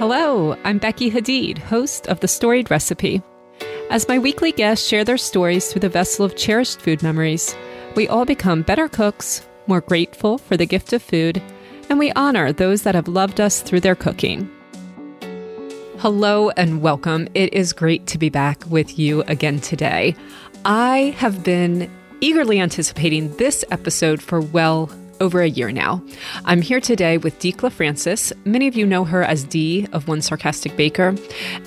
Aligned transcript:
Hello, 0.00 0.56
I'm 0.64 0.78
Becky 0.78 1.10
Hadeed, 1.10 1.58
host 1.58 2.06
of 2.06 2.20
The 2.20 2.26
Storied 2.26 2.70
Recipe. 2.70 3.22
As 3.90 4.08
my 4.08 4.18
weekly 4.18 4.50
guests 4.50 4.88
share 4.88 5.04
their 5.04 5.18
stories 5.18 5.70
through 5.70 5.82
the 5.82 5.90
vessel 5.90 6.24
of 6.24 6.36
cherished 6.36 6.80
food 6.80 7.02
memories, 7.02 7.54
we 7.94 8.08
all 8.08 8.24
become 8.24 8.62
better 8.62 8.88
cooks, 8.88 9.46
more 9.66 9.82
grateful 9.82 10.38
for 10.38 10.56
the 10.56 10.64
gift 10.64 10.94
of 10.94 11.02
food, 11.02 11.42
and 11.90 11.98
we 11.98 12.12
honor 12.12 12.50
those 12.50 12.80
that 12.84 12.94
have 12.94 13.08
loved 13.08 13.42
us 13.42 13.60
through 13.60 13.80
their 13.80 13.94
cooking. 13.94 14.50
Hello 15.98 16.48
and 16.48 16.80
welcome. 16.80 17.28
It 17.34 17.52
is 17.52 17.74
great 17.74 18.06
to 18.06 18.16
be 18.16 18.30
back 18.30 18.64
with 18.70 18.98
you 18.98 19.20
again 19.24 19.60
today. 19.60 20.16
I 20.64 21.14
have 21.18 21.44
been 21.44 21.90
eagerly 22.22 22.58
anticipating 22.58 23.36
this 23.36 23.66
episode 23.70 24.22
for 24.22 24.40
well 24.40 24.86
over 25.20 25.42
a 25.42 25.48
year 25.48 25.70
now. 25.70 26.02
I'm 26.44 26.62
here 26.62 26.80
today 26.80 27.18
with 27.18 27.38
Dee 27.38 27.52
Frances. 27.52 28.32
Many 28.44 28.66
of 28.66 28.74
you 28.74 28.86
know 28.86 29.04
her 29.04 29.22
as 29.22 29.44
Dee 29.44 29.86
of 29.92 30.08
One 30.08 30.22
Sarcastic 30.22 30.76
Baker. 30.76 31.14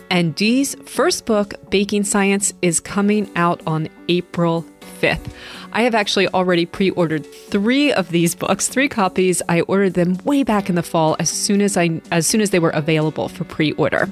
And 0.09 0.35
Dee's 0.35 0.75
first 0.85 1.25
book, 1.25 1.53
Baking 1.69 2.03
Science, 2.03 2.53
is 2.61 2.79
coming 2.79 3.29
out 3.35 3.61
on 3.67 3.89
April 4.09 4.65
5th. 5.01 5.31
I 5.73 5.81
have 5.83 5.95
actually 5.95 6.27
already 6.29 6.65
pre 6.65 6.91
ordered 6.91 7.25
three 7.25 7.91
of 7.91 8.09
these 8.09 8.35
books, 8.35 8.67
three 8.67 8.87
copies. 8.87 9.41
I 9.49 9.61
ordered 9.61 9.95
them 9.95 10.17
way 10.23 10.43
back 10.43 10.69
in 10.69 10.75
the 10.75 10.83
fall 10.83 11.15
as 11.19 11.29
soon 11.29 11.61
as 11.61 11.77
I 11.77 12.01
as 12.11 12.27
soon 12.27 12.41
as 12.41 12.51
they 12.51 12.59
were 12.59 12.69
available 12.69 13.27
for 13.27 13.43
pre-order. 13.43 14.09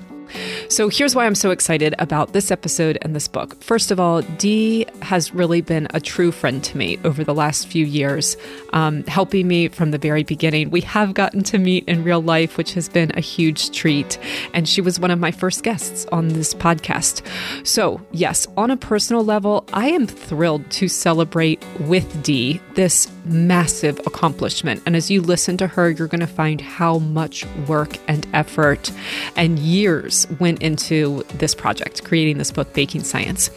So 0.70 0.90
here's 0.90 1.16
why 1.16 1.26
I'm 1.26 1.35
so 1.35 1.52
excited 1.52 1.95
about 1.99 2.34
this 2.34 2.52
episode 2.52 2.98
and 3.02 3.16
this 3.16 3.27
book. 3.27 3.62
First 3.63 3.91
of 3.91 3.99
all, 3.99 4.21
Dee 4.21 4.85
has 5.02 5.34
really 5.34 5.62
been 5.62 5.88
a 5.94 5.99
true 5.99 6.31
friend 6.31 6.63
to 6.63 6.77
me 6.77 6.99
over 7.04 7.23
the 7.23 7.34
last 7.34 7.67
few 7.67 7.85
years, 7.85 8.38
um, 8.73 9.04
helping 9.05 9.48
me 9.48 9.67
from 9.67 9.91
the 9.91 9.98
very 9.98 10.23
beginning. 10.23 10.70
We 10.70 10.81
have 10.81 11.13
gotten 11.13 11.44
to 11.44 11.57
meet 11.57 11.85
in 11.88 12.04
real 12.04 12.21
life, 12.21 12.57
which 12.57 12.73
has 12.73 12.88
been 12.88 13.12
a 13.16 13.21
huge 13.21 13.71
treat. 13.71 14.18
And 14.54 14.68
she 14.68 14.82
was 14.82 14.99
one 14.99 15.12
of 15.12 15.20
my 15.20 15.32
first 15.32 15.63
guests 15.63 16.05
on 16.12 16.29
this 16.29 16.54
podcast. 16.54 17.26
So, 17.66 18.01
yes, 18.12 18.48
on 18.57 18.71
a 18.71 18.77
personal 18.77 19.23
level, 19.23 19.66
I 19.73 19.90
am 19.90 20.07
thrilled 20.07 20.70
to 20.71 20.88
celebrate 20.88 21.63
with 21.82 22.23
Dee 22.23 22.62
this 22.76 23.12
massive 23.26 23.99
accomplishment. 24.05 24.82
And 24.85 24.95
as 24.95 25.12
you 25.12 25.21
listen 25.21 25.57
to 25.57 25.68
her, 25.68 25.90
you're 25.90 26.07
going 26.07 26.21
to 26.21 26.27
find 26.27 26.62
how 26.62 26.99
much 26.99 27.45
work 27.68 27.98
and 28.07 28.27
effort 28.34 28.91
and 29.35 29.60
years 29.60 30.21
went 30.40 30.62
into 30.62 31.24
this 31.36 31.55
project, 31.55 32.04
creating 32.04 32.38
this 32.38 32.52
book, 32.52 32.74
Baking 32.74 33.04
Science. 33.04 33.50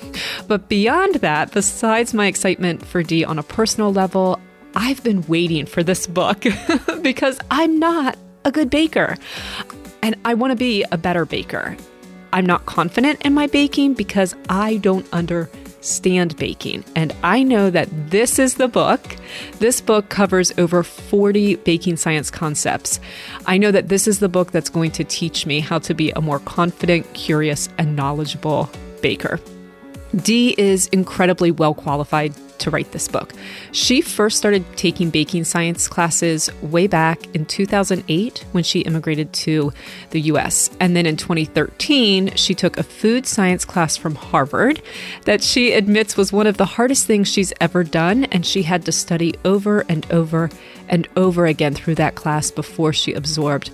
But 0.48 0.68
beyond 0.68 1.16
that, 1.16 1.52
besides 1.52 2.14
my 2.14 2.26
excitement 2.26 2.84
for 2.84 3.02
Dee 3.02 3.24
on 3.24 3.38
a 3.38 3.42
personal 3.42 3.92
level, 3.92 4.40
I've 4.74 5.02
been 5.04 5.22
waiting 5.26 5.66
for 5.66 5.82
this 5.82 6.06
book 6.06 6.44
because 7.02 7.38
I'm 7.50 7.78
not 7.78 8.18
a 8.44 8.52
good 8.52 8.70
baker 8.70 9.16
and 10.02 10.16
I 10.24 10.34
want 10.34 10.50
to 10.50 10.56
be 10.56 10.84
a 10.92 10.98
better 10.98 11.24
baker. 11.24 11.76
I'm 12.32 12.44
not 12.44 12.66
confident 12.66 13.22
in 13.22 13.32
my 13.32 13.46
baking 13.46 13.94
because 13.94 14.34
I 14.48 14.76
don't 14.78 15.06
understand 15.12 15.63
stand 15.84 16.36
baking. 16.36 16.84
And 16.96 17.14
I 17.22 17.42
know 17.42 17.70
that 17.70 17.88
this 18.10 18.38
is 18.38 18.54
the 18.54 18.68
book. 18.68 19.00
This 19.58 19.80
book 19.80 20.08
covers 20.08 20.52
over 20.58 20.82
40 20.82 21.56
baking 21.56 21.96
science 21.96 22.30
concepts. 22.30 23.00
I 23.46 23.58
know 23.58 23.70
that 23.70 23.88
this 23.88 24.08
is 24.08 24.18
the 24.18 24.28
book 24.28 24.50
that's 24.50 24.70
going 24.70 24.90
to 24.92 25.04
teach 25.04 25.46
me 25.46 25.60
how 25.60 25.78
to 25.80 25.94
be 25.94 26.10
a 26.12 26.20
more 26.20 26.38
confident, 26.40 27.12
curious, 27.14 27.68
and 27.78 27.96
knowledgeable 27.96 28.70
baker. 29.02 29.38
Dee 30.16 30.54
is 30.56 30.86
incredibly 30.88 31.50
well 31.50 31.74
qualified 31.74 32.34
to 32.58 32.70
write 32.70 32.92
this 32.92 33.08
book. 33.08 33.32
She 33.72 34.00
first 34.00 34.38
started 34.38 34.64
taking 34.76 35.10
baking 35.10 35.44
science 35.44 35.88
classes 35.88 36.50
way 36.62 36.86
back 36.86 37.34
in 37.34 37.46
2008 37.46 38.44
when 38.52 38.64
she 38.64 38.80
immigrated 38.80 39.32
to 39.32 39.72
the 40.10 40.20
US. 40.22 40.70
And 40.80 40.96
then 40.96 41.06
in 41.06 41.16
2013, 41.16 42.34
she 42.36 42.54
took 42.54 42.76
a 42.76 42.82
food 42.82 43.26
science 43.26 43.64
class 43.64 43.96
from 43.96 44.14
Harvard 44.14 44.82
that 45.24 45.42
she 45.42 45.72
admits 45.72 46.16
was 46.16 46.32
one 46.32 46.46
of 46.46 46.56
the 46.56 46.64
hardest 46.64 47.06
things 47.06 47.28
she's 47.28 47.52
ever 47.60 47.84
done. 47.84 48.24
And 48.24 48.44
she 48.44 48.62
had 48.62 48.84
to 48.86 48.92
study 48.92 49.34
over 49.44 49.80
and 49.88 50.10
over 50.10 50.50
and 50.88 51.08
over 51.16 51.46
again 51.46 51.74
through 51.74 51.96
that 51.96 52.14
class 52.14 52.50
before 52.50 52.92
she 52.92 53.12
absorbed 53.12 53.70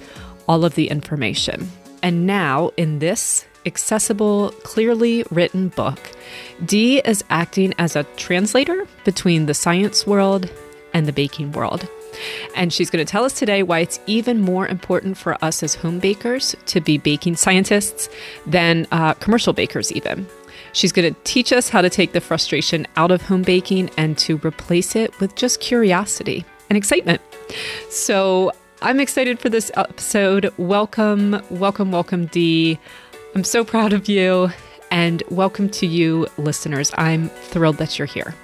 all 0.49 0.65
of 0.65 0.75
the 0.75 0.89
information. 0.89 1.71
And 2.03 2.27
now, 2.27 2.71
in 2.77 2.99
this 2.99 3.45
accessible, 3.67 4.51
clearly 4.63 5.25
written 5.31 5.69
book, 5.69 5.99
Dee 6.65 7.01
is 7.01 7.25
acting 7.31 7.75
as 7.79 7.97
a 7.97 8.05
translator 8.17 8.87
between 9.05 9.47
the 9.47 9.55
science 9.55 10.07
world 10.07 10.51
and 10.93 11.07
the 11.07 11.13
baking 11.13 11.53
world. 11.53 11.89
And 12.57 12.73
she's 12.73 12.91
going 12.91 13.05
to 13.05 13.11
tell 13.11 13.25
us 13.25 13.33
today 13.33 13.63
why 13.63 13.81
it's 13.81 14.01
even 14.07 14.41
more 14.41 14.67
important 14.67 15.17
for 15.17 15.43
us 15.45 15.63
as 15.63 15.75
home 15.75 15.99
bakers 15.99 16.57
to 16.67 16.81
be 16.81 16.99
baking 16.99 17.37
scientists 17.37 18.09
than 18.47 18.87
uh, 18.91 19.15
commercial 19.15 19.53
bakers, 19.53 19.93
even. 19.93 20.27
She's 20.73 20.93
going 20.93 21.13
to 21.13 21.21
teach 21.25 21.53
us 21.53 21.69
how 21.69 21.83
to 21.83 21.91
take 21.91 22.13
the 22.13 22.21
frustration 22.21 22.87
out 22.97 23.11
of 23.11 23.23
home 23.23 23.43
baking 23.43 23.91
and 23.97 24.17
to 24.19 24.39
replace 24.39 24.95
it 24.95 25.19
with 25.21 25.35
just 25.35 25.61
curiosity 25.61 26.45
and 26.69 26.77
excitement. 26.77 27.21
So 27.89 28.53
I'm 28.83 29.01
excited 29.01 29.39
for 29.39 29.49
this 29.49 29.71
episode. 29.75 30.53
Welcome, 30.57 31.43
welcome, 31.51 31.93
welcome, 31.93 32.27
Dee. 32.27 32.79
I'm 33.33 33.45
so 33.45 33.65
proud 33.65 33.93
of 33.93 34.09
you 34.09 34.51
and 34.91 35.23
welcome 35.31 35.69
to 35.71 35.87
you, 35.87 36.27
listeners. 36.37 36.91
I'm 36.99 37.29
thrilled 37.29 37.77
that 37.77 37.97
you're 37.97 38.07
here. 38.07 38.35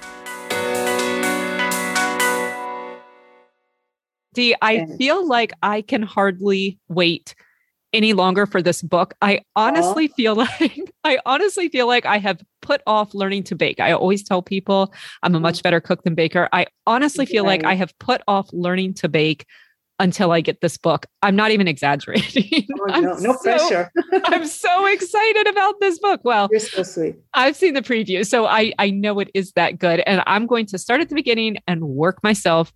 Dee, 4.33 4.55
I 4.61 4.85
feel 4.97 5.27
like 5.27 5.51
I 5.61 5.81
can 5.81 6.03
hardly 6.03 6.79
wait 6.87 7.35
any 7.91 8.13
longer 8.13 8.45
for 8.45 8.61
this 8.61 8.81
book. 8.81 9.13
I 9.21 9.41
honestly 9.57 10.07
feel 10.07 10.35
like 10.61 10.93
I 11.03 11.19
honestly 11.25 11.67
feel 11.67 11.87
like 11.87 12.05
I 12.05 12.17
have 12.17 12.41
put 12.61 12.81
off 12.87 13.13
learning 13.13 13.43
to 13.43 13.55
bake. 13.55 13.81
I 13.81 13.91
always 13.91 14.23
tell 14.23 14.41
people 14.41 14.93
I'm 15.21 15.35
a 15.35 15.39
much 15.41 15.59
mm. 15.59 15.63
better 15.63 15.81
cook 15.81 16.03
than 16.03 16.15
baker. 16.15 16.47
I 16.53 16.67
honestly 16.85 17.25
feel 17.25 17.43
like 17.43 17.65
I 17.65 17.75
have 17.75 17.91
put 17.99 18.21
off 18.25 18.47
learning 18.53 18.93
to 18.95 19.09
bake 19.09 19.45
until 19.99 20.31
I 20.31 20.41
get 20.41 20.61
this 20.61 20.77
book. 20.77 21.05
I'm 21.23 21.35
not 21.35 21.51
even 21.51 21.67
exaggerating. 21.67 22.67
Oh, 22.79 22.85
no, 22.99 23.13
no 23.15 23.33
so, 23.33 23.37
pressure. 23.39 23.91
I'm 24.25 24.45
so 24.45 24.85
excited 24.85 25.47
about 25.47 25.75
this 25.79 25.99
book. 25.99 26.21
Well, 26.23 26.47
you're 26.51 26.59
so 26.59 26.83
sweet. 26.83 27.15
I've 27.33 27.55
seen 27.55 27.73
the 27.73 27.81
preview, 27.81 28.25
so 28.25 28.45
I 28.45 28.73
I 28.79 28.89
know 28.89 29.19
it 29.19 29.29
is 29.33 29.51
that 29.53 29.79
good, 29.79 30.01
and 30.01 30.21
I'm 30.27 30.45
going 30.45 30.65
to 30.67 30.77
start 30.77 31.01
at 31.01 31.09
the 31.09 31.15
beginning 31.15 31.57
and 31.67 31.83
work 31.83 32.21
myself 32.23 32.73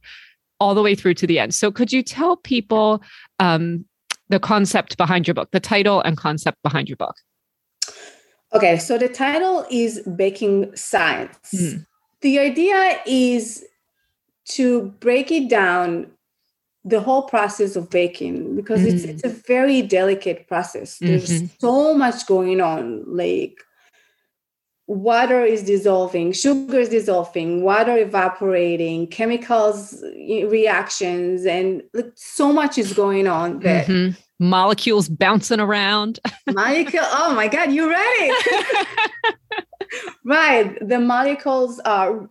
all 0.59 0.75
the 0.75 0.81
way 0.81 0.95
through 0.95 1.15
to 1.15 1.27
the 1.27 1.39
end. 1.39 1.53
So, 1.53 1.71
could 1.71 1.91
you 1.91 2.03
tell 2.03 2.37
people 2.37 3.01
um, 3.39 3.85
the 4.29 4.39
concept 4.39 4.97
behind 4.97 5.27
your 5.27 5.33
book, 5.33 5.49
the 5.51 5.59
title 5.59 6.01
and 6.01 6.17
concept 6.17 6.61
behind 6.63 6.89
your 6.89 6.97
book? 6.97 7.15
Okay, 8.53 8.77
so 8.77 8.97
the 8.97 9.07
title 9.07 9.65
is 9.71 10.01
Baking 10.15 10.75
Science. 10.75 11.37
Mm. 11.55 11.85
The 12.21 12.39
idea 12.39 12.99
is 13.05 13.65
to 14.49 14.93
break 14.99 15.31
it 15.31 15.49
down 15.49 16.11
the 16.83 16.99
whole 16.99 17.23
process 17.23 17.75
of 17.75 17.89
baking 17.89 18.55
because 18.55 18.81
mm-hmm. 18.81 18.95
it's 18.95 19.03
it's 19.03 19.23
a 19.23 19.29
very 19.29 19.81
delicate 19.81 20.47
process. 20.47 20.97
There's 20.97 21.29
mm-hmm. 21.29 21.45
so 21.59 21.93
much 21.93 22.25
going 22.25 22.59
on, 22.61 23.03
like 23.05 23.55
water 24.87 25.43
is 25.45 25.63
dissolving, 25.63 26.33
sugar 26.33 26.79
is 26.79 26.89
dissolving, 26.89 27.63
water 27.63 27.97
evaporating, 27.97 29.07
chemicals 29.07 30.03
reactions, 30.03 31.45
and 31.45 31.83
like, 31.93 32.11
so 32.15 32.51
much 32.51 32.77
is 32.77 32.93
going 32.93 33.27
on 33.27 33.59
that. 33.59 33.87
Mm-hmm. 33.87 34.19
Molecules 34.39 35.07
bouncing 35.07 35.59
around. 35.59 36.19
Molecule. 36.49 37.03
Oh 37.03 37.35
my 37.35 37.47
God, 37.47 37.71
you 37.71 37.87
read 37.87 38.01
it. 38.01 39.35
right. 40.25 40.75
The 40.81 40.99
molecules 40.99 41.79
are 41.81 42.27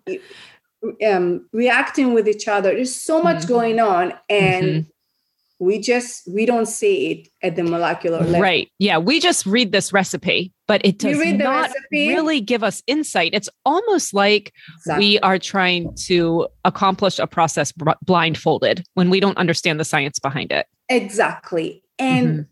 um, 1.06 1.48
reacting 1.52 2.14
with 2.14 2.28
each 2.28 2.48
other. 2.48 2.74
There's 2.74 2.94
so 2.94 3.22
much 3.22 3.38
mm-hmm. 3.38 3.48
going 3.48 3.80
on, 3.80 4.14
and 4.28 4.66
mm-hmm. 4.66 5.64
we 5.64 5.78
just 5.78 6.28
we 6.28 6.46
don't 6.46 6.66
see 6.66 7.10
it 7.10 7.28
at 7.42 7.56
the 7.56 7.62
molecular 7.62 8.20
level. 8.20 8.40
Right? 8.40 8.70
Yeah, 8.78 8.98
we 8.98 9.20
just 9.20 9.46
read 9.46 9.72
this 9.72 9.92
recipe, 9.92 10.52
but 10.66 10.80
it 10.84 10.98
does 10.98 11.18
not 11.34 11.70
really 11.92 12.40
give 12.40 12.62
us 12.62 12.82
insight. 12.86 13.34
It's 13.34 13.48
almost 13.64 14.14
like 14.14 14.52
exactly. 14.78 15.06
we 15.06 15.18
are 15.20 15.38
trying 15.38 15.94
to 16.06 16.48
accomplish 16.64 17.18
a 17.18 17.26
process 17.26 17.72
blindfolded 18.02 18.84
when 18.94 19.10
we 19.10 19.20
don't 19.20 19.38
understand 19.38 19.80
the 19.80 19.84
science 19.84 20.18
behind 20.18 20.52
it. 20.52 20.66
Exactly, 20.88 21.82
and. 21.98 22.28
Mm-hmm. 22.28 22.42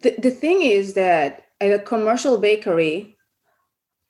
The, 0.00 0.14
the 0.18 0.30
thing 0.30 0.60
is 0.60 0.92
that 0.94 1.46
at 1.62 1.72
a 1.72 1.78
commercial 1.78 2.36
bakery, 2.36 3.13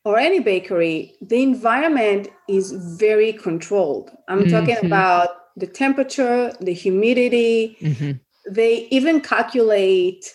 or 0.04 0.18
any 0.18 0.40
bakery, 0.40 1.14
the 1.20 1.42
environment 1.42 2.28
is 2.48 2.72
very 2.98 3.32
controlled. 3.32 4.10
I'm 4.28 4.40
mm-hmm. 4.40 4.50
talking 4.50 4.84
about 4.84 5.30
the 5.56 5.66
temperature, 5.66 6.52
the 6.60 6.74
humidity. 6.74 7.76
Mm-hmm. 7.80 8.12
They 8.52 8.86
even 8.90 9.20
calculate 9.20 10.34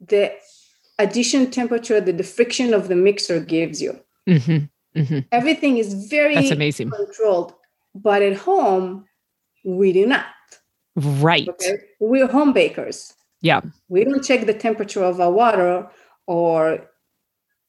the 0.00 0.32
addition 0.98 1.50
temperature 1.50 2.00
that 2.00 2.18
the 2.18 2.24
friction 2.24 2.74
of 2.74 2.88
the 2.88 2.96
mixer 2.96 3.40
gives 3.40 3.80
you. 3.80 3.98
Mm-hmm. 4.28 5.00
mm-hmm. 5.00 5.18
Everything 5.32 5.78
is 5.78 6.08
very 6.08 6.34
That's 6.34 6.50
amazing. 6.50 6.90
controlled. 6.90 7.54
But 7.94 8.22
at 8.22 8.36
home, 8.36 9.06
we 9.64 9.92
do 9.92 10.06
not. 10.06 10.26
Right. 10.96 11.48
Okay? 11.48 11.78
We're 12.00 12.26
home 12.26 12.52
bakers. 12.52 13.14
Yeah. 13.40 13.62
We 13.88 14.04
don't 14.04 14.22
check 14.22 14.46
the 14.46 14.54
temperature 14.54 15.02
of 15.02 15.20
our 15.20 15.32
water 15.32 15.88
or 16.26 16.88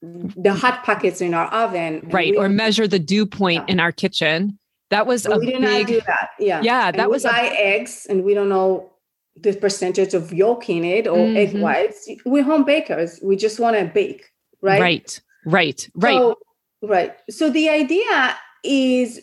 the 0.03 0.53
hot 0.53 0.83
pockets 0.83 1.21
in 1.21 1.33
our 1.33 1.47
oven. 1.47 2.07
Right. 2.11 2.35
Or 2.35 2.49
measure 2.49 2.87
the 2.87 2.99
dew 2.99 3.25
point 3.25 3.63
yeah. 3.67 3.73
in 3.73 3.79
our 3.79 3.91
kitchen. 3.91 4.59
That 4.89 5.07
was 5.07 5.25
a 5.25 5.37
we 5.37 5.45
did 5.47 5.61
big, 5.61 5.61
not 5.61 5.87
do 5.87 6.01
that. 6.05 6.29
Yeah. 6.39 6.61
Yeah. 6.61 6.91
That 6.91 7.09
was 7.09 7.23
buy 7.23 7.51
a, 7.51 7.75
eggs 7.75 8.05
and 8.09 8.23
we 8.23 8.33
don't 8.33 8.49
know 8.49 8.91
the 9.35 9.53
percentage 9.53 10.13
of 10.13 10.31
yolk 10.33 10.69
in 10.69 10.83
it 10.83 11.07
or 11.07 11.17
mm-hmm. 11.17 11.37
egg 11.37 11.61
whites. 11.61 12.09
We're 12.25 12.43
home 12.43 12.65
bakers. 12.65 13.19
We 13.23 13.35
just 13.35 13.59
want 13.59 13.77
to 13.77 13.85
bake. 13.85 14.29
Right. 14.61 14.81
Right. 14.81 15.21
Right. 15.45 15.89
Right. 15.95 16.17
So, 16.17 16.37
right. 16.83 17.15
So 17.29 17.49
the 17.49 17.69
idea 17.69 18.35
is 18.63 19.21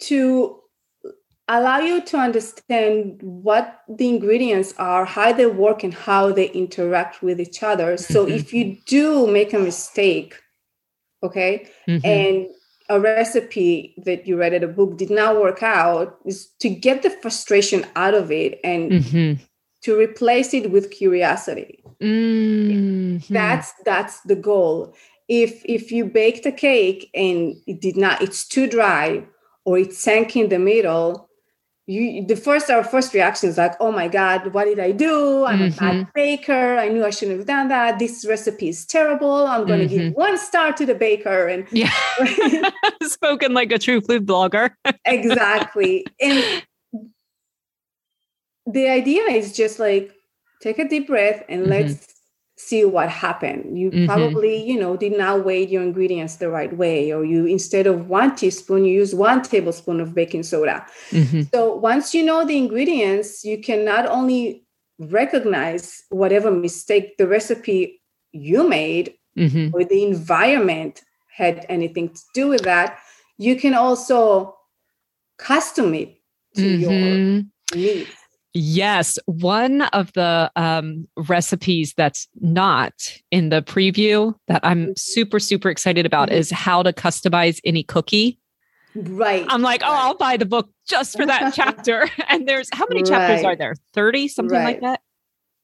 to 0.00 0.58
allow 1.48 1.78
you 1.78 2.00
to 2.00 2.16
understand 2.16 3.20
what 3.22 3.82
the 3.88 4.08
ingredients 4.08 4.74
are, 4.78 5.04
how 5.04 5.32
they 5.32 5.46
work, 5.46 5.82
and 5.82 5.92
how 5.92 6.32
they 6.32 6.48
interact 6.50 7.22
with 7.22 7.40
each 7.40 7.62
other. 7.62 7.96
So 7.96 8.24
mm-hmm. 8.24 8.34
if 8.34 8.52
you 8.54 8.78
do 8.86 9.26
make 9.26 9.52
a 9.52 9.58
mistake, 9.58 10.40
okay, 11.22 11.68
mm-hmm. 11.86 12.06
and 12.06 12.46
a 12.88 13.00
recipe 13.00 13.94
that 14.04 14.26
you 14.26 14.38
read 14.38 14.54
at 14.54 14.62
a 14.62 14.68
book 14.68 14.96
did 14.98 15.10
not 15.10 15.36
work 15.36 15.62
out, 15.62 16.18
is 16.24 16.48
to 16.60 16.68
get 16.68 17.02
the 17.02 17.10
frustration 17.10 17.86
out 17.96 18.14
of 18.14 18.30
it 18.30 18.60
and 18.62 18.92
mm-hmm. 18.92 19.42
to 19.82 19.98
replace 19.98 20.54
it 20.54 20.70
with 20.70 20.90
curiosity. 20.90 21.82
Mm-hmm. 22.00 23.32
That's 23.32 23.72
that's 23.84 24.20
the 24.22 24.36
goal. 24.36 24.94
If 25.28 25.62
if 25.64 25.90
you 25.90 26.04
baked 26.04 26.44
a 26.46 26.52
cake 26.52 27.10
and 27.14 27.54
it 27.66 27.80
did 27.80 27.96
not, 27.96 28.20
it's 28.22 28.46
too 28.46 28.66
dry 28.66 29.24
or 29.64 29.78
it 29.78 29.94
sank 29.94 30.36
in 30.36 30.50
the 30.50 30.58
middle, 30.58 31.30
you 31.86 32.26
the 32.26 32.36
first 32.36 32.70
our 32.70 32.82
first 32.82 33.12
reaction 33.12 33.48
is 33.48 33.58
like 33.58 33.74
oh 33.78 33.92
my 33.92 34.08
god 34.08 34.54
what 34.54 34.64
did 34.64 34.80
i 34.80 34.90
do 34.90 35.44
i'm 35.44 35.58
mm-hmm. 35.58 35.64
a 35.66 35.80
bad 35.80 35.94
mm-hmm. 35.94 36.10
baker 36.14 36.78
i 36.78 36.88
knew 36.88 37.04
i 37.04 37.10
shouldn't 37.10 37.36
have 37.36 37.46
done 37.46 37.68
that 37.68 37.98
this 37.98 38.24
recipe 38.26 38.68
is 38.68 38.86
terrible 38.86 39.46
i'm 39.46 39.66
going 39.66 39.80
to 39.80 39.94
mm-hmm. 39.94 40.06
give 40.06 40.14
one 40.14 40.38
star 40.38 40.72
to 40.72 40.86
the 40.86 40.94
baker 40.94 41.46
and 41.46 41.66
yeah 41.72 41.92
spoken 43.02 43.52
like 43.52 43.70
a 43.70 43.78
true 43.78 44.00
food 44.00 44.26
blogger 44.26 44.70
exactly 45.04 46.06
and 46.20 46.62
the 48.66 48.88
idea 48.88 49.22
is 49.24 49.54
just 49.54 49.78
like 49.78 50.10
take 50.62 50.78
a 50.78 50.88
deep 50.88 51.06
breath 51.06 51.44
and 51.50 51.62
mm-hmm. 51.62 51.70
let's 51.70 52.13
see 52.64 52.84
what 52.84 53.08
happened. 53.08 53.78
You 53.78 53.90
mm-hmm. 53.90 54.06
probably, 54.06 54.62
you 54.62 54.78
know, 54.78 54.96
did 54.96 55.16
not 55.16 55.44
weigh 55.44 55.66
your 55.66 55.82
ingredients 55.82 56.36
the 56.36 56.48
right 56.48 56.74
way, 56.76 57.12
or 57.12 57.24
you 57.24 57.46
instead 57.46 57.86
of 57.86 58.08
one 58.08 58.34
teaspoon, 58.34 58.84
you 58.84 58.94
use 58.94 59.14
one 59.14 59.42
tablespoon 59.42 60.00
of 60.00 60.14
baking 60.14 60.44
soda. 60.44 60.86
Mm-hmm. 61.10 61.42
So 61.52 61.74
once 61.74 62.14
you 62.14 62.24
know 62.24 62.44
the 62.44 62.56
ingredients, 62.56 63.44
you 63.44 63.60
can 63.60 63.84
not 63.84 64.06
only 64.06 64.64
recognize 64.98 66.02
whatever 66.08 66.50
mistake 66.50 67.16
the 67.18 67.26
recipe 67.26 68.00
you 68.32 68.68
made 68.68 69.14
mm-hmm. 69.36 69.74
or 69.74 69.84
the 69.84 70.04
environment 70.04 71.02
had 71.36 71.66
anything 71.68 72.08
to 72.08 72.20
do 72.32 72.48
with 72.48 72.62
that, 72.62 72.98
you 73.38 73.56
can 73.56 73.74
also 73.74 74.56
custom 75.38 75.94
it 75.94 76.16
to 76.54 76.66
your 76.66 76.90
mm-hmm. 76.90 77.78
needs. 77.78 78.23
Yes, 78.56 79.18
one 79.26 79.82
of 79.82 80.12
the 80.12 80.50
um, 80.54 81.08
recipes 81.16 81.92
that's 81.96 82.28
not 82.40 82.92
in 83.32 83.48
the 83.48 83.62
preview 83.62 84.32
that 84.46 84.60
I'm 84.64 84.82
mm-hmm. 84.82 84.92
super, 84.96 85.40
super 85.40 85.68
excited 85.68 86.06
about 86.06 86.28
mm-hmm. 86.28 86.38
is 86.38 86.52
how 86.52 86.82
to 86.84 86.92
customize 86.92 87.60
any 87.64 87.82
cookie. 87.82 88.38
Right. 88.94 89.44
I'm 89.48 89.62
like, 89.62 89.82
oh, 89.82 89.92
right. 89.92 90.04
I'll 90.04 90.16
buy 90.16 90.36
the 90.36 90.46
book 90.46 90.70
just 90.88 91.16
for 91.16 91.26
that 91.26 91.52
chapter. 91.56 92.08
And 92.28 92.48
there's 92.48 92.68
how 92.72 92.86
many 92.88 93.02
chapters 93.02 93.42
right. 93.42 93.54
are 93.54 93.56
there? 93.56 93.74
30, 93.92 94.28
something 94.28 94.56
right. 94.56 94.64
like 94.64 94.80
that? 94.82 95.00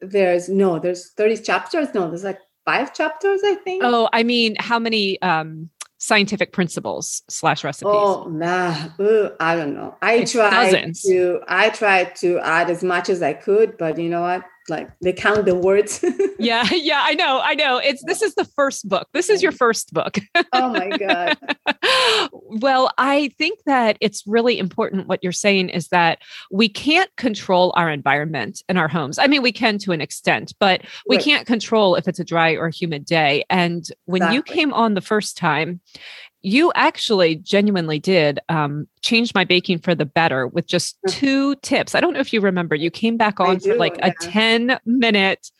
There's 0.01 0.49
no, 0.49 0.81
there's 0.81 1.13
30 1.13 1.37
chapters. 1.39 1.95
No, 1.95 2.09
there's 2.09 2.25
like 2.25 2.41
five 2.65 2.93
chapters, 2.93 3.41
I 3.45 3.55
think. 3.55 3.83
Oh, 3.85 4.09
I 4.13 4.25
mean, 4.25 4.57
how 4.59 4.79
many 4.79 5.21
um 5.23 5.71
scientific 6.01 6.53
principles 6.53 7.23
slash 7.29 7.63
recipes? 7.63 7.93
Oh 7.93 8.29
nah, 8.29 8.89
Ooh, 9.01 9.31
I 9.39 9.55
don't 9.55 9.75
know. 9.75 9.97
I 10.03 10.25
tried 10.25 10.95
to 11.05 11.41
I 11.47 11.69
tried 11.71 12.17
to 12.17 12.41
add 12.41 12.71
as 12.71 12.83
much 12.83 13.09
as 13.09 13.23
I 13.23 13.35
could, 13.35 13.79
but 13.79 13.99
you 13.99 14.09
know 14.09 14.23
what? 14.23 14.45
Like 14.71 14.91
they 15.03 15.13
count 15.13 15.45
the 15.45 15.55
words. 15.55 16.05
yeah, 16.39 16.67
yeah, 16.73 17.03
I 17.05 17.15
know, 17.15 17.41
I 17.43 17.55
know. 17.55 17.79
It's 17.79 18.03
this 18.05 18.23
is 18.23 18.35
the 18.35 18.45
first 18.45 18.89
book. 18.89 19.09
This 19.13 19.29
is 19.29 19.43
your 19.43 19.53
first 19.53 19.93
book. 19.93 20.19
oh 20.53 20.71
my 20.71 20.97
god. 20.97 21.37
well, 22.33 22.91
I 22.97 23.29
think 23.37 23.59
that 23.67 23.99
it's 24.01 24.27
really 24.27 24.59
important 24.59 25.09
what 25.09 25.21
you're 25.23 25.33
saying 25.33 25.69
is 25.71 25.89
that 25.89 26.21
we 26.51 26.69
can't 26.69 27.15
control 27.17 27.73
our 27.77 27.91
environment 27.91 28.63
in 28.69 28.77
our 28.77 28.89
homes. 28.89 29.19
I 29.19 29.27
mean, 29.27 29.43
we 29.43 29.53
can 29.53 29.79
to 29.79 29.93
an 29.93 30.01
extent, 30.01 30.55
but 30.59 30.83
we 31.07 31.17
right. 31.17 31.25
can't 31.25 31.47
control 31.47 31.97
if 31.97 32.09
it's 32.09 32.21
a 32.21 32.25
dry 32.25 32.53
or 32.53 32.69
humid 32.69 33.05
day. 33.05 33.45
And 33.51 33.87
when 34.05 34.23
exactly. 34.23 34.37
you 34.37 34.43
came 34.43 34.73
on 34.73 34.95
the 34.95 35.01
first 35.01 35.37
time, 35.37 35.81
you 36.43 36.73
actually 36.75 37.37
genuinely 37.37 37.99
did 37.99 38.41
um, 38.49 38.89
change 39.03 39.35
my 39.35 39.45
baking 39.45 39.79
for 39.79 39.95
the 39.95 40.07
better 40.07 40.47
with 40.47 40.67
just 40.67 40.99
two 41.09 41.55
tips. 41.57 41.95
I 41.95 42.01
don't 42.01 42.15
know 42.15 42.21
if 42.21 42.33
you 42.33 42.41
remember, 42.41 42.75
you 42.75 42.91
came 42.91 43.17
back 43.17 43.41
on 43.41 43.61
for 43.61 43.75
like 43.77 43.97
yeah. 43.99 44.09
a 44.09 44.13
10 44.25 44.79
minute 44.87 45.51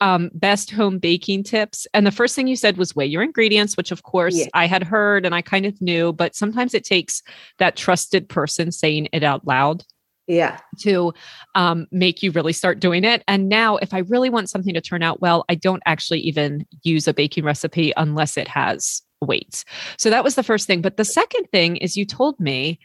um, 0.00 0.30
best 0.32 0.70
home 0.70 0.98
baking 0.98 1.42
tips. 1.42 1.86
And 1.92 2.06
the 2.06 2.12
first 2.12 2.36
thing 2.36 2.46
you 2.46 2.54
said 2.54 2.76
was 2.76 2.94
weigh 2.94 3.06
your 3.06 3.22
ingredients, 3.22 3.76
which 3.76 3.90
of 3.90 4.04
course 4.04 4.36
yeah. 4.36 4.46
I 4.54 4.66
had 4.66 4.84
heard 4.84 5.26
and 5.26 5.34
I 5.34 5.42
kind 5.42 5.66
of 5.66 5.80
knew, 5.82 6.12
but 6.12 6.36
sometimes 6.36 6.72
it 6.72 6.84
takes 6.84 7.22
that 7.58 7.74
trusted 7.74 8.28
person 8.28 8.70
saying 8.70 9.08
it 9.12 9.24
out 9.24 9.46
loud. 9.46 9.84
Yeah. 10.28 10.58
To 10.80 11.14
um, 11.54 11.86
make 11.90 12.22
you 12.22 12.30
really 12.32 12.52
start 12.52 12.80
doing 12.80 13.02
it. 13.02 13.24
And 13.26 13.48
now, 13.48 13.78
if 13.78 13.94
I 13.94 14.00
really 14.00 14.28
want 14.28 14.50
something 14.50 14.74
to 14.74 14.80
turn 14.82 15.02
out 15.02 15.22
well, 15.22 15.46
I 15.48 15.54
don't 15.54 15.82
actually 15.86 16.20
even 16.20 16.66
use 16.82 17.08
a 17.08 17.14
baking 17.14 17.44
recipe 17.44 17.94
unless 17.96 18.36
it 18.36 18.46
has 18.46 19.00
weights. 19.20 19.64
So 19.96 20.10
that 20.10 20.24
was 20.24 20.34
the 20.34 20.42
first 20.42 20.66
thing. 20.66 20.82
But 20.82 20.96
the 20.96 21.04
second 21.04 21.46
thing 21.52 21.76
is 21.76 21.96
you 21.96 22.04
told 22.04 22.38
me 22.40 22.78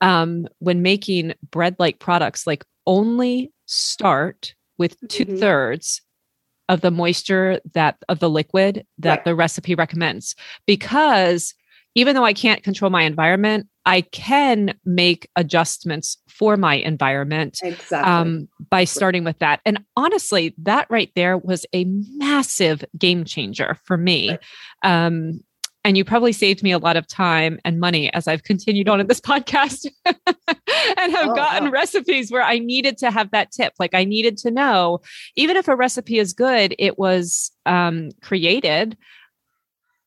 um, 0.00 0.46
when 0.58 0.82
making 0.82 1.34
bread 1.50 1.76
like 1.78 1.98
products, 1.98 2.46
like 2.46 2.64
only 2.86 3.52
start 3.66 4.54
with 4.78 4.96
two 5.08 5.24
thirds 5.24 6.00
mm-hmm. 6.00 6.74
of 6.74 6.80
the 6.80 6.90
moisture 6.90 7.60
that 7.74 7.96
of 8.08 8.20
the 8.20 8.30
liquid 8.30 8.86
that 8.98 9.10
right. 9.10 9.24
the 9.24 9.34
recipe 9.34 9.74
recommends 9.74 10.34
because 10.66 11.54
even 11.94 12.14
though 12.14 12.24
I 12.24 12.32
can't 12.32 12.62
control 12.62 12.90
my 12.90 13.02
environment, 13.02 13.66
I 13.84 14.02
can 14.02 14.74
make 14.84 15.28
adjustments 15.34 16.18
for 16.28 16.56
my 16.56 16.74
environment 16.74 17.58
exactly. 17.62 18.08
um, 18.08 18.48
by 18.70 18.84
starting 18.84 19.24
with 19.24 19.38
that. 19.40 19.60
And 19.64 19.82
honestly, 19.96 20.54
that 20.58 20.86
right 20.90 21.10
there 21.16 21.38
was 21.38 21.66
a 21.74 21.86
massive 22.16 22.84
game 22.96 23.24
changer 23.24 23.78
for 23.84 23.96
me. 23.96 24.30
Right. 24.30 24.40
Um, 24.84 25.40
and 25.88 25.96
you 25.96 26.04
probably 26.04 26.34
saved 26.34 26.62
me 26.62 26.70
a 26.70 26.76
lot 26.76 26.98
of 26.98 27.06
time 27.06 27.58
and 27.64 27.80
money 27.80 28.12
as 28.12 28.28
I've 28.28 28.42
continued 28.42 28.90
on 28.90 29.00
in 29.00 29.06
this 29.06 29.20
podcast 29.22 29.86
and 30.04 31.12
have 31.12 31.30
oh, 31.30 31.34
gotten 31.34 31.64
wow. 31.64 31.70
recipes 31.70 32.30
where 32.30 32.42
I 32.42 32.58
needed 32.58 32.98
to 32.98 33.10
have 33.10 33.30
that 33.30 33.52
tip. 33.52 33.72
Like 33.78 33.94
I 33.94 34.04
needed 34.04 34.36
to 34.38 34.50
know, 34.50 35.00
even 35.34 35.56
if 35.56 35.66
a 35.66 35.74
recipe 35.74 36.18
is 36.18 36.34
good, 36.34 36.74
it 36.78 36.98
was 36.98 37.50
um, 37.64 38.10
created 38.20 38.98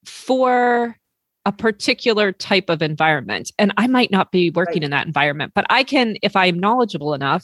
for 0.05 0.97
a 1.47 1.51
particular 1.51 2.31
type 2.31 2.69
of 2.69 2.83
environment. 2.83 3.51
And 3.57 3.73
I 3.75 3.87
might 3.87 4.11
not 4.11 4.31
be 4.31 4.51
working 4.51 4.81
right. 4.81 4.83
in 4.83 4.91
that 4.91 5.07
environment, 5.07 5.53
but 5.55 5.65
I 5.71 5.83
can, 5.83 6.15
if 6.21 6.35
I'm 6.35 6.59
knowledgeable 6.59 7.15
enough, 7.15 7.43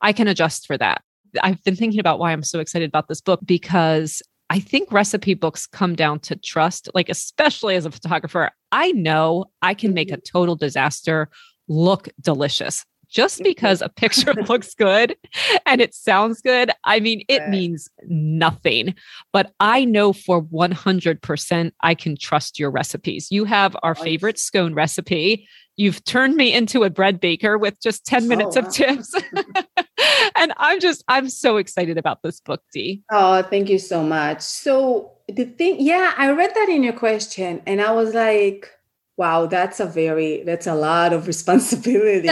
I 0.00 0.14
can 0.14 0.26
adjust 0.26 0.66
for 0.66 0.78
that. 0.78 1.02
I've 1.42 1.62
been 1.64 1.76
thinking 1.76 2.00
about 2.00 2.18
why 2.18 2.32
I'm 2.32 2.44
so 2.44 2.60
excited 2.60 2.88
about 2.88 3.08
this 3.08 3.20
book 3.20 3.40
because 3.44 4.22
I 4.50 4.60
think 4.60 4.92
recipe 4.92 5.34
books 5.34 5.66
come 5.66 5.94
down 5.94 6.20
to 6.20 6.36
trust, 6.36 6.88
like, 6.94 7.08
especially 7.08 7.76
as 7.76 7.86
a 7.86 7.90
photographer. 7.90 8.50
I 8.70 8.92
know 8.92 9.46
I 9.62 9.74
can 9.74 9.94
make 9.94 10.10
a 10.10 10.14
mm-hmm. 10.14 10.38
total 10.38 10.56
disaster 10.56 11.28
look 11.66 12.08
delicious 12.20 12.84
just 13.08 13.36
mm-hmm. 13.36 13.44
because 13.44 13.80
a 13.80 13.88
picture 13.88 14.34
looks 14.48 14.74
good 14.74 15.16
and 15.64 15.80
it 15.80 15.94
sounds 15.94 16.40
good. 16.42 16.70
I 16.84 17.00
mean, 17.00 17.24
it 17.28 17.48
means 17.48 17.88
nothing, 18.06 18.94
but 19.32 19.52
I 19.60 19.84
know 19.84 20.12
for 20.12 20.42
100% 20.42 21.72
I 21.80 21.94
can 21.94 22.16
trust 22.16 22.58
your 22.58 22.70
recipes. 22.70 23.28
You 23.30 23.44
have 23.44 23.76
our 23.82 23.94
favorite 23.94 24.38
scone 24.38 24.74
recipe. 24.74 25.48
You've 25.76 26.04
turned 26.04 26.36
me 26.36 26.52
into 26.52 26.84
a 26.84 26.90
bread 26.90 27.18
baker 27.18 27.58
with 27.58 27.80
just 27.80 28.04
10 28.06 28.28
minutes 28.28 28.56
oh, 28.56 28.60
wow. 28.60 28.66
of 28.66 28.72
tips. 28.72 29.14
and 30.36 30.52
I'm 30.56 30.80
just, 30.80 31.04
I'm 31.08 31.28
so 31.28 31.56
excited 31.56 31.98
about 31.98 32.22
this 32.22 32.40
book, 32.40 32.62
Dee. 32.72 33.02
Oh, 33.10 33.42
thank 33.42 33.68
you 33.68 33.78
so 33.78 34.02
much. 34.02 34.40
So, 34.40 35.12
the 35.28 35.44
thing, 35.44 35.76
yeah, 35.78 36.12
I 36.16 36.30
read 36.30 36.52
that 36.54 36.68
in 36.68 36.82
your 36.82 36.92
question 36.92 37.62
and 37.66 37.80
I 37.80 37.92
was 37.92 38.14
like, 38.14 38.70
wow, 39.16 39.46
that's 39.46 39.80
a 39.80 39.86
very, 39.86 40.42
that's 40.42 40.66
a 40.66 40.74
lot 40.74 41.12
of 41.12 41.26
responsibility. 41.28 42.28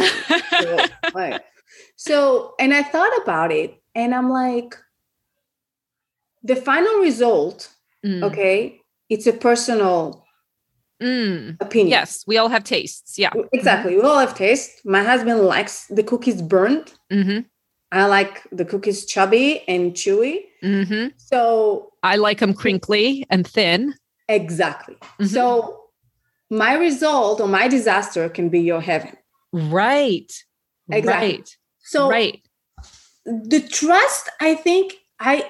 so, 0.60 0.78
like, 1.14 1.42
so, 1.96 2.54
and 2.58 2.74
I 2.74 2.82
thought 2.82 3.12
about 3.22 3.52
it 3.52 3.80
and 3.94 4.14
I'm 4.14 4.30
like, 4.30 4.76
the 6.42 6.56
final 6.56 6.98
result, 6.98 7.72
mm. 8.04 8.22
okay, 8.24 8.80
it's 9.08 9.26
a 9.26 9.32
personal 9.32 10.22
Mm. 11.02 11.56
Opinion. 11.60 11.88
Yes, 11.88 12.22
we 12.28 12.38
all 12.38 12.48
have 12.48 12.62
tastes. 12.62 13.18
Yeah, 13.18 13.32
exactly. 13.52 13.96
We 13.96 14.02
all 14.02 14.18
have 14.18 14.36
taste. 14.36 14.82
My 14.84 15.02
husband 15.02 15.40
likes 15.40 15.86
the 15.88 16.04
cookies 16.04 16.40
burnt. 16.40 16.94
Mm-hmm. 17.12 17.40
I 17.92 18.06
like 18.06 18.42
the 18.50 18.64
cookies 18.64 19.04
chubby 19.04 19.62
and 19.68 19.92
chewy. 19.92 20.46
Mm-hmm. 20.64 21.08
So 21.18 21.92
I 22.02 22.16
like 22.16 22.38
them 22.38 22.54
crinkly 22.54 23.26
and 23.28 23.46
thin. 23.46 23.94
Exactly. 24.28 24.94
Mm-hmm. 24.94 25.26
So 25.26 25.78
my 26.50 26.74
result 26.74 27.40
or 27.40 27.48
my 27.48 27.68
disaster 27.68 28.28
can 28.30 28.48
be 28.48 28.60
your 28.60 28.80
heaven. 28.80 29.16
Right. 29.52 30.32
Exactly. 30.90 31.36
Right. 31.36 31.56
So 31.80 32.10
right. 32.10 32.40
the 33.24 33.60
trust, 33.60 34.30
I 34.40 34.54
think 34.54 34.94
I 35.20 35.46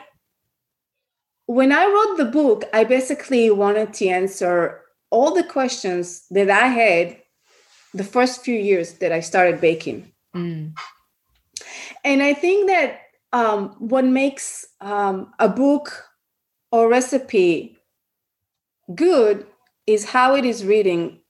when 1.47 1.71
I 1.71 1.87
wrote 1.87 2.17
the 2.17 2.31
book, 2.31 2.65
I 2.73 2.85
basically 2.85 3.51
wanted 3.51 3.93
to 3.95 4.09
answer 4.09 4.81
all 5.11 5.35
the 5.35 5.45
questions 5.45 6.25
that 6.31 6.51
I 6.51 6.67
had 6.67 7.19
the 7.95 8.05
first 8.05 8.43
few 8.43 8.59
years 8.59 8.95
that 8.95 9.13
I 9.13 9.21
started 9.21 9.61
baking. 9.61 10.11
Mm. 10.35 10.73
And 12.05 12.23
I 12.23 12.35
think 12.35 12.69
that 12.69 13.01
um, 13.33 13.75
what 13.79 14.05
makes 14.05 14.67
um, 14.81 15.33
a 15.39 15.49
book 15.49 16.05
or 16.71 16.89
recipe 16.89 17.79
good 18.95 19.47
is 19.87 20.05
how 20.05 20.35
it 20.35 20.45
is 20.45 20.65
reading 20.65 21.21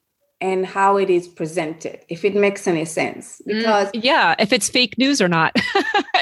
and 0.41 0.67
how 0.67 0.97
it 0.97 1.09
is 1.09 1.29
presented 1.29 2.01
if 2.09 2.25
it 2.25 2.35
makes 2.35 2.67
any 2.67 2.85
sense. 2.85 3.41
Mm, 3.49 3.59
because 3.59 3.89
mm, 3.93 4.01
yeah 4.03 4.35
if 4.39 4.53
it's 4.53 4.69
fake 4.69 4.99
news 4.99 5.21
or 5.21 5.29
not. 5.29 5.55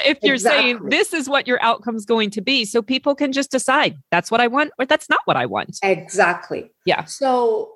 If 0.03 0.17
you're 0.23 0.37
exactly. 0.37 0.63
saying 0.63 0.89
this 0.89 1.13
is 1.13 1.29
what 1.29 1.47
your 1.47 1.63
outcome 1.63 1.95
is 1.95 2.07
going 2.07 2.31
to 2.31 2.41
be 2.41 2.65
so 2.65 2.81
people 2.81 3.15
can 3.15 3.33
just 3.33 3.51
decide 3.51 3.99
that's 4.11 4.31
what 4.31 4.41
i 4.41 4.47
want 4.47 4.73
or 4.79 4.87
that's 4.87 5.11
not 5.11 5.21
what 5.27 5.37
i 5.37 5.45
want. 5.45 5.79
Exactly. 5.83 6.71
Yeah. 6.87 7.05
So 7.05 7.71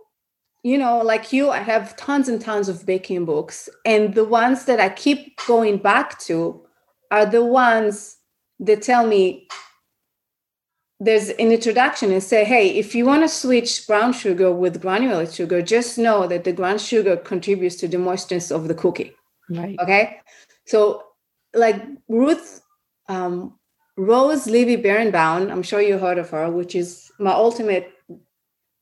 you 0.63 0.79
know 0.79 1.03
like 1.03 1.33
you 1.33 1.51
i 1.51 1.59
have 1.59 1.95
tons 1.97 2.29
and 2.29 2.41
tons 2.41 2.69
of 2.71 2.87
baking 2.87 3.27
books 3.27 3.69
and 3.85 4.15
the 4.15 4.25
ones 4.25 4.65
that 4.65 4.81
i 4.81 4.89
keep 4.89 5.39
going 5.47 5.77
back 5.77 6.19
to 6.21 6.64
are 7.15 7.27
the 7.27 7.45
ones 7.45 8.17
that 8.59 8.83
tell 8.83 9.07
me 9.07 9.47
there's 10.99 11.29
an 11.29 11.53
introduction 11.53 12.11
and 12.11 12.23
say, 12.23 12.45
hey, 12.45 12.67
if 12.83 12.95
you 12.95 13.05
want 13.05 13.23
to 13.23 13.29
switch 13.29 13.87
brown 13.87 14.13
sugar 14.13 14.53
with 14.53 14.81
granulated 14.81 15.33
sugar, 15.33 15.63
just 15.63 15.97
know 15.97 16.27
that 16.27 16.43
the 16.43 16.53
ground 16.53 16.81
sugar 16.81 17.17
contributes 17.17 17.77
to 17.77 17.87
the 17.87 17.99
moistness 17.99 18.51
of 18.51 18.67
the 18.67 18.75
cookie. 18.75 19.13
Right. 19.49 19.77
Okay. 19.81 20.21
So, 20.67 21.05
like 21.55 21.81
Ruth 22.09 22.63
um, 23.09 23.59
Rose 23.97 24.47
Levy 24.47 24.77
Beranbaum, 24.77 25.53
I'm 25.53 25.63
sure 25.63 25.81
you 25.81 25.99
heard 25.99 26.19
of 26.19 26.31
her, 26.31 26.51
which 26.51 26.75
is 26.75 27.13
my 27.21 27.33
ultimate 27.33 27.93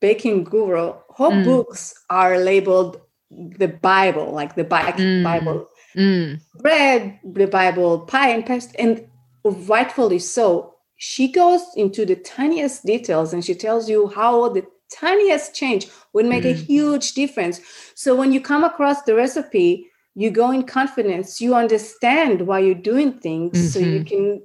baking 0.01 0.45
guru. 0.45 0.93
Her 1.17 1.29
mm. 1.29 1.43
books 1.45 1.93
are 2.09 2.39
labeled 2.39 2.99
the 3.29 3.67
Bible, 3.67 4.31
like 4.31 4.55
the 4.55 4.63
mm. 4.63 5.23
Bible. 5.23 5.67
Mm. 5.95 6.41
Bread, 6.59 7.19
the 7.23 7.47
Bible, 7.47 7.99
pie 7.99 8.29
and 8.29 8.45
past, 8.45 8.75
and 8.79 9.07
rightfully 9.43 10.19
so 10.19 10.73
she 10.95 11.27
goes 11.27 11.61
into 11.75 12.05
the 12.05 12.15
tiniest 12.15 12.85
details 12.85 13.33
and 13.33 13.43
she 13.43 13.53
tells 13.53 13.89
you 13.89 14.07
how 14.07 14.47
the 14.47 14.65
tiniest 14.89 15.53
change 15.53 15.87
would 16.13 16.25
make 16.25 16.45
mm. 16.45 16.51
a 16.51 16.53
huge 16.53 17.13
difference. 17.13 17.59
So 17.93 18.15
when 18.15 18.31
you 18.31 18.39
come 18.39 18.63
across 18.63 19.01
the 19.01 19.13
recipe, 19.13 19.87
you 20.15 20.29
go 20.29 20.51
in 20.51 20.63
confidence, 20.63 21.41
you 21.41 21.55
understand 21.55 22.47
why 22.47 22.59
you're 22.59 22.75
doing 22.75 23.19
things 23.19 23.57
mm-hmm. 23.57 23.67
so 23.67 23.79
you 23.79 23.99
mm-hmm. 23.99 24.07
can 24.07 24.43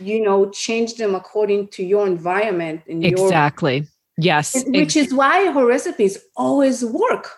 you 0.00 0.22
know 0.24 0.50
change 0.50 0.94
them 0.94 1.14
according 1.14 1.68
to 1.68 1.84
your 1.84 2.06
environment 2.06 2.80
and 2.88 3.04
exactly 3.04 3.76
your, 3.76 3.86
yes 4.16 4.64
which 4.68 4.96
is 4.96 5.12
why 5.12 5.52
her 5.52 5.66
recipes 5.66 6.18
always 6.34 6.82
work 6.82 7.28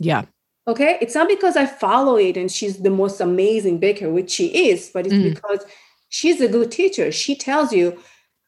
yeah 0.00 0.24
okay 0.66 0.98
it's 1.00 1.14
not 1.14 1.28
because 1.28 1.56
i 1.56 1.66
follow 1.66 2.16
it 2.16 2.36
and 2.36 2.50
she's 2.50 2.78
the 2.78 2.90
most 2.90 3.20
amazing 3.20 3.78
baker 3.78 4.10
which 4.10 4.30
she 4.30 4.68
is 4.68 4.90
but 4.92 5.06
it's 5.06 5.14
mm. 5.14 5.34
because 5.34 5.64
she's 6.12 6.40
a 6.40 6.46
good 6.46 6.70
teacher. 6.70 7.10
She 7.10 7.34
tells 7.34 7.72
you, 7.72 8.00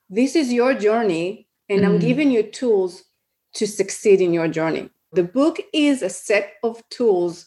this 0.08 0.36
is 0.36 0.52
your 0.52 0.74
journey, 0.74 1.48
and 1.68 1.80
mm. 1.80 1.86
I'm 1.86 1.98
giving 1.98 2.30
you 2.30 2.44
tools 2.44 3.02
to 3.54 3.66
succeed 3.66 4.20
in 4.20 4.32
your 4.32 4.46
journey. 4.46 4.90
The 5.12 5.24
book 5.24 5.58
is 5.72 6.02
a 6.02 6.10
set 6.10 6.52
of 6.62 6.82
tools 6.90 7.46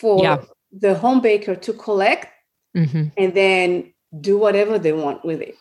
for 0.00 0.22
yeah. 0.22 0.42
the 0.72 0.94
home 0.94 1.20
baker 1.20 1.54
to 1.54 1.72
collect 1.72 2.28
mm-hmm. 2.76 3.08
and 3.16 3.34
then 3.34 3.92
do 4.20 4.38
whatever 4.38 4.78
they 4.78 4.92
want 4.92 5.24
with 5.24 5.42
it. 5.42 5.56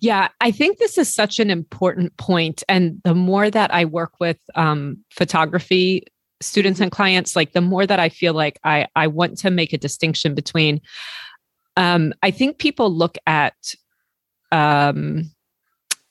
Yeah, 0.00 0.28
I 0.40 0.50
think 0.50 0.78
this 0.78 0.96
is 0.96 1.12
such 1.12 1.40
an 1.40 1.50
important 1.50 2.16
point. 2.16 2.62
And 2.68 3.00
the 3.04 3.14
more 3.14 3.50
that 3.50 3.74
I 3.74 3.84
work 3.84 4.12
with 4.18 4.38
um, 4.54 4.98
photography 5.10 6.04
students 6.42 6.80
and 6.80 6.90
clients, 6.90 7.36
like 7.36 7.52
the 7.52 7.60
more 7.60 7.86
that 7.86 8.00
I 8.00 8.08
feel 8.08 8.34
like 8.34 8.58
I, 8.64 8.86
I 8.94 9.06
want 9.06 9.38
to 9.38 9.50
make 9.50 9.72
a 9.72 9.78
distinction 9.78 10.34
between 10.34 10.80
um, 11.76 12.12
I 12.22 12.30
think 12.30 12.58
people 12.58 12.90
look 12.90 13.16
at 13.26 13.74
um, 14.50 15.30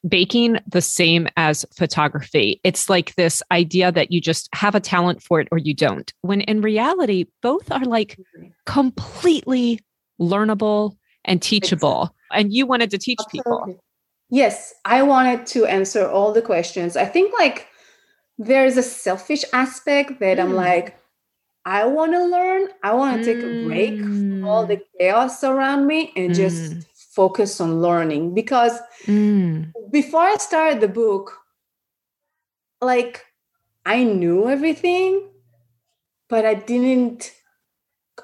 baking 0.07 0.57
the 0.67 0.81
same 0.81 1.27
as 1.37 1.65
photography. 1.75 2.59
It's 2.63 2.89
like 2.89 3.15
this 3.15 3.43
idea 3.51 3.91
that 3.91 4.11
you 4.11 4.19
just 4.19 4.49
have 4.55 4.75
a 4.75 4.79
talent 4.79 5.21
for 5.21 5.39
it 5.39 5.47
or 5.51 5.57
you 5.57 5.73
don't. 5.73 6.11
When 6.21 6.41
in 6.41 6.61
reality, 6.61 7.25
both 7.41 7.71
are 7.71 7.85
like 7.85 8.19
completely 8.65 9.79
learnable 10.19 10.97
and 11.25 11.41
teachable. 11.41 12.15
And 12.31 12.51
you 12.51 12.65
wanted 12.65 12.89
to 12.91 12.97
teach 12.97 13.19
Absolutely. 13.19 13.73
people. 13.73 13.83
Yes, 14.29 14.73
I 14.85 15.03
wanted 15.03 15.45
to 15.47 15.65
answer 15.65 16.07
all 16.07 16.31
the 16.31 16.41
questions. 16.41 16.95
I 16.95 17.05
think 17.05 17.37
like 17.37 17.67
there's 18.37 18.77
a 18.77 18.83
selfish 18.83 19.43
aspect 19.53 20.19
that 20.19 20.37
mm. 20.37 20.41
I'm 20.41 20.53
like, 20.53 20.97
I 21.65 21.85
want 21.85 22.13
to 22.13 22.25
learn. 22.25 22.69
I 22.83 22.93
want 22.93 23.23
to 23.23 23.33
take 23.33 23.43
a 23.43 23.65
break 23.65 23.99
from 23.99 24.45
all 24.45 24.65
the 24.65 24.77
mm. 24.77 24.83
chaos 24.99 25.43
around 25.43 25.85
me 25.85 26.11
and 26.15 26.31
mm. 26.31 26.35
just 26.35 26.87
focus 27.13 27.61
on 27.61 27.81
learning. 27.81 28.33
Because 28.33 28.79
mm. 29.05 29.71
before 29.91 30.21
I 30.21 30.37
started 30.37 30.81
the 30.81 30.87
book, 30.87 31.37
like 32.81 33.23
I 33.85 34.03
knew 34.03 34.49
everything, 34.49 35.29
but 36.29 36.45
I 36.45 36.55
didn't. 36.55 37.31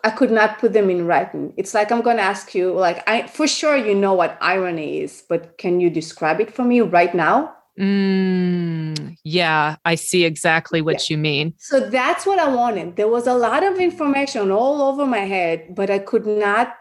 I 0.03 0.11
could 0.11 0.31
not 0.31 0.59
put 0.59 0.73
them 0.73 0.89
in 0.89 1.07
writing. 1.07 1.53
It's 1.57 1.73
like 1.73 1.91
I'm 1.91 2.01
going 2.01 2.17
to 2.17 2.23
ask 2.23 2.53
you, 2.53 2.71
like, 2.71 3.07
I 3.09 3.25
for 3.27 3.47
sure 3.47 3.75
you 3.75 3.95
know 3.95 4.13
what 4.13 4.37
irony 4.41 4.99
is, 4.99 5.23
but 5.27 5.57
can 5.57 5.79
you 5.79 5.89
describe 5.89 6.39
it 6.39 6.53
for 6.53 6.63
me 6.63 6.81
right 6.81 7.13
now? 7.15 7.55
Mm, 7.79 9.17
yeah, 9.23 9.75
I 9.85 9.95
see 9.95 10.25
exactly 10.25 10.81
what 10.81 11.09
yeah. 11.09 11.13
you 11.13 11.17
mean. 11.17 11.53
So 11.57 11.79
that's 11.79 12.25
what 12.25 12.39
I 12.39 12.53
wanted. 12.53 12.95
There 12.95 13.07
was 13.07 13.27
a 13.27 13.35
lot 13.35 13.63
of 13.63 13.79
information 13.79 14.51
all 14.51 14.81
over 14.81 15.05
my 15.05 15.19
head, 15.19 15.75
but 15.75 15.89
I 15.89 15.99
could 15.99 16.25
not 16.25 16.75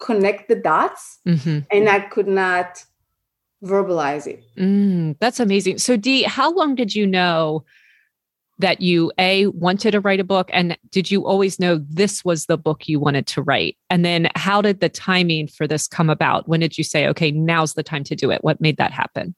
connect 0.00 0.48
the 0.48 0.56
dots 0.56 1.20
mm-hmm. 1.26 1.60
and 1.70 1.88
I 1.88 2.00
could 2.00 2.26
not 2.26 2.84
verbalize 3.62 4.26
it. 4.26 4.42
Mm, 4.58 5.16
that's 5.20 5.40
amazing. 5.40 5.78
So, 5.78 5.96
Dee, 5.96 6.22
how 6.24 6.52
long 6.52 6.74
did 6.74 6.94
you 6.94 7.06
know 7.06 7.64
that 8.58 8.80
you 8.80 9.10
A, 9.18 9.46
wanted 9.48 9.92
to 9.92 10.00
write 10.00 10.20
a 10.20 10.24
book? 10.24 10.48
And 10.52 10.78
did 10.90 11.10
you 11.10 11.26
always 11.26 11.58
know 11.58 11.80
this 11.88 12.24
was 12.24 12.46
the 12.46 12.58
book 12.58 12.88
you 12.88 13.00
wanted 13.00 13.26
to 13.28 13.42
write? 13.42 13.76
And 13.90 14.04
then 14.04 14.28
how 14.36 14.62
did 14.62 14.80
the 14.80 14.88
timing 14.88 15.48
for 15.48 15.66
this 15.66 15.88
come 15.88 16.10
about? 16.10 16.48
When 16.48 16.60
did 16.60 16.78
you 16.78 16.84
say, 16.84 17.06
okay, 17.08 17.30
now's 17.30 17.74
the 17.74 17.82
time 17.82 18.04
to 18.04 18.14
do 18.14 18.30
it? 18.30 18.44
What 18.44 18.60
made 18.60 18.76
that 18.76 18.92
happen? 18.92 19.34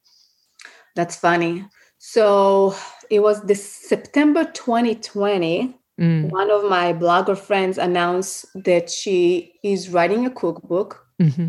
That's 0.96 1.14
funny. 1.14 1.64
So 1.98 2.74
it 3.10 3.20
was 3.20 3.42
this 3.42 3.64
September 3.64 4.44
2020. 4.44 5.78
Mm. 6.00 6.30
One 6.30 6.50
of 6.50 6.64
my 6.64 6.92
blogger 6.92 7.38
friends 7.38 7.78
announced 7.78 8.46
that 8.54 8.90
she 8.90 9.54
is 9.62 9.90
writing 9.90 10.26
a 10.26 10.30
cookbook. 10.30 11.06
Mm-hmm. 11.22 11.48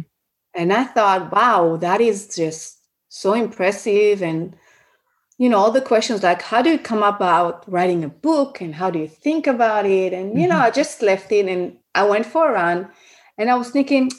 And 0.54 0.74
I 0.74 0.84
thought, 0.84 1.32
wow, 1.32 1.78
that 1.78 2.02
is 2.02 2.36
just 2.36 2.80
so 3.10 3.34
impressive. 3.34 4.22
And, 4.22 4.56
you 5.38 5.50
know, 5.50 5.58
all 5.58 5.72
the 5.72 5.82
questions 5.82 6.24
like, 6.24 6.42
how 6.42 6.62
do 6.62 6.72
you 6.72 6.80
come 6.80 7.04
about 7.04 7.70
writing 7.72 8.04
a 8.04 8.10
book 8.10 8.62
and 8.62 8.76
how 8.76 8.90
do 8.90 9.00
you 9.00 9.08
think 9.08 9.48
about 9.48 9.86
it? 9.86 10.14
And, 10.14 10.34
you 10.34 10.48
mm-hmm. 10.48 10.58
know, 10.58 10.60
I 10.60 10.72
just 10.72 11.02
left 11.02 11.32
it 11.32 11.48
and 11.48 11.78
I 11.96 12.04
went 12.04 12.26
for 12.26 12.50
a 12.50 12.54
run. 12.54 12.90
And 13.38 13.50
I 13.50 13.56
was 13.56 13.70
thinking, 13.70 14.12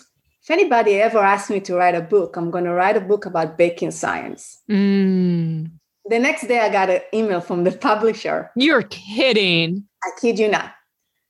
if 0.49 0.53
anybody 0.53 0.95
ever 0.95 1.19
asks 1.19 1.51
me 1.51 1.61
to 1.61 1.75
write 1.75 1.95
a 1.95 2.01
book, 2.01 2.35
I'm 2.35 2.51
going 2.51 2.65
to 2.65 2.73
write 2.73 2.97
a 2.97 3.03
book 3.03 3.27
about 3.27 3.59
baking 3.59 3.91
science. 3.91 4.63
Mm. 4.71 5.71
The 6.07 6.19
next 6.19 6.49
day, 6.49 6.61
I 6.61 6.71
got 6.71 6.89
an 6.89 7.03
email 7.13 7.43
from 7.43 7.65
the 7.65 7.73
publisher. 7.89 8.51
You're 8.57 8.85
kidding. 8.85 9.85
I 10.03 10.09
kid 10.19 10.39
you 10.39 10.49
not. 10.49 10.73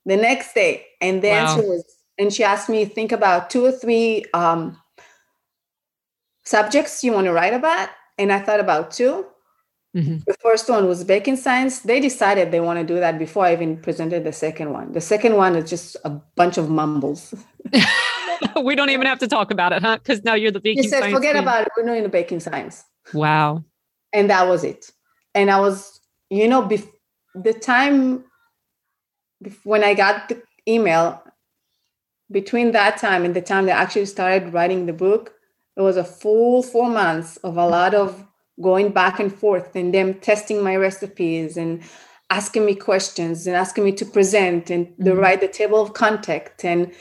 The 0.07 0.17
next 0.17 0.55
day, 0.55 0.87
and 1.01 1.21
the 1.21 1.31
wow. 1.31 1.35
answer 1.35 1.63
was, 1.63 1.85
and 2.17 2.33
she 2.33 2.45
asked 2.45 2.69
me 2.69 2.85
think 2.85 3.11
about 3.11 3.51
two 3.51 3.65
or 3.65 3.73
three 3.73 4.25
um, 4.35 4.81
subjects 6.45 7.03
you 7.03 7.13
want 7.13 7.27
to 7.27 7.33
write 7.33 7.55
about, 7.55 7.89
and 8.19 8.33
I 8.33 8.39
thought 8.39 8.61
about 8.61 8.93
2 8.93 9.27
mm-hmm. 9.97 10.19
The 10.27 10.37
first 10.41 10.71
one 10.71 10.87
was 10.87 11.03
baking 11.03 11.37
science. 11.37 11.81
They 11.81 11.99
decided 11.99 12.53
they 12.53 12.61
want 12.61 12.79
to 12.79 12.85
do 12.85 13.01
that 13.01 13.19
before 13.19 13.47
I 13.47 13.53
even 13.53 13.79
presented 13.79 14.23
the 14.23 14.33
second 14.33 14.73
one. 14.73 14.93
The 14.93 15.01
second 15.01 15.35
one 15.35 15.57
is 15.57 15.69
just 15.69 15.97
a 16.05 16.11
bunch 16.11 16.57
of 16.57 16.71
mumbles. 16.71 17.35
we 18.62 18.75
don't 18.75 18.90
even 18.90 19.07
have 19.07 19.18
to 19.21 19.28
talk 19.28 19.50
about 19.50 19.73
it, 19.73 19.83
huh? 19.83 19.99
Because 19.99 20.25
now 20.25 20.35
you're 20.35 20.50
the 20.50 20.61
baking. 20.61 20.85
He 20.85 20.88
said, 20.88 21.11
"Forget 21.12 21.35
team. 21.35 21.42
about 21.42 21.62
it. 21.62 21.68
We're 21.76 21.85
not 21.85 21.97
in 21.97 22.02
the 22.02 22.09
baking 22.09 22.40
science." 22.40 22.85
Wow. 23.12 23.64
And 24.12 24.30
that 24.30 24.49
was 24.49 24.64
it. 24.64 24.90
And 25.35 25.50
I 25.50 25.61
was, 25.61 26.00
you 26.30 26.49
know, 26.49 26.62
bef- 26.62 26.90
the 27.35 27.52
time 27.52 28.25
bef- 29.45 29.64
when 29.64 29.85
I 29.85 29.95
got 29.95 30.28
the 30.28 30.42
email, 30.66 31.23
between 32.30 32.73
that 32.73 32.99
time 32.99 33.25
and 33.25 33.35
the 33.35 33.42
time 33.42 33.66
they 33.66 33.73
actually 33.73 34.07
started 34.07 34.52
writing 34.52 34.87
the 34.87 34.92
book, 34.92 35.35
it 35.76 35.83
was 35.83 35.97
a 35.97 36.04
full 36.04 36.62
four 36.62 36.88
months 36.88 37.37
of 37.38 37.57
a 37.57 37.66
lot 37.66 37.95
of 37.95 38.26
going 38.61 38.90
back 38.90 39.21
and 39.21 39.33
forth 39.33 39.76
and 39.76 39.95
them 39.95 40.14
testing 40.14 40.62
my 40.62 40.75
recipes 40.76 41.57
and 41.57 41.83
asking 42.30 42.66
me 42.66 42.75
questions 42.75 43.47
and 43.47 43.57
asking 43.57 43.85
me 43.85 43.92
to 43.92 44.04
present 44.04 44.71
and 44.71 44.87
mm-hmm. 44.87 45.04
to 45.04 45.14
write 45.14 45.40
the 45.40 45.49
table 45.49 45.80
of 45.80 45.95
contact 45.95 46.64
and 46.64 46.92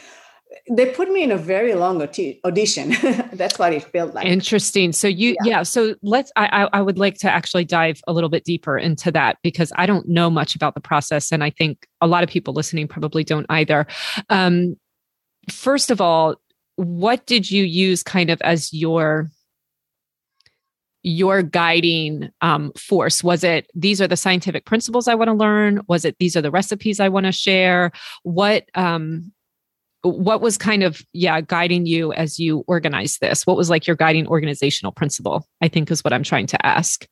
they 0.69 0.85
put 0.87 1.09
me 1.09 1.23
in 1.23 1.31
a 1.31 1.37
very 1.37 1.73
long 1.73 2.01
audition 2.01 2.89
that's 3.33 3.59
what 3.59 3.73
it 3.73 3.83
felt 3.91 4.13
like 4.13 4.25
interesting 4.25 4.91
so 4.91 5.07
you 5.07 5.35
yeah, 5.43 5.57
yeah 5.57 5.63
so 5.63 5.95
let's 6.01 6.31
I, 6.35 6.67
I 6.73 6.81
would 6.81 6.97
like 6.97 7.17
to 7.19 7.31
actually 7.31 7.65
dive 7.65 8.01
a 8.07 8.13
little 8.13 8.29
bit 8.29 8.43
deeper 8.43 8.77
into 8.77 9.11
that 9.11 9.37
because 9.43 9.71
i 9.75 9.85
don't 9.85 10.07
know 10.07 10.29
much 10.29 10.55
about 10.55 10.75
the 10.75 10.81
process 10.81 11.31
and 11.31 11.43
i 11.43 11.49
think 11.49 11.87
a 12.01 12.07
lot 12.07 12.23
of 12.23 12.29
people 12.29 12.53
listening 12.53 12.87
probably 12.87 13.23
don't 13.23 13.45
either 13.49 13.87
um, 14.29 14.75
first 15.49 15.91
of 15.91 16.01
all 16.01 16.35
what 16.75 17.25
did 17.25 17.49
you 17.49 17.63
use 17.63 18.03
kind 18.03 18.29
of 18.29 18.39
as 18.41 18.71
your 18.73 19.29
your 21.07 21.41
guiding 21.41 22.29
um, 22.41 22.71
force? 22.73 23.23
Was 23.23 23.43
it 23.43 23.69
these 23.73 24.01
are 24.01 24.07
the 24.07 24.17
scientific 24.17 24.65
principles 24.65 25.07
I 25.07 25.15
want 25.15 25.29
to 25.29 25.33
learn? 25.33 25.81
Was 25.87 26.05
it 26.05 26.17
these 26.19 26.35
are 26.35 26.41
the 26.41 26.51
recipes 26.51 26.99
I 26.99 27.09
want 27.09 27.25
to 27.25 27.31
share? 27.31 27.91
What 28.23 28.65
um, 28.75 29.31
what 30.07 30.41
was 30.41 30.57
kind 30.57 30.83
of 30.83 31.01
yeah 31.13 31.41
guiding 31.41 31.85
you 31.85 32.13
as 32.13 32.39
you 32.39 32.63
organized 32.67 33.21
this? 33.21 33.45
What 33.45 33.57
was 33.57 33.69
like 33.69 33.87
your 33.87 33.95
guiding 33.95 34.27
organizational 34.27 34.91
principle? 34.91 35.47
I 35.61 35.67
think 35.67 35.91
is 35.91 36.03
what 36.03 36.13
I'm 36.13 36.23
trying 36.23 36.47
to 36.47 36.65
ask. 36.65 37.07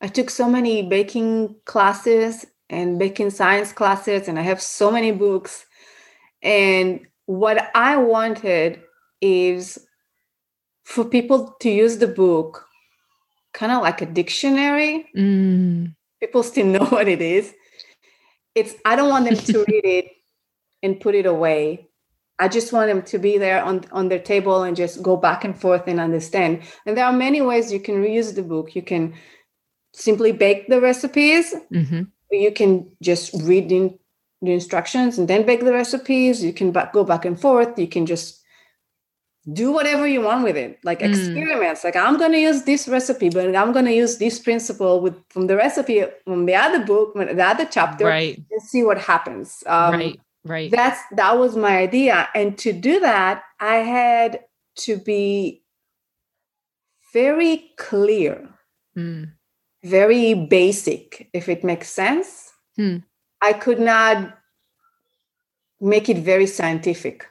I 0.00 0.08
took 0.08 0.30
so 0.30 0.48
many 0.48 0.82
baking 0.82 1.56
classes 1.66 2.46
and 2.68 2.98
baking 2.98 3.30
science 3.30 3.72
classes, 3.72 4.28
and 4.28 4.38
I 4.38 4.42
have 4.42 4.62
so 4.62 4.90
many 4.90 5.12
books. 5.12 5.66
And 6.42 7.06
what 7.26 7.70
I 7.74 7.96
wanted 7.96 8.80
is 9.20 9.78
for 10.84 11.04
people 11.04 11.54
to 11.60 11.70
use 11.70 11.98
the 11.98 12.08
book 12.08 12.66
kind 13.52 13.72
of 13.72 13.82
like 13.82 14.00
a 14.00 14.06
dictionary. 14.06 15.06
Mm. 15.16 15.94
People 16.20 16.42
still 16.42 16.66
know 16.66 16.84
what 16.88 17.08
it 17.08 17.20
is. 17.20 17.52
It's 18.54 18.74
I 18.84 18.96
don't 18.96 19.10
want 19.10 19.26
them 19.26 19.36
to 19.36 19.64
read 19.68 19.84
it 19.84 20.06
and 20.82 21.00
put 21.00 21.14
it 21.14 21.26
away. 21.26 21.89
I 22.40 22.48
just 22.48 22.72
want 22.72 22.88
them 22.88 23.02
to 23.02 23.18
be 23.18 23.36
there 23.36 23.62
on, 23.62 23.84
on 23.92 24.08
their 24.08 24.18
table 24.18 24.62
and 24.62 24.74
just 24.74 25.02
go 25.02 25.16
back 25.16 25.44
and 25.44 25.58
forth 25.58 25.86
and 25.86 26.00
understand. 26.00 26.62
And 26.86 26.96
there 26.96 27.04
are 27.04 27.12
many 27.12 27.42
ways 27.42 27.70
you 27.70 27.80
can 27.80 27.96
reuse 27.96 28.34
the 28.34 28.42
book. 28.42 28.74
You 28.74 28.82
can 28.82 29.14
simply 29.92 30.32
bake 30.32 30.68
the 30.68 30.80
recipes. 30.80 31.54
Mm-hmm. 31.70 32.02
You 32.30 32.52
can 32.52 32.90
just 33.02 33.34
read 33.42 33.68
the, 33.68 33.98
the 34.40 34.52
instructions 34.52 35.18
and 35.18 35.28
then 35.28 35.44
bake 35.44 35.60
the 35.60 35.72
recipes. 35.72 36.42
You 36.42 36.54
can 36.54 36.72
back, 36.72 36.94
go 36.94 37.04
back 37.04 37.26
and 37.26 37.38
forth. 37.38 37.78
You 37.78 37.88
can 37.88 38.06
just 38.06 38.40
do 39.52 39.70
whatever 39.72 40.06
you 40.06 40.20
want 40.20 40.44
with 40.44 40.56
it 40.56 40.78
like 40.84 41.00
mm. 41.00 41.08
experiments 41.08 41.82
like 41.82 41.96
i'm 41.96 42.18
going 42.18 42.30
to 42.30 42.38
use 42.38 42.64
this 42.64 42.86
recipe 42.86 43.30
but 43.30 43.56
i'm 43.56 43.72
going 43.72 43.86
to 43.86 43.92
use 43.92 44.18
this 44.18 44.38
principle 44.38 45.00
with 45.00 45.14
from 45.30 45.46
the 45.46 45.56
recipe 45.56 46.04
from 46.26 46.44
the 46.44 46.54
other 46.54 46.84
book 46.84 47.14
the 47.14 47.42
other 47.42 47.64
chapter 47.64 48.04
right 48.04 48.36
and 48.36 48.62
see 48.62 48.84
what 48.84 48.98
happens 48.98 49.64
um, 49.66 49.94
right 49.94 50.20
right 50.44 50.70
that's 50.70 51.00
that 51.12 51.38
was 51.38 51.56
my 51.56 51.78
idea 51.78 52.28
and 52.34 52.56
to 52.56 52.72
do 52.72 53.00
that 53.00 53.42
i 53.60 53.76
had 53.76 54.40
to 54.76 54.96
be 54.96 55.62
very 57.12 57.70
clear 57.76 58.48
mm. 58.96 59.30
very 59.84 60.34
basic 60.34 61.28
if 61.32 61.48
it 61.48 61.62
makes 61.64 61.88
sense 61.90 62.52
hmm. 62.76 62.98
i 63.42 63.52
could 63.52 63.80
not 63.80 64.38
make 65.80 66.08
it 66.08 66.18
very 66.18 66.46
scientific 66.46 67.26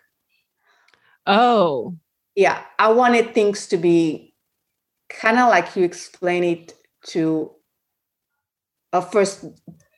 Oh. 1.29 1.95
Yeah. 2.35 2.61
I 2.79 2.91
wanted 2.91 3.33
things 3.33 3.67
to 3.67 3.77
be 3.77 4.33
kind 5.09 5.37
of 5.37 5.49
like 5.49 5.75
you 5.75 5.83
explain 5.83 6.43
it 6.43 6.73
to 7.07 7.51
a 8.91 9.01
1st 9.01 9.53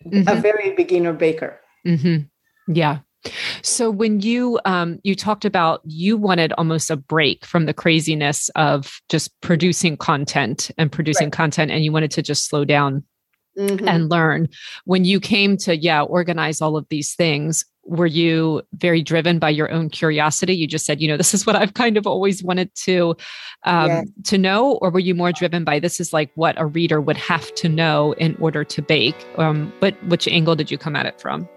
mm-hmm. 0.06 0.28
a 0.28 0.42
very 0.42 0.76
beginner 0.76 1.14
baker. 1.14 1.60
Mm-hmm. 1.88 2.74
Yeah. 2.74 3.00
So 3.62 3.92
when 3.92 4.22
you 4.22 4.60
um, 4.66 5.00
you 5.04 5.16
talked 5.16 5.46
about 5.46 5.82
you 5.86 6.18
wanted 6.18 6.54
almost 6.54 6.90
a 6.90 6.96
break 6.96 7.46
from 7.46 7.66
the 7.66 7.74
craziness 7.74 8.50
of 8.56 9.02
just 9.10 9.40
producing 9.42 9.98
content 9.98 10.72
and 10.78 10.92
producing 10.92 11.28
right. 11.28 11.34
content, 11.34 11.72
and 11.72 11.84
you 11.84 11.92
wanted 11.92 12.12
to 12.12 12.22
just 12.22 12.48
slow 12.48 12.66
down 12.66 13.04
mm-hmm. 13.58 13.88
and 13.88 14.10
learn. 14.10 14.50
When 14.86 15.06
you 15.06 15.20
came 15.20 15.58
to 15.58 15.76
yeah 15.78 16.02
organize 16.02 16.62
all 16.62 16.78
of 16.78 16.88
these 16.90 17.14
things, 17.14 17.66
were 17.84 18.08
you 18.08 18.62
very 18.74 19.02
driven 19.02 19.40
by 19.40 19.50
your 19.50 19.72
own 19.72 19.90
curiosity 19.90 20.56
you 20.56 20.68
just 20.68 20.86
said 20.86 21.02
you 21.02 21.08
know 21.08 21.18
this 21.18 21.34
is 21.34 21.46
what 21.46 21.56
i've 21.56 21.74
kind 21.74 21.98
of 21.98 22.06
always 22.06 22.44
wanted 22.44 22.74
to 22.76 23.16
um, 23.64 23.88
yeah. 23.88 24.02
to 24.24 24.38
know 24.38 24.74
or 24.82 24.92
were 24.92 25.00
you 25.00 25.16
more 25.16 25.32
driven 25.32 25.64
by 25.64 25.80
this 25.80 26.00
is 26.00 26.14
like 26.14 26.32
what 26.36 26.60
a 26.60 26.66
reader 26.66 27.02
would 27.02 27.18
have 27.18 27.54
to 27.56 27.68
know 27.68 28.14
in 28.14 28.36
order 28.40 28.64
to 28.64 28.82
bake 28.82 29.16
um, 29.38 29.74
but 29.80 29.96
which 30.06 30.28
angle 30.28 30.56
did 30.56 30.70
you 30.70 30.78
come 30.78 30.96
at 30.96 31.06
it 31.06 31.20
from 31.20 31.48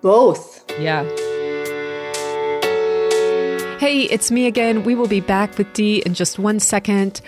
both 0.00 0.64
yeah 0.80 1.04
Hey, 3.78 4.02
it's 4.02 4.32
me 4.32 4.48
again. 4.48 4.82
We 4.82 4.96
will 4.96 5.06
be 5.06 5.20
back 5.20 5.56
with 5.56 5.72
Dee 5.72 6.02
in 6.04 6.12
just 6.12 6.36
one 6.36 6.58
second. 6.58 7.20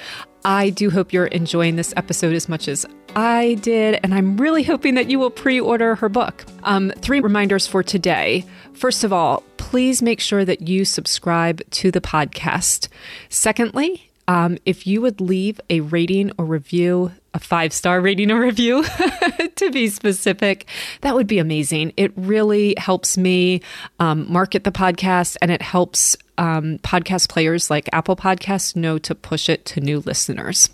I 0.45 0.71
do 0.71 0.91
hope 0.91 1.13
you're 1.13 1.27
enjoying 1.27 1.77
this 1.77 1.95
episode 1.97 2.35
as 2.35 2.49
much 2.49 2.67
as 2.67 2.85
I 3.15 3.55
did, 3.61 4.01
and 4.03 4.13
I'm 4.13 4.37
really 4.37 4.65
hoping 4.65 4.97
that 4.97 5.09
you 5.09 5.21
will 5.21 5.31
pre 5.31 5.61
order 5.61 5.95
her 5.95 6.09
book. 6.09 6.45
Um, 6.65 6.93
three 6.99 7.21
reminders 7.21 7.69
for 7.69 7.85
today. 7.85 8.45
First 8.73 9.05
of 9.05 9.13
all, 9.13 9.45
please 9.59 10.03
make 10.03 10.19
sure 10.19 10.45
that 10.45 10.67
you 10.67 10.85
subscribe 10.85 11.63
to 11.71 11.93
the 11.93 12.01
podcast. 12.01 12.89
Secondly, 13.29 14.10
um, 14.31 14.59
if 14.65 14.87
you 14.87 15.01
would 15.01 15.21
leave 15.21 15.61
a 15.71 15.81
rating 15.81 16.31
or 16.39 16.45
review, 16.45 17.11
a 17.35 17.41
five 17.41 17.73
star 17.73 18.01
rating 18.01 18.31
or 18.31 18.41
review 18.41 18.85
to 19.57 19.71
be 19.73 19.89
specific, 19.89 20.69
that 21.01 21.17
would 21.17 21.27
be 21.27 21.41
amazing. 21.41 21.93
It 21.97 22.13
really 22.15 22.77
helps 22.79 23.19
me 23.19 23.61
um, 23.99 24.33
market 24.33 24.63
the 24.63 24.71
podcast 24.71 25.37
and 25.43 25.51
it 25.51 25.63
helps 25.63 26.17
um, 26.41 26.79
podcast 26.79 27.29
players 27.29 27.71
like 27.71 27.89
Apple 27.93 28.17
Podcasts 28.17 28.75
know 28.75 28.99
to 28.99 29.15
push 29.15 29.51
it 29.51 29.67
to 29.67 29.81
new 29.81 30.01
listeners. 30.01 30.71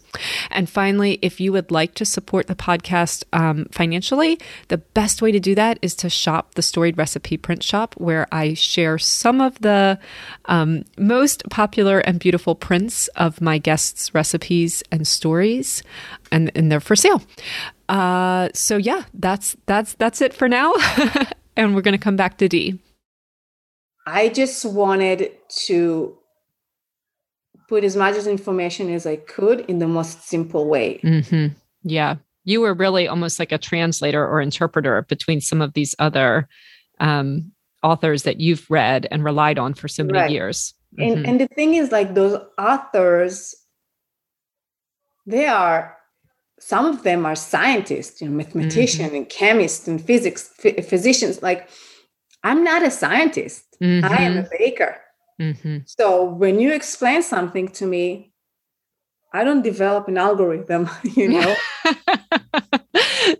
And 0.51 0.71
finally, 0.71 1.19
if 1.21 1.41
you 1.41 1.53
would 1.53 1.73
like 1.73 1.95
to 1.95 2.05
support 2.05 2.47
the 2.47 2.55
podcast 2.55 3.25
um, 3.33 3.67
financially, 3.73 4.39
the 4.69 4.79
best 4.79 5.21
way 5.21 5.33
to 5.33 5.41
do 5.41 5.57
that 5.57 5.79
is 5.83 5.97
to 5.97 6.09
shop 6.09 6.55
the 6.55 6.63
Storied 6.63 6.97
Recipe 6.97 7.37
Print 7.37 7.65
Shop, 7.65 7.95
where 7.99 8.29
I 8.31 8.55
share 8.55 8.97
some 8.97 9.41
of 9.41 9.59
the 9.59 9.99
um, 10.45 10.85
most 10.97 11.43
popular 11.51 11.99
and 11.99 12.21
beautiful 12.21 12.55
prints 12.55 13.09
of 13.09 13.41
my 13.41 13.59
guests' 13.59 14.15
recipes 14.15 14.85
and 14.93 15.07
stories, 15.07 15.83
and, 16.31 16.53
and 16.55 16.71
they're 16.71 16.81
for 16.81 16.97
sale. 16.97 17.23
Uh, 17.89 18.51
so 18.55 18.77
yeah, 18.77 19.03
that's 19.15 19.57
that's 19.67 19.95
that's 19.95 20.21
it 20.21 20.33
for 20.33 20.49
now, 20.49 20.73
and 21.57 21.75
we're 21.75 21.83
going 21.83 21.93
to 21.93 21.99
come 21.99 22.17
back 22.17 22.39
to 22.39 22.49
Dee. 22.49 22.79
I 24.07 24.29
just 24.29 24.65
wanted 24.65 25.33
to 25.67 26.17
put 27.69 27.83
as 27.83 27.97
much 27.97 28.15
information 28.27 28.89
as 28.91 29.07
I 29.07 29.17
could 29.17 29.61
in 29.61 29.81
the 29.81 29.89
most 29.89 30.29
simple 30.29 30.69
way. 30.69 31.01
Mm-hmm. 31.03 31.55
Yeah. 31.83 32.17
You 32.45 32.61
were 32.61 32.75
really 32.75 33.09
almost 33.09 33.41
like 33.41 33.51
a 33.51 33.59
translator 33.59 34.25
or 34.25 34.41
interpreter 34.41 35.03
between 35.03 35.41
some 35.41 35.61
of 35.61 35.73
these 35.73 35.95
other 35.99 36.49
um, 37.01 37.51
authors 37.83 38.23
that 38.23 38.41
you've 38.41 38.71
read 38.71 39.09
and 39.11 39.25
relied 39.25 39.59
on 39.59 39.75
for 39.75 39.89
so 39.89 40.05
many 40.05 40.19
right. 40.19 40.31
years. 40.31 40.75
Mm-hmm. 40.97 41.13
And, 41.13 41.27
and 41.27 41.41
the 41.41 41.49
thing 41.49 41.75
is, 41.75 41.91
like 41.91 42.15
those 42.15 42.41
authors, 42.57 43.55
they 45.27 45.47
are 45.47 45.97
some 46.59 46.87
of 46.87 47.03
them 47.03 47.27
are 47.27 47.37
scientists, 47.37 48.21
you 48.21 48.29
know, 48.29 48.37
mathematicians 48.37 49.09
mm-hmm. 49.09 49.17
and 49.17 49.29
chemists 49.29 49.87
and 49.87 50.03
physics, 50.03 50.51
f- 50.65 50.87
physicians. 50.87 51.43
Like, 51.43 51.69
I'm 52.47 52.63
not 52.63 52.85
a 52.85 52.93
scientist. 52.93 53.65
Mm-hmm. 53.83 54.05
I 54.05 54.23
am 54.23 54.37
a 54.37 54.43
mm-hmm. 54.43 54.49
baker. 54.57 54.97
Mm-hmm. 55.43 55.79
So 55.87 56.25
when 56.25 56.61
you 56.61 56.73
explain 56.73 57.23
something 57.23 57.67
to 57.71 57.87
me, 57.87 58.33
I 59.33 59.43
don't 59.43 59.63
develop 59.63 60.07
an 60.07 60.17
algorithm, 60.17 60.89
you 61.03 61.29
know. 61.41 61.57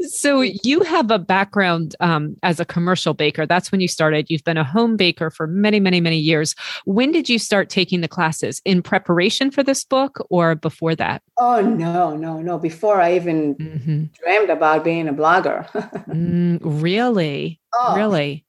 so 0.09 0.41
you 0.41 0.81
have 0.81 1.13
a 1.13 1.21
background 1.21 1.95
um, 2.01 2.37
as 2.43 2.59
a 2.59 2.65
commercial 2.65 3.15
baker. 3.15 3.47
That's 3.47 3.71
when 3.71 3.81
you 3.81 3.87
started. 3.87 4.27
You've 4.29 4.43
been 4.43 4.57
a 4.57 4.65
home 4.65 4.97
baker 4.97 5.31
for 5.31 5.47
many, 5.47 5.79
many, 5.79 6.01
many 6.01 6.19
years. 6.19 6.57
When 6.85 7.13
did 7.13 7.29
you 7.29 7.39
start 7.39 7.71
taking 7.71 8.01
the 8.01 8.09
classes? 8.09 8.61
In 8.65 8.83
preparation 8.83 9.53
for 9.53 9.63
this 9.63 9.85
book, 9.85 10.19
or 10.31 10.57
before 10.57 10.97
that? 10.97 11.23
Oh 11.39 11.61
no, 11.61 12.17
no, 12.17 12.43
no! 12.43 12.59
Before 12.59 13.01
I 13.01 13.15
even 13.15 13.55
mm-hmm. 13.55 14.05
dreamed 14.21 14.51
about 14.51 14.83
being 14.83 15.07
a 15.07 15.15
blogger. 15.15 15.71
mm, 16.09 16.59
really? 16.61 17.61
Oh, 17.73 17.95
really? 17.95 18.46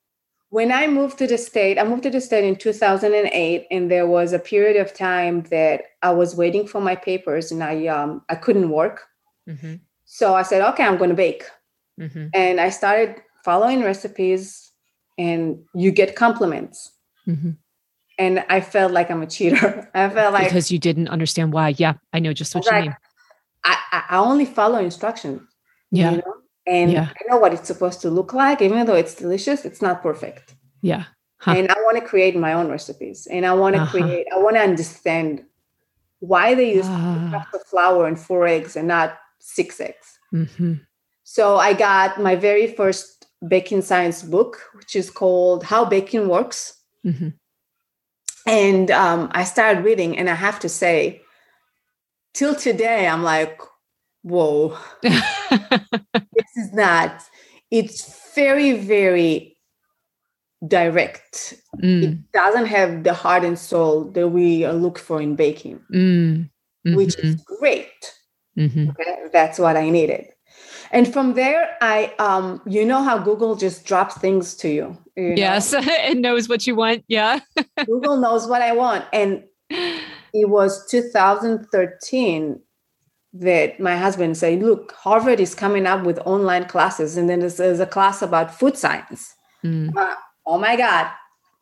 When 0.49 0.71
I 0.71 0.87
moved 0.87 1.17
to 1.17 1.27
the 1.27 1.37
state, 1.37 1.77
I 1.77 1.83
moved 1.83 2.03
to 2.03 2.09
the 2.09 2.21
state 2.21 2.45
in 2.45 2.55
2008, 2.55 3.67
and 3.69 3.91
there 3.91 4.07
was 4.07 4.31
a 4.33 4.39
period 4.39 4.77
of 4.77 4.93
time 4.93 5.43
that 5.43 5.81
I 6.01 6.11
was 6.11 6.35
waiting 6.35 6.67
for 6.67 6.79
my 6.79 6.95
papers, 6.95 7.51
and 7.51 7.63
I 7.63 7.87
um 7.87 8.21
I 8.29 8.35
couldn't 8.35 8.69
work. 8.69 9.03
Mm-hmm. 9.47 9.75
So 10.05 10.35
I 10.35 10.43
said, 10.43 10.61
okay, 10.73 10.83
I'm 10.83 10.97
going 10.97 11.09
to 11.09 11.15
bake, 11.15 11.43
mm-hmm. 11.99 12.27
and 12.33 12.61
I 12.61 12.69
started 12.69 13.21
following 13.43 13.83
recipes, 13.83 14.71
and 15.17 15.59
you 15.73 15.91
get 15.91 16.15
compliments. 16.15 16.91
Mm-hmm. 17.27 17.51
and 18.17 18.45
I 18.47 18.61
felt 18.61 18.93
like 18.93 19.11
I'm 19.11 19.21
a 19.21 19.27
cheater. 19.27 19.91
I 19.93 20.09
felt 20.09 20.31
like 20.31 20.45
because 20.45 20.71
you 20.71 20.79
didn't 20.79 21.09
understand 21.09 21.51
why. 21.51 21.75
Yeah, 21.77 21.95
I 22.13 22.19
know 22.19 22.31
just 22.31 22.55
what 22.55 22.63
you 22.63 22.71
like, 22.71 22.85
mean. 22.85 22.95
I, 23.65 24.03
I 24.09 24.17
only 24.17 24.45
follow 24.45 24.79
instructions. 24.79 25.41
Yeah. 25.91 26.11
You 26.11 26.17
know? 26.17 26.33
And 26.67 26.91
Yeah. 26.91 27.09
I 27.09 27.21
know 27.29 27.37
what 27.37 27.53
it's 27.53 27.67
supposed 27.67 28.01
to 28.01 28.09
look 28.09 28.33
like, 28.33 28.61
even 28.61 28.85
though 28.85 28.95
it's 28.95 29.15
delicious, 29.15 29.65
it's 29.65 29.81
not 29.81 30.03
perfect. 30.03 30.55
Yeah. 30.81 31.05
Huh. 31.39 31.53
And 31.55 31.71
I 31.71 31.75
want 31.85 31.97
to 31.97 32.05
create 32.05 32.35
my 32.35 32.53
own 32.53 32.67
recipes. 32.69 33.27
And 33.31 33.45
I 33.45 33.53
want 33.53 33.75
to 33.75 33.81
Uh-huh. 33.81 33.91
create, 33.91 34.27
I 34.33 34.37
want 34.39 34.55
to 34.57 34.61
understand 34.61 35.45
why 36.19 36.55
they 36.55 36.73
use 36.75 36.87
Ah. 36.89 37.29
cups 37.31 37.53
of 37.53 37.61
flour 37.67 38.07
and 38.07 38.19
four 38.19 38.47
eggs 38.47 38.75
and 38.75 38.87
not 38.87 39.17
six 39.39 39.79
eggs. 39.79 40.19
hmm 40.31 40.73
So 41.23 41.57
I 41.57 41.73
got 41.73 42.19
my 42.21 42.35
very 42.35 42.67
first 42.75 43.27
baking 43.47 43.81
science 43.83 44.23
book, 44.23 44.59
which 44.73 44.95
is 44.95 45.09
called 45.11 45.63
How 45.63 45.85
Baking 45.85 46.27
Works. 46.27 46.73
hmm 47.03 47.29
And 48.45 48.89
um, 48.91 49.29
I 49.31 49.43
started 49.43 49.83
reading, 49.83 50.17
and 50.17 50.29
I 50.29 50.35
have 50.35 50.59
to 50.61 50.69
say, 50.69 51.21
till 52.33 52.55
today, 52.55 53.07
I'm 53.07 53.23
like, 53.23 53.59
whoa, 54.27 54.77
this 55.01 56.57
is 56.57 56.73
not, 56.73 57.21
it's 57.71 58.33
very, 58.35 58.73
very 58.73 59.57
direct. 60.67 61.53
mm, 61.81 62.03
It 62.03 62.31
doesn't 62.31 62.65
have 62.67 63.03
the 63.03 63.13
heart 63.13 63.43
and 63.43 63.57
soul 63.57 64.05
that 64.11 64.29
we 64.29 64.67
look 64.67 64.97
for 64.97 65.21
in 65.21 65.35
baking, 65.35 65.79
mm, 65.93 66.49
which 66.85 67.15
mhm, 67.15 67.23
is 67.23 67.35
great. 67.59 68.13
mhm. 68.57 68.89
Okay, 68.89 69.27
that's 69.31 69.59
what 69.59 69.77
I 69.77 69.89
needed. 69.89 70.27
And 70.91 71.11
from 71.11 71.33
there, 71.33 71.75
I, 71.81 72.13
um, 72.19 72.61
you 72.65 72.85
know 72.85 73.03
how 73.03 73.17
Google 73.19 73.55
just 73.55 73.85
drops 73.85 74.17
things 74.17 74.55
to 74.57 74.69
you. 74.69 74.97
you 75.15 75.29
know? 75.29 75.35
Yes, 75.35 75.73
it 75.77 76.17
knows 76.17 76.47
what 76.49 76.65
you 76.65 76.75
want. 76.75 77.03
Yeah. 77.07 77.39
Google 77.85 78.17
knows 78.17 78.47
what 78.47 78.61
I 78.61 78.71
want. 78.73 79.05
And 79.13 79.43
it 79.69 80.49
was 80.49 80.85
2013 80.89 82.61
that 83.33 83.79
my 83.79 83.97
husband 83.97 84.37
said, 84.37 84.61
Look, 84.61 84.91
Harvard 84.93 85.39
is 85.39 85.53
coming 85.55 85.85
up 85.85 86.03
with 86.05 86.19
online 86.25 86.65
classes, 86.65 87.17
and 87.17 87.29
then 87.29 87.39
there's, 87.39 87.57
there's 87.57 87.79
a 87.79 87.85
class 87.85 88.21
about 88.21 88.53
food 88.53 88.77
science. 88.77 89.33
Mm, 89.63 89.95
Uh, 89.95 90.15
oh 90.45 90.57
my 90.57 90.75
God, 90.75 91.11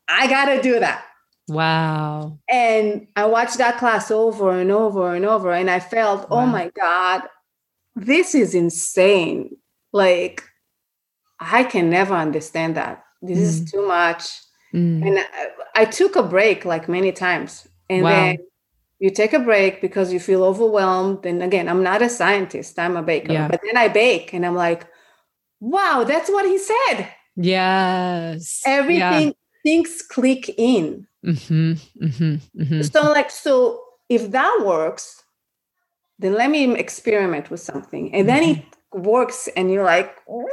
I 0.08 0.28
got 0.28 0.46
to 0.46 0.62
do 0.62 0.80
that. 0.80 1.04
Wow. 1.48 2.40
And 2.50 3.08
I 3.16 3.26
watched 3.26 3.58
that 3.58 3.78
class 3.78 4.10
over 4.12 4.52
and 4.60 4.72
over 4.72 5.14
and 5.16 5.26
over, 5.26 5.52
and 5.52 5.70
I 5.70 5.80
felt, 5.80 6.30
Wow. 6.30 6.44
oh 6.44 6.46
my 6.46 6.72
God, 6.80 7.24
this 7.96 8.36
is 8.36 8.54
insane. 8.56 9.58
Like, 9.92 10.44
I 11.40 11.64
can 11.64 11.90
never 11.90 12.14
understand 12.14 12.76
that. 12.78 13.04
This 13.22 13.40
is 13.40 13.72
too 13.72 13.88
much. 13.88 14.24
Mm, 14.74 15.06
And 15.08 15.20
I, 15.20 15.82
I 15.82 15.86
took 15.86 16.16
a 16.16 16.24
break 16.24 16.66
like 16.66 16.88
many 16.88 17.12
times. 17.12 17.68
And 17.90 18.04
Wow. 18.04 18.10
then 18.10 18.38
you 19.00 19.10
take 19.10 19.34
a 19.34 19.40
break 19.40 19.82
because 19.82 20.14
you 20.14 20.20
feel 20.20 20.44
overwhelmed. 20.44 21.26
And 21.26 21.44
again, 21.44 21.68
I'm 21.68 21.84
not 21.84 22.02
a 22.02 22.10
scientist, 22.10 22.80
I'm 22.80 22.98
a 22.98 23.04
baker. 23.04 23.34
Yeah. 23.34 23.48
But 23.48 23.62
then 23.66 23.78
I 23.78 23.88
bake 23.88 24.34
and 24.34 24.46
I'm 24.46 24.56
like, 24.56 24.88
wow, 25.60 26.04
that's 26.08 26.30
what 26.30 26.46
he 26.46 26.58
said. 26.58 27.10
Yes. 27.36 28.62
Everything, 28.66 29.34
things 29.64 30.02
click 30.02 30.50
in. 30.58 31.08
hmm 31.24 31.74
hmm 32.00 32.36
hmm 32.58 32.82
So 32.82 33.12
like, 33.12 33.32
so 33.32 33.82
if 34.10 34.32
that 34.32 34.62
works, 34.64 35.24
then 36.20 36.34
let 36.34 36.50
me 36.50 36.74
experiment 36.76 37.50
with 37.52 37.60
something. 37.60 38.14
And 38.14 38.30
then 38.30 38.44
it 38.44 38.66
works, 38.94 39.50
and 39.58 39.72
you're 39.72 39.84
like, 39.84 40.16
what? 40.26 40.52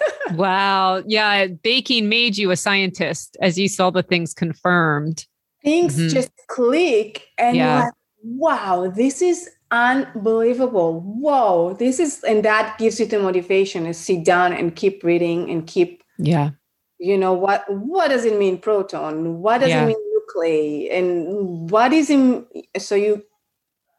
Wow. 0.34 1.02
Yeah. 1.06 1.46
Baking 1.46 2.08
made 2.10 2.36
you 2.36 2.50
a 2.50 2.56
scientist 2.56 3.36
as 3.40 3.58
you 3.58 3.66
saw 3.66 3.90
the 3.90 4.02
things 4.02 4.34
confirmed. 4.34 5.26
Things 5.62 5.96
Mhm. 5.96 6.10
just 6.10 6.30
click 6.48 7.28
and 7.38 7.56
Yeah. 7.56 7.84
like, 7.84 7.92
wow, 8.22 8.88
this 8.94 9.20
is 9.22 9.48
unbelievable. 9.70 11.00
Whoa, 11.00 11.74
this 11.74 11.98
is, 12.00 12.22
and 12.24 12.44
that 12.44 12.78
gives 12.78 12.98
you 13.00 13.06
the 13.06 13.18
motivation 13.18 13.84
to 13.84 13.94
sit 13.94 14.24
down 14.24 14.52
and 14.52 14.74
keep 14.74 15.02
reading 15.04 15.50
and 15.50 15.66
keep, 15.66 16.02
Yeah. 16.18 16.50
you 16.98 17.16
know, 17.18 17.32
what 17.32 17.64
what 17.70 18.08
does 18.08 18.24
it 18.24 18.38
mean 18.38 18.58
proton? 18.58 19.40
What 19.42 19.60
does 19.60 19.70
Yeah. 19.70 19.84
it 19.84 19.86
mean 19.86 19.98
nuclei? 20.12 20.88
And 20.96 21.70
what 21.70 21.92
is 21.92 22.10
in 22.10 22.46
so 22.78 22.94
you 22.94 23.22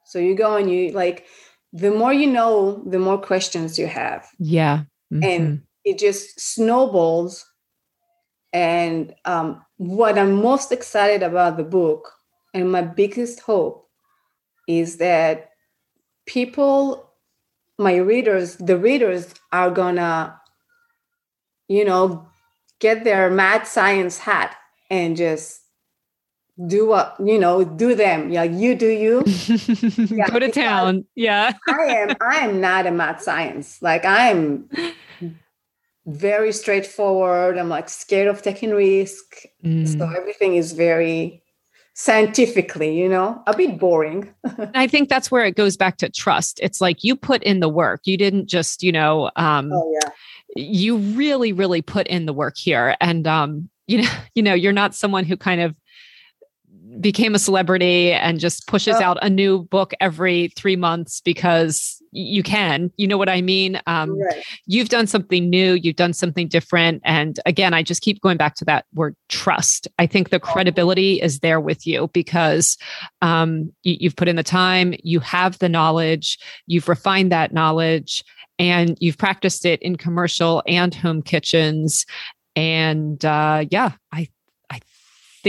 so 0.05 0.19
you 0.19 0.35
go 0.35 0.55
and 0.55 0.69
you 0.71 0.91
like 0.91 1.25
the 1.71 1.91
more 1.91 2.11
you 2.13 2.25
know, 2.27 2.83
the 2.87 2.97
more 2.99 3.17
questions 3.19 3.77
you 3.77 3.87
have. 3.87 4.27
Yeah. 4.39 4.83
And 5.11 5.21
Mhm. 5.23 5.61
it 5.85 5.99
just 5.99 6.39
snowballs. 6.39 7.45
And 8.53 9.13
um, 9.25 9.63
what 9.79 10.19
I'm 10.19 10.33
most 10.33 10.73
excited 10.73 11.23
about 11.23 11.55
the 11.55 11.63
book 11.63 12.11
and 12.53 12.69
my 12.69 12.81
biggest 12.81 13.39
hope 13.39 13.87
is 14.67 14.97
that 14.97 15.51
people, 16.25 17.09
my 17.77 17.95
readers, 17.95 18.57
the 18.57 18.77
readers 18.77 19.33
are 19.53 19.71
gonna, 19.71 20.37
you 21.69 21.85
know, 21.85 22.27
get 22.79 23.05
their 23.05 23.31
mad 23.31 23.65
science 23.65 24.17
hat 24.17 24.53
and 24.89 25.15
just 25.15 25.61
do 26.67 26.85
what, 26.85 27.15
you 27.23 27.39
know, 27.39 27.63
do 27.63 27.95
them. 27.95 28.29
Yeah, 28.29 28.43
you 28.43 28.75
do 28.75 28.89
you. 28.89 29.21
Go 30.27 30.39
to 30.39 30.51
town. 30.51 31.05
Yeah. 31.15 31.53
I 31.69 31.85
am 31.85 32.17
I 32.19 32.35
am 32.39 32.59
not 32.59 32.85
a 32.85 32.91
mad 32.91 33.21
science. 33.21 33.81
Like 33.81 34.03
I'm 34.03 34.69
very 36.05 36.51
straightforward. 36.51 37.57
I'm 37.57 37.69
like 37.69 37.89
scared 37.89 38.27
of 38.27 38.41
taking 38.41 38.71
risk. 38.71 39.43
Mm. 39.63 39.87
So 39.97 40.09
everything 40.09 40.55
is 40.55 40.73
very 40.73 41.43
scientifically, 41.93 42.97
you 42.97 43.09
know, 43.09 43.43
a 43.45 43.55
bit 43.55 43.77
boring. 43.77 44.33
I 44.73 44.87
think 44.87 45.09
that's 45.09 45.29
where 45.29 45.43
it 45.43 45.55
goes 45.55 45.75
back 45.75 45.97
to 45.97 46.09
trust. 46.09 46.59
It's 46.63 46.79
like 46.79 47.03
you 47.03 47.15
put 47.15 47.43
in 47.43 47.59
the 47.59 47.69
work. 47.69 48.01
You 48.05 48.17
didn't 48.17 48.47
just, 48.47 48.81
you 48.81 48.91
know, 48.91 49.29
um, 49.35 49.71
Oh 49.73 49.91
yeah. 50.01 50.09
you 50.55 50.97
really, 50.97 51.51
really 51.51 51.81
put 51.81 52.07
in 52.07 52.25
the 52.25 52.33
work 52.33 52.57
here. 52.57 52.95
And 53.01 53.27
um, 53.27 53.69
you 53.87 54.01
know, 54.01 54.09
you 54.35 54.41
know, 54.41 54.53
you're 54.53 54.71
not 54.71 54.95
someone 54.95 55.25
who 55.25 55.35
kind 55.35 55.59
of 55.59 55.75
became 56.99 57.35
a 57.35 57.39
celebrity 57.39 58.11
and 58.11 58.39
just 58.39 58.67
pushes 58.67 58.95
Oh. 58.97 59.03
out 59.03 59.17
a 59.21 59.29
new 59.29 59.63
book 59.63 59.93
every 59.99 60.49
three 60.55 60.75
months 60.75 61.21
because 61.21 62.01
you 62.11 62.41
can. 62.41 62.91
You 62.97 63.07
know 63.07 63.17
what 63.17 63.29
I 63.29 63.41
mean? 63.41 63.79
Um, 63.85 64.19
Right. 64.19 64.43
you've 64.65 64.89
done 64.89 65.05
something 65.05 65.49
new, 65.49 65.73
you've 65.73 65.95
done 65.95 66.13
something 66.13 66.47
different. 66.47 67.01
And 67.05 67.39
again, 67.45 67.73
I 67.73 67.83
just 67.83 68.01
keep 68.01 68.19
going 68.21 68.37
back 68.37 68.55
to 68.55 68.65
that 68.65 68.85
word 68.95 69.15
trust. 69.29 69.87
I 69.99 70.07
think 70.07 70.29
the 70.29 70.39
credibility 70.39 71.21
is 71.21 71.39
there 71.39 71.59
with 71.59 71.85
you 71.85 72.09
because 72.13 72.77
um, 73.21 73.71
you, 73.83 73.97
you've 73.99 74.15
put 74.15 74.27
in 74.27 74.37
the 74.37 74.43
time, 74.43 74.95
you 75.03 75.19
have 75.19 75.59
the 75.59 75.69
knowledge, 75.69 76.39
you've 76.65 76.89
refined 76.89 77.31
that 77.31 77.53
knowledge, 77.53 78.23
and 78.57 78.97
you've 78.99 79.17
practiced 79.17 79.65
it 79.65 79.81
in 79.83 79.95
commercial 79.95 80.63
and 80.67 80.93
home 80.95 81.21
kitchens. 81.21 82.05
And 82.55 83.23
uh, 83.23 83.65
yeah, 83.69 83.91
I, 84.11 84.27
I 84.38 84.38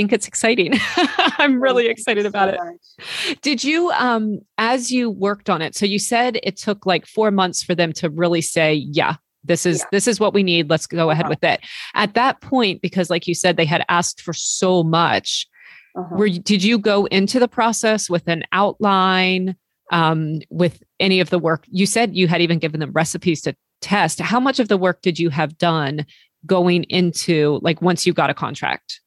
think 0.00 0.12
it's 0.12 0.26
exciting. 0.26 0.74
I'm 1.38 1.60
really 1.62 1.84
you 1.84 1.90
excited 1.90 2.22
so 2.22 2.28
about 2.28 2.48
it. 2.54 2.58
much. 2.62 3.38
Did 3.42 3.62
you, 3.64 3.90
um, 3.92 4.40
as 4.58 4.90
you 4.90 5.10
worked 5.10 5.48
on 5.50 5.62
it, 5.62 5.74
so 5.74 5.86
you 5.86 5.98
said 5.98 6.38
it 6.42 6.56
took 6.56 6.86
like 6.86 7.06
four 7.06 7.30
months 7.30 7.62
for 7.62 7.74
them 7.74 7.92
to 7.94 8.10
really 8.10 8.40
say, 8.40 8.74
yeah, 8.74 9.16
this 9.44 9.64
is 9.66 9.78
Yeah. 9.80 9.84
this 9.92 10.06
is 10.06 10.20
what 10.20 10.34
we 10.34 10.42
need. 10.42 10.68
Let's 10.68 10.86
go 10.86 11.10
ahead 11.10 11.24
Uh-huh. 11.26 11.30
with 11.40 11.44
it. 11.44 11.60
At 11.94 12.14
that 12.14 12.40
point, 12.40 12.82
because 12.82 13.08
like 13.10 13.26
you 13.26 13.34
said, 13.34 13.56
they 13.56 13.64
had 13.64 13.84
asked 13.88 14.20
for 14.22 14.32
so 14.32 14.82
much. 14.82 15.46
Uh-huh. 15.96 16.16
Were 16.16 16.26
you, 16.26 16.40
did 16.40 16.62
you 16.62 16.78
go 16.78 17.06
into 17.06 17.38
the 17.40 17.48
process 17.48 18.08
with 18.10 18.28
an 18.28 18.44
outline, 18.52 19.56
um, 19.92 20.40
with 20.50 20.82
any 21.00 21.20
of 21.20 21.30
the 21.30 21.38
work? 21.38 21.64
You 21.70 21.86
said 21.86 22.14
you 22.14 22.28
had 22.28 22.40
even 22.42 22.58
given 22.58 22.80
them 22.80 22.92
recipes 22.92 23.40
to 23.42 23.54
test. 23.80 24.20
How 24.20 24.38
much 24.40 24.60
of 24.60 24.68
the 24.68 24.76
work 24.76 25.00
did 25.02 25.18
you 25.18 25.30
have 25.30 25.56
done 25.58 26.04
going 26.46 26.84
into 26.84 27.58
like 27.62 27.82
once 27.82 28.06
you 28.06 28.12
got 28.12 28.30
a 28.30 28.34
contract? 28.34 29.00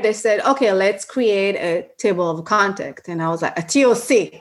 They 0.00 0.12
said, 0.12 0.40
okay, 0.40 0.72
let's 0.72 1.04
create 1.04 1.56
a 1.56 1.88
table 1.98 2.28
of 2.30 2.44
contact. 2.44 3.08
And 3.08 3.22
I 3.22 3.28
was 3.28 3.42
like, 3.42 3.58
a 3.58 3.62
TOC. 3.62 4.40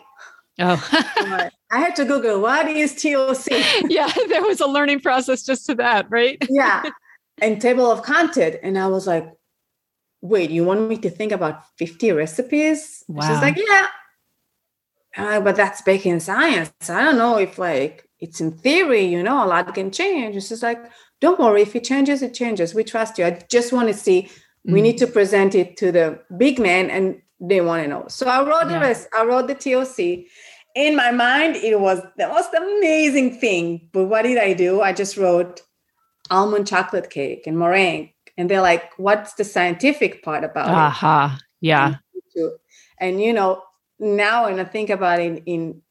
Oh, 0.59 0.89
I 1.71 1.79
had 1.79 1.95
to 1.97 2.05
Google 2.05 2.41
what 2.41 2.67
is 2.67 2.95
TOC. 2.95 3.47
yeah, 3.89 4.11
there 4.27 4.43
was 4.43 4.59
a 4.59 4.67
learning 4.67 5.01
process 5.01 5.43
just 5.43 5.65
to 5.67 5.75
that, 5.75 6.09
right? 6.09 6.37
yeah. 6.49 6.83
And 7.41 7.61
table 7.61 7.89
of 7.89 8.03
content. 8.03 8.57
And 8.61 8.77
I 8.77 8.87
was 8.87 9.07
like, 9.07 9.27
wait, 10.21 10.51
you 10.51 10.63
want 10.63 10.87
me 10.87 10.97
to 10.97 11.09
think 11.09 11.31
about 11.31 11.63
50 11.77 12.11
recipes? 12.11 13.03
Wow. 13.07 13.27
She's 13.27 13.41
like, 13.41 13.57
yeah. 13.57 13.87
Uh, 15.17 15.41
but 15.41 15.55
that's 15.55 15.81
baking 15.81 16.19
science. 16.19 16.71
I 16.87 17.03
don't 17.03 17.17
know 17.17 17.37
if 17.37 17.57
like 17.57 18.07
it's 18.19 18.39
in 18.39 18.51
theory, 18.51 19.03
you 19.03 19.23
know, 19.23 19.43
a 19.43 19.47
lot 19.47 19.73
can 19.73 19.91
change. 19.91 20.35
It's 20.35 20.49
just 20.49 20.63
like, 20.63 20.79
don't 21.19 21.39
worry, 21.39 21.63
if 21.63 21.75
it 21.75 21.83
changes, 21.83 22.21
it 22.21 22.33
changes. 22.33 22.73
We 22.73 22.83
trust 22.83 23.17
you. 23.17 23.25
I 23.25 23.41
just 23.49 23.73
want 23.73 23.87
to 23.89 23.93
see 23.93 24.29
we 24.65 24.79
Mm. 24.79 24.83
need 24.83 24.97
to 24.99 25.07
present 25.07 25.55
it 25.55 25.77
to 25.77 25.91
the 25.91 26.19
big 26.37 26.59
man 26.59 26.89
and 26.89 27.21
they 27.39 27.61
want 27.61 27.83
to 27.83 27.89
know. 27.89 28.05
So 28.07 28.27
I 28.27 28.43
wrote 28.43 28.69
the 28.69 28.79
rest, 28.79 29.07
I 29.17 29.23
wrote 29.25 29.47
the 29.47 29.55
TOC. 29.55 30.27
In 30.75 30.95
my 30.95 31.11
mind, 31.11 31.55
it 31.55 31.79
was 31.79 32.01
the 32.17 32.27
most 32.27 32.53
amazing 32.53 33.39
thing. 33.39 33.89
But 33.91 34.05
what 34.05 34.21
did 34.23 34.37
I 34.37 34.53
do? 34.53 34.81
I 34.81 34.93
just 34.93 35.17
wrote 35.17 35.61
almond 36.29 36.67
chocolate 36.67 37.09
cake 37.09 37.45
and 37.47 37.57
meringue. 37.57 38.11
And 38.37 38.49
they're 38.49 38.61
like, 38.61 38.91
what's 38.97 39.33
the 39.33 39.43
scientific 39.43 40.23
part 40.23 40.43
about 40.43 40.69
it? 40.69 40.73
Aha. 40.73 41.39
Yeah. 41.59 41.95
And, 42.35 42.51
and 42.99 43.21
you 43.21 43.33
know, 43.33 43.63
now 43.99 44.45
when 44.45 44.59
I 44.59 44.63
think 44.63 44.89
about 44.89 45.19
it 45.19 45.43
in 45.45 45.81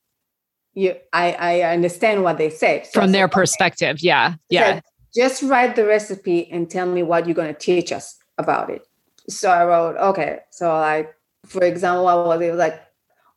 you 0.73 0.95
I, 1.13 1.33
I 1.33 1.73
understand 1.73 2.23
what 2.23 2.39
they 2.39 2.49
said. 2.49 2.87
So 2.87 3.01
From 3.01 3.13
their 3.13 3.29
perspective. 3.29 3.97
Okay. 3.97 4.07
Yeah. 4.07 4.35
Yeah. 4.49 4.75
Said, 4.75 4.83
just 5.15 5.43
write 5.43 5.75
the 5.75 5.85
recipe 5.85 6.49
and 6.51 6.71
tell 6.71 6.87
me 6.87 7.03
what 7.03 7.27
you're 7.27 7.35
gonna 7.35 7.53
teach 7.53 7.91
us 7.91 8.20
about 8.41 8.71
it. 8.71 8.83
So 9.29 9.51
I 9.51 9.65
wrote, 9.65 9.97
okay. 9.97 10.41
So 10.51 10.73
like 10.73 11.15
for 11.47 11.63
example, 11.65 12.09
I 12.09 12.15
was 12.15 12.41
it 12.41 12.55
like 12.55 12.81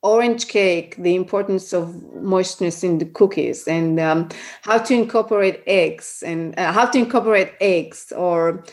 orange 0.01 0.47
cake, 0.47 0.95
the 0.97 1.15
importance 1.15 1.73
of 1.73 1.95
moistness 2.21 2.83
in 2.83 2.97
the 2.97 3.05
cookies, 3.05 3.67
and 3.67 3.99
um, 3.99 4.29
how 4.63 4.77
to 4.77 4.93
incorporate 4.93 5.63
eggs, 5.65 6.23
and 6.25 6.57
uh, 6.59 6.71
how 6.71 6.85
to 6.85 6.97
incorporate 6.97 7.53
eggs, 7.61 8.11
or 8.15 8.63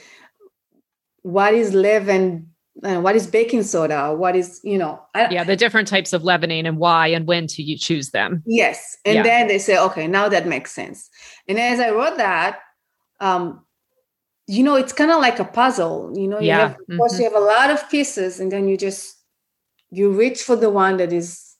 what 1.22 1.54
is 1.54 1.74
leaven 1.74 2.50
uh, 2.82 3.00
what 3.00 3.14
is 3.14 3.26
baking 3.26 3.62
soda 3.62 4.14
what 4.14 4.34
is 4.34 4.60
you 4.64 4.78
know 4.78 5.00
I, 5.14 5.28
yeah 5.30 5.44
the 5.44 5.56
different 5.56 5.86
types 5.86 6.12
of 6.12 6.24
leavening 6.24 6.66
and 6.66 6.78
why 6.78 7.08
and 7.08 7.26
when 7.26 7.46
to 7.48 7.62
you 7.62 7.76
choose 7.76 8.10
them 8.10 8.42
yes 8.46 8.96
and 9.04 9.16
yeah. 9.16 9.22
then 9.22 9.48
they 9.48 9.58
say 9.58 9.78
okay 9.78 10.06
now 10.06 10.28
that 10.28 10.46
makes 10.46 10.72
sense 10.72 11.10
and 11.46 11.58
as 11.58 11.78
i 11.78 11.90
wrote 11.90 12.16
that 12.16 12.60
um 13.20 13.62
you 14.50 14.64
know 14.64 14.74
it's 14.74 14.92
kind 14.92 15.12
of 15.12 15.20
like 15.20 15.38
a 15.38 15.44
puzzle 15.44 16.12
you 16.14 16.26
know 16.26 16.40
you 16.40 16.50
have, 16.50 16.72
of 16.72 16.96
course 16.96 17.12
mm-hmm. 17.12 17.22
you 17.22 17.30
have 17.30 17.40
a 17.40 17.44
lot 17.44 17.70
of 17.70 17.88
pieces 17.88 18.40
and 18.40 18.50
then 18.50 18.66
you 18.66 18.76
just 18.76 19.16
you 19.90 20.10
reach 20.10 20.42
for 20.42 20.56
the 20.56 20.70
one 20.70 20.96
that 20.96 21.12
is 21.12 21.54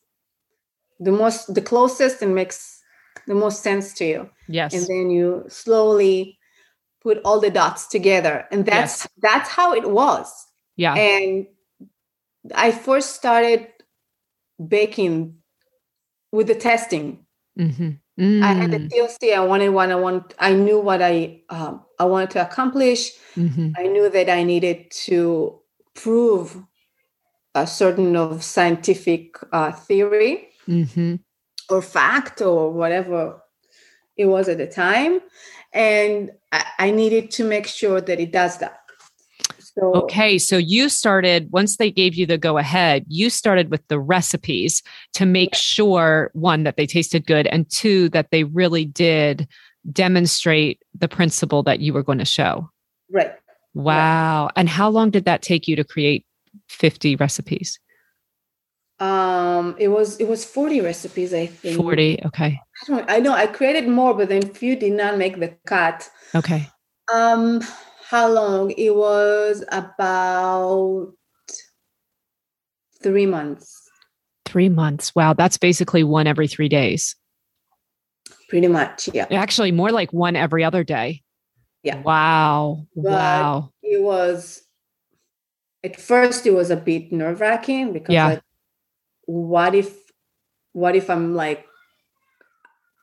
the 0.99 1.13
most 1.13 1.55
the 1.55 1.63
closest 1.63 2.21
and 2.21 2.35
makes 2.35 2.83
the 3.29 3.35
most 3.35 3.63
sense 3.63 3.95
to 3.95 4.05
you 4.05 4.31
yes 4.49 4.75
and 4.75 4.87
then 4.89 5.09
you 5.09 5.45
slowly 5.49 6.37
put 7.01 7.19
all 7.25 7.39
the 7.39 7.51
dots 7.51 7.87
together 7.87 8.47
and 8.51 8.67
that's 8.67 9.03
yes. 9.03 9.09
that's 9.19 9.49
how 9.49 9.73
it 9.73 9.89
was 9.89 10.29
yeah 10.77 10.95
and 10.95 11.47
i 12.55 12.73
first 12.73 13.15
started 13.15 13.69
baking 14.67 15.37
with 16.33 16.49
the 16.49 16.57
testing 16.57 17.25
mm-hmm. 17.57 17.91
Mm. 18.21 18.43
i 18.43 18.53
had 18.53 18.71
the 18.71 18.79
TLC. 18.79 19.35
i 19.35 19.41
wanted 19.41 19.71
what 19.71 19.91
i 19.91 19.95
want 19.95 20.35
i 20.39 20.53
knew 20.53 20.79
what 20.79 21.03
i 21.03 21.41
um, 21.49 21.83
i 21.99 22.05
wanted 22.05 22.31
to 22.31 22.43
accomplish 22.47 23.13
mm-hmm. 23.35 23.71
i 23.77 23.85
knew 23.85 24.11
that 24.11 24.29
i 24.29 24.43
needed 24.43 24.91
to 24.91 25.59
prove 25.95 26.63
a 27.55 27.67
certain 27.67 28.15
of 28.15 28.45
scientific 28.45 29.35
uh, 29.53 29.73
theory 29.73 30.49
mm-hmm. 30.69 31.17
or 31.69 31.83
fact 31.83 32.41
or 32.41 32.73
whatever 32.73 33.43
it 34.17 34.27
was 34.27 34.49
at 34.49 34.59
the 34.59 34.67
time 34.67 35.21
and 35.73 36.31
I, 36.53 36.65
I 36.79 36.91
needed 36.91 37.31
to 37.33 37.45
make 37.45 37.67
sure 37.67 38.01
that 38.01 38.21
it 38.21 38.33
does 38.33 38.59
that 38.59 38.80
so, 39.75 39.95
okay, 39.95 40.39
so 40.39 40.57
you 40.57 40.89
started 40.89 41.51
once 41.53 41.77
they 41.77 41.91
gave 41.91 42.15
you 42.15 42.27
the 42.27 42.39
go 42.39 42.59
ahead, 42.59 43.05
you 43.09 43.31
started 43.31 43.71
with 43.71 43.87
the 43.89 44.01
recipes 44.01 44.83
to 45.15 45.27
make 45.27 45.55
sure 45.55 46.31
one 46.35 46.65
that 46.65 46.77
they 46.77 46.87
tasted 46.87 47.27
good 47.27 47.47
and 47.47 47.71
two 47.71 48.09
that 48.11 48.31
they 48.31 48.45
really 48.45 48.85
did 48.85 49.47
demonstrate 49.93 50.83
the 50.99 51.09
principle 51.09 51.63
that 51.63 51.81
you 51.81 51.93
were 51.93 52.03
going 52.03 52.19
to 52.19 52.25
show. 52.25 52.69
Right. 53.11 53.33
Wow. 53.75 54.45
Right. 54.45 54.53
And 54.57 54.69
how 54.69 54.89
long 54.89 55.11
did 55.11 55.25
that 55.27 55.43
take 55.43 55.69
you 55.69 55.77
to 55.77 55.85
create 55.85 56.27
50 56.69 57.17
recipes? 57.17 57.79
Um, 58.99 59.77
it 59.79 59.89
was 59.89 60.19
it 60.19 60.29
was 60.29 60.45
40 60.45 60.83
recipes, 60.83 61.33
I 61.33 61.47
think. 61.47 61.77
40, 61.79 62.23
okay. 62.27 62.61
I 62.83 62.87
don't 62.87 63.11
I 63.11 63.19
know 63.19 63.33
I 63.33 63.47
created 63.47 63.89
more, 63.89 64.13
but 64.15 64.29
then 64.29 64.43
few 64.43 64.77
did 64.77 64.93
not 64.93 65.17
make 65.17 65.41
the 65.41 65.57
cut. 65.65 66.11
Okay. 66.35 66.69
Um, 67.13 67.63
how 68.11 68.29
long? 68.29 68.73
It 68.73 68.97
was 68.97 69.65
about 69.71 71.13
three 73.01 73.27
months. 73.27 73.73
Three 74.45 74.69
months. 74.69 75.15
Wow, 75.15 75.33
that's 75.35 75.57
basically 75.57 76.03
one 76.03 76.27
every 76.27 76.49
three 76.49 76.69
days. 76.69 77.15
Pretty 78.49 78.67
much, 78.67 79.09
yeah. 79.15 79.27
Actually, 79.31 79.71
more 79.71 79.93
like 79.93 80.13
one 80.13 80.35
every 80.35 80.65
other 80.65 80.83
day. 80.83 81.23
Yeah. 81.85 82.03
Wow. 82.03 82.89
But 82.97 83.13
wow. 83.13 83.73
It 83.81 84.03
was 84.03 84.61
at 85.85 85.99
first 85.99 86.47
it 86.47 86.51
was 86.51 86.71
a 86.71 86.77
bit 86.77 87.13
nerve 87.13 87.41
wracking 87.41 87.93
because 87.93 88.13
yeah. 88.13 88.27
like, 88.27 88.43
what 89.27 89.77
if 89.77 89.97
what 90.73 90.97
if 90.97 91.09
I'm 91.09 91.37
like 91.37 91.65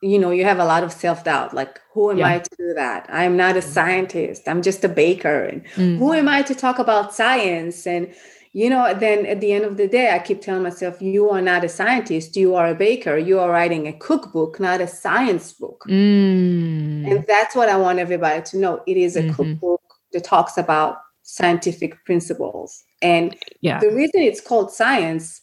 you 0.02 0.18
know 0.18 0.30
you 0.30 0.44
have 0.44 0.58
a 0.58 0.64
lot 0.64 0.84
of 0.84 0.92
self-doubt 0.92 1.54
like 1.54 1.80
who 1.92 2.10
am 2.10 2.18
yeah. 2.18 2.28
i 2.28 2.38
to 2.38 2.50
do 2.56 2.74
that 2.74 3.06
i'm 3.10 3.36
not 3.36 3.56
a 3.56 3.62
scientist 3.62 4.42
i'm 4.46 4.62
just 4.62 4.84
a 4.84 4.88
baker 4.88 5.44
and 5.44 5.64
mm. 5.74 5.98
who 5.98 6.12
am 6.12 6.28
i 6.28 6.42
to 6.42 6.54
talk 6.54 6.78
about 6.78 7.14
science 7.14 7.86
and 7.86 8.14
you 8.52 8.70
know 8.70 8.94
then 8.94 9.26
at 9.26 9.40
the 9.40 9.52
end 9.52 9.64
of 9.64 9.76
the 9.76 9.88
day 9.88 10.14
i 10.14 10.18
keep 10.18 10.40
telling 10.40 10.62
myself 10.62 11.02
you 11.02 11.28
are 11.28 11.42
not 11.42 11.64
a 11.64 11.68
scientist 11.68 12.36
you 12.36 12.54
are 12.54 12.68
a 12.68 12.74
baker 12.74 13.16
you 13.16 13.38
are 13.38 13.50
writing 13.50 13.88
a 13.88 13.92
cookbook 13.92 14.60
not 14.60 14.80
a 14.80 14.86
science 14.86 15.52
book 15.52 15.84
mm. 15.88 17.10
and 17.10 17.24
that's 17.26 17.56
what 17.56 17.68
i 17.68 17.76
want 17.76 17.98
everybody 17.98 18.40
to 18.42 18.56
know 18.56 18.82
it 18.86 18.96
is 18.96 19.16
a 19.16 19.22
mm-hmm. 19.22 19.32
cookbook 19.32 19.82
that 20.12 20.24
talks 20.24 20.56
about 20.56 20.98
scientific 21.28 22.02
principles. 22.06 22.84
And 23.02 23.36
yeah. 23.60 23.78
the 23.80 23.90
reason 23.90 24.22
it's 24.22 24.40
called 24.40 24.72
science, 24.72 25.42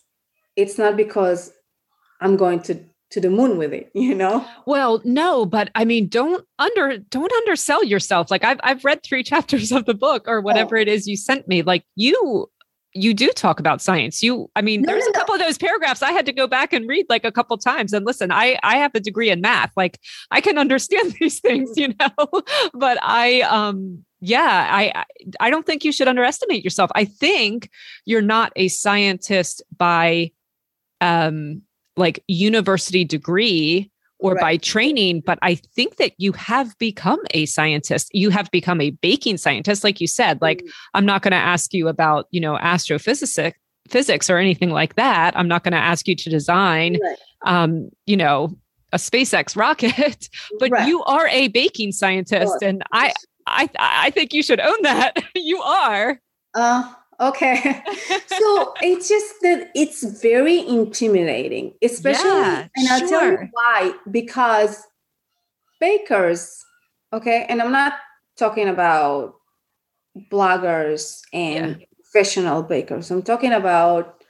it's 0.56 0.80
not 0.80 0.98
because 0.98 1.54
I'm 2.22 2.38
going 2.38 2.62
to 2.64 2.84
to 3.16 3.22
the 3.22 3.30
moon 3.30 3.58
with 3.58 3.74
it, 3.74 3.90
you 3.94 4.14
know? 4.14 4.46
Well, 4.66 5.02
no, 5.06 5.46
but 5.46 5.72
I 5.74 5.86
mean, 5.86 6.10
don't 6.10 6.46
under 6.60 6.98
don't 6.98 7.32
undersell 7.32 7.82
yourself. 7.82 8.30
Like 8.30 8.44
I've 8.44 8.60
I've 8.62 8.84
read 8.84 9.04
three 9.04 9.24
chapters 9.32 9.72
of 9.72 9.86
the 9.86 9.94
book 9.94 10.26
or 10.28 10.42
whatever 10.42 10.78
oh. 10.78 10.82
it 10.82 10.90
is 10.90 11.08
you 11.08 11.16
sent 11.16 11.48
me. 11.48 11.62
Like 11.62 11.86
you 11.96 12.50
you 12.94 13.14
do 13.14 13.30
talk 13.32 13.60
about 13.60 13.82
science. 13.82 14.22
You, 14.22 14.50
I 14.56 14.62
mean, 14.62 14.82
no, 14.82 14.88
there's 14.88 15.06
no, 15.06 15.10
a 15.10 15.14
couple 15.14 15.36
no. 15.36 15.42
of 15.42 15.48
those 15.48 15.58
paragraphs 15.58 16.02
I 16.02 16.12
had 16.12 16.26
to 16.26 16.34
go 16.34 16.46
back 16.46 16.74
and 16.74 16.88
read 16.88 17.06
like 17.10 17.24
a 17.26 17.32
couple 17.32 17.58
times. 17.58 17.94
And 17.94 18.06
listen, 18.06 18.32
I 18.34 18.60
I 18.64 18.78
have 18.78 18.92
a 18.96 19.00
degree 19.00 19.30
in 19.30 19.40
math. 19.40 19.72
Like 19.78 19.98
I 20.32 20.42
can 20.42 20.58
understand 20.66 21.16
these 21.20 21.40
things, 21.40 21.72
you 21.78 21.94
know. 21.98 22.42
but 22.74 22.98
I 23.02 23.42
um 23.42 24.04
yeah, 24.20 24.68
I 24.70 25.06
I 25.40 25.50
don't 25.50 25.66
think 25.66 25.86
you 25.86 25.94
should 25.94 26.10
underestimate 26.10 26.66
yourself. 26.66 26.92
I 26.96 27.06
think 27.06 27.70
you're 28.04 28.22
not 28.22 28.52
a 28.58 28.68
scientist 28.68 29.62
by 29.78 30.32
um 31.00 31.62
like 31.98 32.24
university 32.28 33.04
degree 33.04 33.92
or 34.20 34.34
right. 34.34 34.42
by 34.42 34.58
training, 34.58 35.22
but 35.26 35.38
I 35.42 35.56
think 35.56 35.98
that 35.98 36.14
you 36.18 36.32
have 36.34 36.78
become 36.78 37.20
a 37.32 37.46
scientist. 37.46 38.10
You 38.14 38.30
have 38.30 38.50
become 38.52 38.80
a 38.80 38.92
baking 38.92 39.38
scientist, 39.38 39.84
like 39.84 40.00
you 40.00 40.08
said. 40.08 40.42
Like, 40.42 40.64
mm. 40.64 40.70
I'm 40.94 41.06
not 41.06 41.22
going 41.22 41.34
to 41.34 41.38
ask 41.38 41.74
you 41.74 41.88
about, 41.88 42.28
you 42.32 42.40
know, 42.40 42.58
astrophysics 42.58 43.58
physics 43.88 44.30
or 44.30 44.38
anything 44.38 44.72
like 44.72 44.96
that. 44.96 45.38
I'm 45.38 45.48
not 45.48 45.64
going 45.64 45.74
to 45.74 45.78
ask 45.78 46.08
you 46.08 46.16
to 46.16 46.30
design, 46.30 46.98
right. 47.02 47.18
um, 47.46 47.90
you 48.06 48.18
know, 48.18 48.58
a 48.92 48.98
SpaceX 48.98 49.56
rocket, 49.56 50.30
but 50.60 50.72
right. 50.72 50.88
you 50.88 51.04
are 51.04 51.28
a 51.28 51.50
baking 51.50 51.92
scientist, 51.92 52.54
sure. 52.60 52.68
and 52.68 52.84
I, 52.92 53.14
I, 53.46 53.70
I 53.78 54.10
think 54.12 54.34
you 54.34 54.42
should 54.42 54.60
own 54.60 54.78
that. 54.84 55.14
you 55.36 55.62
are. 55.62 56.20
Uh, 56.54 56.94
okay 57.20 57.82
so 58.28 58.74
it's 58.82 59.08
just 59.08 59.36
that 59.42 59.70
it's 59.76 60.04
very 60.22 60.60
intimidating 60.68 61.74
especially 61.82 62.30
yeah, 62.30 62.68
and 62.76 62.88
i'll 62.90 63.00
sure. 63.00 63.10
tell 63.10 63.32
you 63.32 63.50
why 63.52 63.94
because 64.12 64.84
bakers 65.80 66.64
okay 67.14 67.46
and 67.50 67.62
i'm 67.62 67.72
not 67.72 67.94
talking 68.38 68.68
about 68.68 69.36
bloggers 70.32 71.22
and 71.34 71.80
yeah. 71.80 71.86
professional 72.02 72.64
bakers 72.64 73.12
i'm 73.12 73.22
talking 73.22 73.54
about 73.54 74.24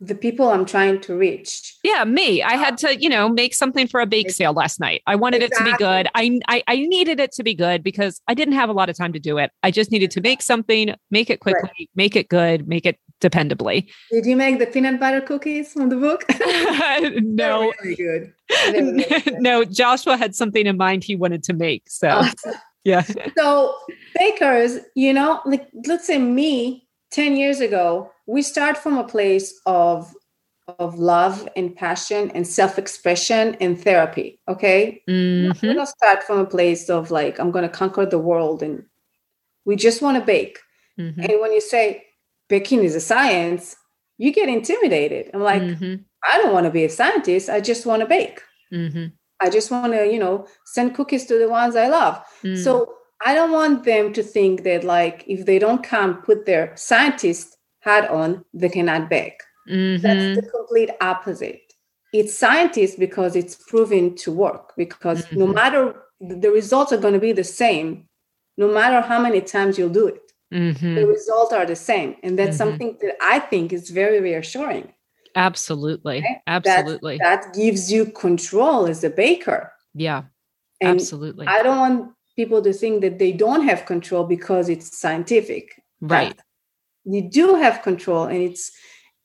the 0.00 0.14
people 0.14 0.48
I'm 0.48 0.64
trying 0.64 1.00
to 1.02 1.16
reach. 1.16 1.76
Yeah, 1.82 2.04
me. 2.04 2.42
I 2.42 2.52
had 2.52 2.72
um, 2.72 2.76
to, 2.76 3.00
you 3.00 3.08
know, 3.08 3.28
make 3.28 3.54
something 3.54 3.88
for 3.88 4.00
a 4.00 4.06
bake 4.06 4.30
sale 4.30 4.52
last 4.52 4.78
night. 4.78 5.02
I 5.06 5.16
wanted 5.16 5.42
exactly. 5.42 5.70
it 5.70 5.72
to 5.72 5.76
be 5.76 5.84
good. 5.84 6.08
I, 6.14 6.40
I, 6.48 6.62
I 6.68 6.76
needed 6.76 7.18
it 7.18 7.32
to 7.32 7.42
be 7.42 7.54
good 7.54 7.82
because 7.82 8.20
I 8.28 8.34
didn't 8.34 8.54
have 8.54 8.68
a 8.68 8.72
lot 8.72 8.88
of 8.88 8.96
time 8.96 9.12
to 9.12 9.18
do 9.18 9.38
it. 9.38 9.50
I 9.62 9.70
just 9.72 9.90
needed 9.90 10.10
to 10.12 10.20
make 10.20 10.42
something, 10.42 10.94
make 11.10 11.30
it 11.30 11.40
quickly, 11.40 11.70
right. 11.78 11.90
make 11.96 12.14
it 12.14 12.28
good, 12.28 12.68
make 12.68 12.86
it 12.86 12.98
dependably. 13.20 13.90
Did 14.10 14.26
you 14.26 14.36
make 14.36 14.60
the 14.60 14.66
peanut 14.66 15.00
butter 15.00 15.20
cookies 15.20 15.72
from 15.72 15.88
the 15.88 15.96
book? 15.96 16.24
no. 17.22 17.72
really 17.82 17.96
good. 17.96 18.32
Really 18.68 19.22
no, 19.40 19.64
Joshua 19.64 20.16
had 20.16 20.34
something 20.34 20.66
in 20.66 20.76
mind 20.76 21.02
he 21.02 21.16
wanted 21.16 21.42
to 21.44 21.52
make. 21.52 21.90
So, 21.90 22.08
oh. 22.08 22.18
awesome. 22.18 22.54
yeah. 22.84 23.04
So, 23.36 23.76
bakers, 24.16 24.78
you 24.94 25.12
know, 25.12 25.40
like 25.44 25.68
let's 25.86 26.06
say 26.06 26.18
me 26.18 26.86
10 27.10 27.36
years 27.36 27.60
ago, 27.60 28.12
we 28.28 28.42
start 28.42 28.76
from 28.76 28.96
a 28.96 29.08
place 29.08 29.58
of 29.66 30.14
of 30.78 30.98
love 30.98 31.48
and 31.56 31.74
passion 31.74 32.30
and 32.32 32.46
self-expression 32.46 33.56
and 33.58 33.82
therapy 33.82 34.38
okay 34.48 35.02
mm-hmm. 35.08 35.66
we 35.66 35.72
don't 35.72 35.88
start 35.88 36.22
from 36.22 36.38
a 36.38 36.44
place 36.44 36.90
of 36.90 37.10
like 37.10 37.40
i'm 37.40 37.50
going 37.50 37.62
to 37.62 37.70
conquer 37.70 38.04
the 38.04 38.18
world 38.18 38.62
and 38.62 38.84
we 39.64 39.74
just 39.74 40.02
want 40.02 40.18
to 40.18 40.24
bake 40.24 40.58
mm-hmm. 41.00 41.20
and 41.20 41.40
when 41.40 41.52
you 41.52 41.60
say 41.60 42.04
baking 42.48 42.84
is 42.84 42.94
a 42.94 43.00
science 43.00 43.76
you 44.18 44.30
get 44.30 44.48
intimidated 44.48 45.30
i'm 45.32 45.40
like 45.40 45.62
mm-hmm. 45.62 45.94
i 46.30 46.36
don't 46.36 46.52
want 46.52 46.64
to 46.64 46.70
be 46.70 46.84
a 46.84 46.90
scientist 46.90 47.48
i 47.48 47.60
just 47.60 47.86
want 47.86 48.00
to 48.00 48.06
bake 48.06 48.42
mm-hmm. 48.70 49.06
i 49.40 49.48
just 49.48 49.70
want 49.70 49.94
to 49.94 50.06
you 50.06 50.18
know 50.18 50.46
send 50.66 50.94
cookies 50.94 51.24
to 51.24 51.38
the 51.38 51.48
ones 51.48 51.76
i 51.76 51.88
love 51.88 52.22
mm. 52.44 52.62
so 52.62 52.94
i 53.24 53.34
don't 53.34 53.52
want 53.52 53.84
them 53.84 54.12
to 54.12 54.22
think 54.22 54.64
that 54.64 54.84
like 54.84 55.24
if 55.26 55.46
they 55.46 55.58
don't 55.58 55.82
come 55.82 56.20
put 56.22 56.44
their 56.44 56.76
scientist 56.76 57.57
hat 57.88 58.10
on, 58.10 58.44
they 58.52 58.68
cannot 58.68 59.08
bake. 59.08 59.40
Mm-hmm. 59.68 60.02
That's 60.02 60.36
the 60.36 60.50
complete 60.50 60.90
opposite. 61.00 61.62
It's 62.12 62.34
scientists 62.34 62.96
because 62.96 63.36
it's 63.36 63.56
proven 63.70 64.14
to 64.16 64.32
work, 64.32 64.72
because 64.76 65.24
mm-hmm. 65.26 65.38
no 65.40 65.46
matter 65.46 65.82
the 66.20 66.50
results 66.50 66.92
are 66.92 67.02
going 67.04 67.14
to 67.14 67.20
be 67.20 67.32
the 67.32 67.44
same, 67.62 68.08
no 68.56 68.68
matter 68.78 69.00
how 69.00 69.20
many 69.20 69.40
times 69.40 69.78
you'll 69.78 69.98
do 70.02 70.08
it. 70.08 70.22
Mm-hmm. 70.52 70.94
The 70.94 71.06
results 71.06 71.52
are 71.52 71.66
the 71.66 71.76
same. 71.76 72.16
And 72.22 72.38
that's 72.38 72.56
mm-hmm. 72.56 72.70
something 72.70 72.98
that 73.02 73.16
I 73.20 73.38
think 73.38 73.72
is 73.72 73.90
very 73.90 74.20
reassuring. 74.20 74.92
Absolutely. 75.34 76.20
Right? 76.22 76.38
Absolutely. 76.46 77.18
That, 77.18 77.42
that, 77.42 77.54
gives 77.54 77.92
you 77.92 78.06
control 78.06 78.86
as 78.86 79.04
a 79.04 79.10
baker. 79.10 79.72
Yeah. 79.94 80.22
And 80.80 81.00
absolutely. 81.00 81.46
I 81.46 81.62
don't 81.62 81.78
want 81.78 82.12
people 82.34 82.62
to 82.62 82.72
think 82.72 83.02
that 83.02 83.18
they 83.18 83.32
don't 83.32 83.64
have 83.70 83.86
control 83.86 84.24
because 84.24 84.68
it's 84.68 84.98
scientific. 84.98 85.82
Right. 86.00 86.38
You 87.08 87.28
do 87.28 87.54
have 87.54 87.82
control 87.82 88.24
and 88.24 88.42
it's 88.42 88.70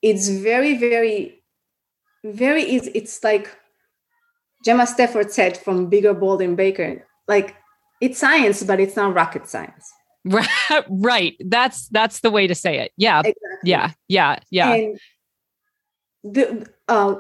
it's 0.01 0.29
very, 0.29 0.77
very, 0.77 1.43
very 2.23 2.63
easy. 2.63 2.91
It's 2.93 3.23
like 3.23 3.55
Gemma 4.63 4.87
Stafford 4.87 5.31
said 5.31 5.57
from 5.57 5.87
Bigger 5.87 6.13
Bolder 6.13 6.53
Baking. 6.55 7.01
Like 7.27 7.55
it's 8.01 8.19
science, 8.19 8.63
but 8.63 8.79
it's 8.79 8.95
not 8.95 9.13
rocket 9.13 9.47
science. 9.47 9.91
right. 10.89 11.35
That's 11.39 11.87
that's 11.89 12.21
the 12.21 12.31
way 12.31 12.47
to 12.47 12.55
say 12.55 12.79
it. 12.79 12.91
Yeah. 12.97 13.19
Exactly. 13.19 13.39
Yeah. 13.63 13.91
Yeah. 14.07 14.39
Yeah. 14.49 14.73
And 14.73 14.99
the 16.23 16.69
uh, 16.87 17.15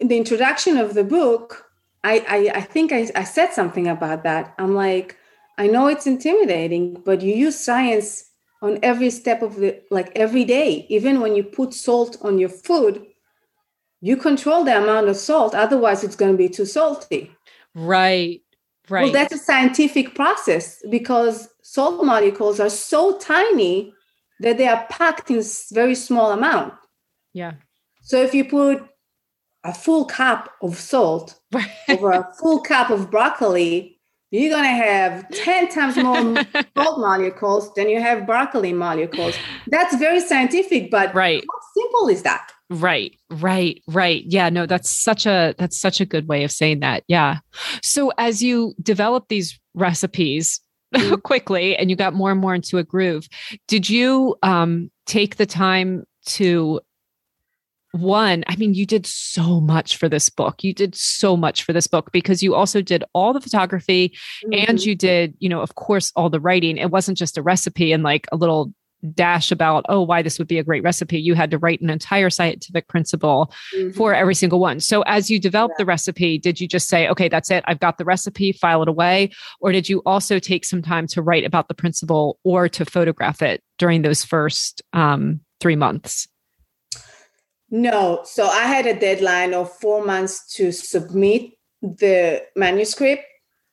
the 0.00 0.16
introduction 0.16 0.78
of 0.78 0.94
the 0.94 1.04
book, 1.04 1.66
I 2.02 2.24
I, 2.28 2.58
I 2.58 2.60
think 2.62 2.92
I, 2.92 3.10
I 3.14 3.24
said 3.24 3.52
something 3.52 3.86
about 3.86 4.22
that. 4.24 4.54
I'm 4.58 4.74
like, 4.74 5.16
I 5.58 5.66
know 5.66 5.88
it's 5.88 6.06
intimidating, 6.06 7.02
but 7.04 7.20
you 7.20 7.34
use 7.34 7.58
science 7.58 8.24
on 8.62 8.78
every 8.82 9.10
step 9.10 9.42
of 9.42 9.56
the 9.56 9.80
like 9.90 10.12
every 10.16 10.44
day. 10.44 10.86
Even 10.88 11.20
when 11.20 11.34
you 11.34 11.42
put 11.42 11.74
salt 11.74 12.16
on 12.22 12.38
your 12.38 12.48
food, 12.48 13.06
you 14.00 14.16
control 14.16 14.64
the 14.64 14.76
amount 14.76 15.08
of 15.08 15.16
salt. 15.16 15.54
Otherwise, 15.54 16.04
it's 16.04 16.16
going 16.16 16.32
to 16.32 16.38
be 16.38 16.48
too 16.48 16.66
salty. 16.66 17.30
Right. 17.74 18.42
Right. 18.88 19.04
Well, 19.04 19.12
that's 19.12 19.34
a 19.34 19.38
scientific 19.38 20.14
process 20.14 20.82
because 20.90 21.48
salt 21.62 22.04
molecules 22.04 22.58
are 22.58 22.70
so 22.70 23.18
tiny 23.18 23.92
that 24.40 24.56
they 24.56 24.66
are 24.66 24.86
packed 24.88 25.30
in 25.30 25.42
very 25.72 25.94
small 25.94 26.32
amount. 26.32 26.72
Yeah. 27.34 27.54
So 28.02 28.22
if 28.22 28.32
you 28.34 28.44
put 28.44 28.88
a 29.64 29.74
full 29.74 30.06
cup 30.06 30.50
of 30.62 30.78
salt 30.78 31.38
over 31.88 32.12
a 32.12 32.32
full 32.40 32.60
cup 32.60 32.90
of 32.90 33.10
broccoli, 33.10 33.97
you're 34.30 34.50
gonna 34.50 34.68
have 34.68 35.28
10 35.30 35.68
times 35.68 35.96
more 35.96 36.44
salt 36.76 37.00
molecules 37.00 37.72
than 37.74 37.88
you 37.88 38.00
have 38.00 38.26
broccoli 38.26 38.72
molecules. 38.72 39.34
That's 39.68 39.96
very 39.96 40.20
scientific, 40.20 40.90
but 40.90 41.14
right. 41.14 41.42
how 41.42 41.82
simple 41.82 42.08
is 42.08 42.22
that? 42.22 42.52
Right, 42.70 43.18
right, 43.30 43.82
right. 43.86 44.22
Yeah, 44.26 44.50
no, 44.50 44.66
that's 44.66 44.90
such 44.90 45.24
a 45.24 45.54
that's 45.58 45.80
such 45.80 46.00
a 46.00 46.06
good 46.06 46.28
way 46.28 46.44
of 46.44 46.52
saying 46.52 46.80
that. 46.80 47.04
Yeah. 47.08 47.38
So 47.82 48.12
as 48.18 48.42
you 48.42 48.74
develop 48.82 49.28
these 49.28 49.58
recipes 49.74 50.60
mm-hmm. 50.94 51.14
quickly 51.24 51.76
and 51.76 51.88
you 51.88 51.96
got 51.96 52.12
more 52.12 52.30
and 52.30 52.40
more 52.40 52.54
into 52.54 52.76
a 52.76 52.84
groove, 52.84 53.26
did 53.68 53.88
you 53.88 54.36
um 54.42 54.90
take 55.06 55.36
the 55.36 55.46
time 55.46 56.04
to 56.26 56.80
one, 58.00 58.44
I 58.46 58.56
mean, 58.56 58.74
you 58.74 58.86
did 58.86 59.06
so 59.06 59.60
much 59.60 59.96
for 59.96 60.08
this 60.08 60.28
book. 60.28 60.62
You 60.62 60.72
did 60.72 60.94
so 60.94 61.36
much 61.36 61.62
for 61.62 61.72
this 61.72 61.86
book 61.86 62.10
because 62.12 62.42
you 62.42 62.54
also 62.54 62.82
did 62.82 63.04
all 63.12 63.32
the 63.32 63.40
photography 63.40 64.10
mm-hmm. 64.44 64.68
and 64.68 64.84
you 64.84 64.94
did, 64.94 65.34
you 65.38 65.48
know, 65.48 65.60
of 65.60 65.74
course, 65.74 66.12
all 66.16 66.30
the 66.30 66.40
writing. 66.40 66.76
It 66.76 66.90
wasn't 66.90 67.18
just 67.18 67.38
a 67.38 67.42
recipe 67.42 67.92
and 67.92 68.02
like 68.02 68.26
a 68.32 68.36
little 68.36 68.72
dash 69.14 69.52
about 69.52 69.84
oh 69.88 70.02
why 70.02 70.22
this 70.22 70.38
would 70.38 70.48
be 70.48 70.58
a 70.58 70.64
great 70.64 70.82
recipe 70.82 71.20
you 71.20 71.34
had 71.34 71.52
to 71.52 71.58
write 71.58 71.80
an 71.80 71.88
entire 71.88 72.28
scientific 72.28 72.88
principle 72.88 73.52
mm-hmm. 73.76 73.90
for 73.92 74.12
every 74.12 74.34
single 74.34 74.58
one 74.58 74.80
so 74.80 75.02
as 75.02 75.30
you 75.30 75.38
developed 75.38 75.74
yeah. 75.78 75.84
the 75.84 75.86
recipe 75.86 76.36
did 76.36 76.60
you 76.60 76.66
just 76.66 76.88
say 76.88 77.08
okay 77.08 77.28
that's 77.28 77.48
it 77.48 77.62
i've 77.68 77.78
got 77.78 77.96
the 77.96 78.04
recipe 78.04 78.50
file 78.50 78.82
it 78.82 78.88
away 78.88 79.30
or 79.60 79.70
did 79.70 79.88
you 79.88 80.02
also 80.04 80.40
take 80.40 80.64
some 80.64 80.82
time 80.82 81.06
to 81.06 81.22
write 81.22 81.44
about 81.44 81.68
the 81.68 81.74
principle 81.74 82.40
or 82.42 82.68
to 82.68 82.84
photograph 82.84 83.40
it 83.40 83.62
during 83.78 84.02
those 84.02 84.24
first 84.24 84.82
um, 84.92 85.40
three 85.60 85.76
months 85.76 86.26
no 87.70 88.20
so 88.24 88.46
i 88.46 88.64
had 88.64 88.86
a 88.86 88.98
deadline 88.98 89.54
of 89.54 89.72
four 89.78 90.04
months 90.04 90.54
to 90.54 90.72
submit 90.72 91.52
the 91.82 92.42
manuscript 92.56 93.24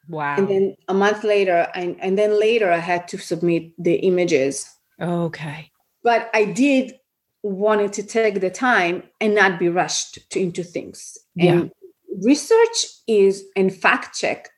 wow 0.10 0.36
and 0.38 0.48
then 0.48 0.76
a 0.88 0.94
month 0.94 1.24
later 1.24 1.68
and, 1.74 1.96
and 2.00 2.18
then 2.18 2.40
later 2.40 2.72
i 2.72 2.78
had 2.78 3.08
to 3.08 3.18
submit 3.18 3.72
the 3.78 3.96
images 3.96 4.76
Okay. 5.02 5.72
But 6.04 6.30
I 6.34 6.46
did 6.46 6.94
wanted 7.44 7.94
to 7.94 8.04
take 8.04 8.42
the 8.42 8.50
time 8.50 9.04
and 9.22 9.36
not 9.36 9.60
be 9.60 9.70
rushed 9.70 10.30
to, 10.32 10.40
into 10.40 10.64
things. 10.64 11.18
Yeah. 11.36 11.52
And 11.52 11.72
research 12.24 12.86
is 13.08 13.44
and 13.56 13.74
fact 13.74 14.18
check 14.18 14.50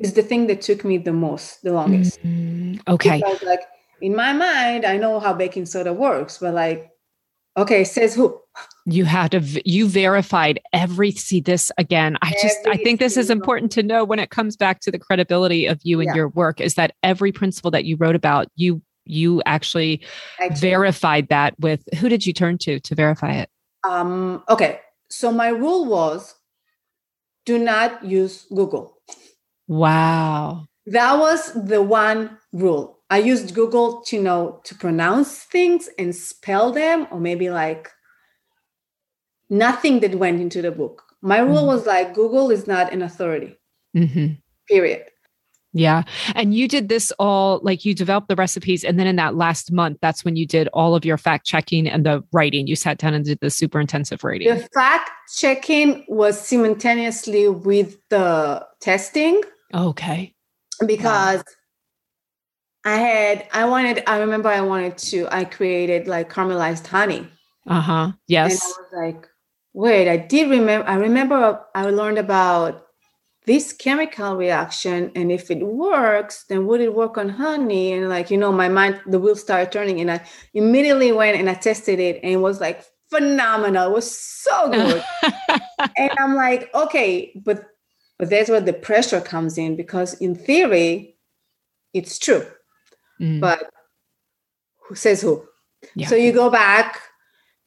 is 0.00 0.14
the 0.14 0.22
thing 0.22 0.46
that 0.46 0.62
took 0.62 0.84
me 0.84 0.98
the 0.98 1.12
most, 1.12 1.62
the 1.62 1.72
longest. 1.72 2.18
Mm-hmm. 2.22 2.80
Okay. 2.88 3.22
Like 3.44 3.60
in 4.00 4.14
my 4.16 4.32
mind, 4.32 4.84
I 4.84 4.96
know 4.96 5.20
how 5.20 5.34
baking 5.34 5.66
soda 5.66 5.92
works, 5.92 6.38
but 6.38 6.54
like, 6.54 6.90
okay, 7.56 7.84
says 7.84 8.14
who? 8.14 8.39
You 8.86 9.04
had 9.04 9.30
to 9.32 9.40
you 9.68 9.86
verified 9.88 10.60
every 10.72 11.12
see 11.12 11.40
this 11.40 11.70
again. 11.78 12.16
I 12.22 12.32
just 12.42 12.58
every 12.66 12.72
I 12.72 12.76
think 12.76 12.98
this 12.98 13.16
is 13.16 13.30
important 13.30 13.72
to 13.72 13.82
know 13.82 14.04
when 14.04 14.18
it 14.18 14.30
comes 14.30 14.56
back 14.56 14.80
to 14.80 14.90
the 14.90 14.98
credibility 14.98 15.66
of 15.66 15.78
you 15.82 16.00
and 16.00 16.08
yeah. 16.08 16.14
your 16.14 16.28
work 16.28 16.60
is 16.60 16.74
that 16.74 16.94
every 17.02 17.32
principle 17.32 17.70
that 17.70 17.84
you 17.84 17.96
wrote 17.96 18.16
about, 18.16 18.48
you 18.56 18.82
you 19.04 19.42
actually 19.46 20.02
verified 20.56 21.28
that 21.28 21.58
with 21.58 21.82
who 21.98 22.08
did 22.08 22.26
you 22.26 22.32
turn 22.32 22.58
to 22.58 22.80
to 22.80 22.94
verify 22.94 23.32
it? 23.32 23.50
Um, 23.84 24.42
okay, 24.48 24.80
so 25.08 25.32
my 25.32 25.48
rule 25.48 25.86
was 25.86 26.34
do 27.46 27.58
not 27.58 28.04
use 28.04 28.46
Google. 28.54 28.98
Wow. 29.68 30.66
That 30.86 31.18
was 31.18 31.52
the 31.54 31.82
one 31.82 32.38
rule. 32.52 32.98
I 33.10 33.18
used 33.18 33.54
Google 33.54 34.02
to 34.06 34.20
know 34.20 34.60
to 34.64 34.74
pronounce 34.74 35.44
things 35.44 35.88
and 35.98 36.14
spell 36.14 36.72
them, 36.72 37.06
or 37.10 37.20
maybe 37.20 37.50
like 37.50 37.90
nothing 39.50 40.00
that 40.00 40.14
went 40.14 40.40
into 40.40 40.62
the 40.62 40.70
book. 40.70 41.02
My 41.20 41.38
rule 41.38 41.58
mm-hmm. 41.58 41.66
was 41.66 41.86
like 41.86 42.14
Google 42.14 42.50
is 42.50 42.66
not 42.66 42.92
an 42.92 43.02
authority. 43.02 43.58
Mm-hmm. 43.96 44.34
Period. 44.68 45.04
Yeah. 45.72 46.02
And 46.34 46.52
you 46.54 46.66
did 46.66 46.88
this 46.88 47.12
all 47.18 47.60
like 47.62 47.84
you 47.84 47.94
developed 47.94 48.28
the 48.28 48.34
recipes. 48.34 48.82
And 48.82 48.98
then 48.98 49.06
in 49.06 49.16
that 49.16 49.36
last 49.36 49.70
month, 49.70 49.98
that's 50.02 50.24
when 50.24 50.34
you 50.34 50.44
did 50.46 50.68
all 50.72 50.96
of 50.96 51.04
your 51.04 51.16
fact 51.16 51.46
checking 51.46 51.86
and 51.86 52.04
the 52.04 52.24
writing. 52.32 52.66
You 52.66 52.74
sat 52.74 52.98
down 52.98 53.14
and 53.14 53.24
did 53.24 53.38
the 53.40 53.50
super 53.50 53.78
intensive 53.78 54.24
writing. 54.24 54.48
The 54.48 54.68
fact 54.74 55.10
checking 55.36 56.04
was 56.08 56.40
simultaneously 56.40 57.48
with 57.48 57.98
the 58.08 58.66
testing. 58.80 59.42
Okay. 59.72 60.34
Because 60.84 61.38
wow. 61.38 62.92
I 62.92 62.96
had, 62.96 63.46
I 63.52 63.66
wanted, 63.66 64.02
I 64.08 64.18
remember 64.18 64.48
I 64.48 64.62
wanted 64.62 64.98
to, 64.98 65.28
I 65.30 65.44
created 65.44 66.08
like 66.08 66.32
caramelized 66.32 66.86
honey. 66.88 67.28
Uh 67.66 67.80
huh. 67.80 68.12
Yes. 68.26 68.52
And 68.52 68.60
I 68.60 68.98
was 69.06 69.14
like, 69.14 69.29
wait, 69.72 70.08
I 70.08 70.16
did 70.16 70.50
remember, 70.50 70.86
I 70.88 70.96
remember 70.96 71.60
I 71.74 71.84
learned 71.86 72.18
about 72.18 72.86
this 73.46 73.72
chemical 73.72 74.36
reaction 74.36 75.10
and 75.16 75.32
if 75.32 75.50
it 75.50 75.66
works 75.66 76.44
then 76.48 76.66
would 76.66 76.80
it 76.80 76.94
work 76.94 77.16
on 77.16 77.28
honey? 77.28 77.92
And 77.92 78.08
like 78.08 78.30
you 78.30 78.38
know 78.38 78.52
my 78.52 78.68
mind 78.68 79.00
the 79.06 79.18
wheel 79.18 79.34
started 79.34 79.72
turning 79.72 80.00
and 80.00 80.10
i 80.10 80.24
immediately 80.54 81.10
went 81.10 81.38
and 81.38 81.48
i 81.48 81.54
tested 81.54 81.98
it 81.98 82.20
and 82.22 82.32
it 82.32 82.36
was 82.36 82.60
like 82.60 82.84
phenomenal. 83.08 83.90
It 83.90 83.94
was 83.94 84.18
so 84.18 84.70
good. 84.70 85.04
And 85.96 86.10
i'm 86.18 86.34
like 86.36 86.70
okay 86.74 87.32
but 87.44 87.64
but 88.18 88.28
that's 88.28 88.50
where 88.50 88.60
the 88.60 88.74
pressure 88.74 89.20
comes 89.20 89.56
in 89.56 89.76
because 89.76 90.14
in 90.14 90.34
theory 90.34 91.16
it's 91.94 92.18
true. 92.18 92.46
Mm. 93.20 93.40
but 93.40 93.68
who 94.86 94.94
says 94.94 95.22
who? 95.22 95.44
Yeah. 95.94 96.06
so 96.06 96.14
you 96.14 96.32
go 96.32 96.50
back 96.50 97.00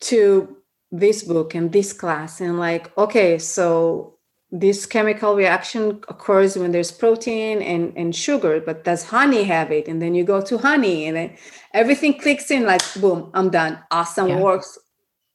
to 0.01 0.57
this 0.93 1.23
book 1.23 1.55
and 1.55 1.73
this 1.73 1.91
class 1.91 2.39
and 2.39 2.59
like 2.59 2.95
okay 2.97 3.37
so 3.37 4.13
this 4.53 4.85
chemical 4.85 5.35
reaction 5.35 5.99
occurs 6.07 6.55
when 6.55 6.71
there's 6.71 6.91
protein 6.91 7.59
and, 7.63 7.91
and 7.97 8.15
sugar, 8.15 8.61
but 8.61 8.83
does 8.83 9.03
honey 9.03 9.43
have 9.43 9.71
it? 9.71 9.87
And 9.87 9.99
then 9.99 10.13
you 10.13 10.23
go 10.23 10.41
to 10.41 10.59
honey 10.59 11.07
and 11.07 11.17
then 11.17 11.35
everything 11.73 12.19
clicks 12.19 12.51
in 12.51 12.63
like, 12.63 12.81
boom, 13.01 13.31
I'm 13.33 13.49
done. 13.49 13.79
Awesome, 13.89 14.27
yeah. 14.27 14.39
works. 14.39 14.77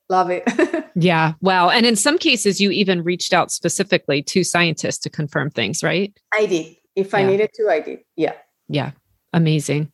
Love 0.08 0.30
it. 0.30 0.44
yeah. 0.94 1.32
Wow. 1.40 1.68
And 1.68 1.84
in 1.84 1.96
some 1.96 2.16
cases, 2.16 2.60
you 2.60 2.70
even 2.70 3.02
reached 3.02 3.34
out 3.34 3.50
specifically 3.50 4.22
to 4.22 4.44
scientists 4.44 4.98
to 4.98 5.10
confirm 5.10 5.50
things, 5.50 5.82
right? 5.82 6.16
I 6.32 6.46
did. 6.46 6.76
If 6.94 7.12
I 7.12 7.24
needed 7.24 7.50
to, 7.54 7.68
I 7.68 7.80
did. 7.80 7.98
Yeah. 8.16 8.34
Yeah. 8.68 8.92
Amazing. 9.32 9.90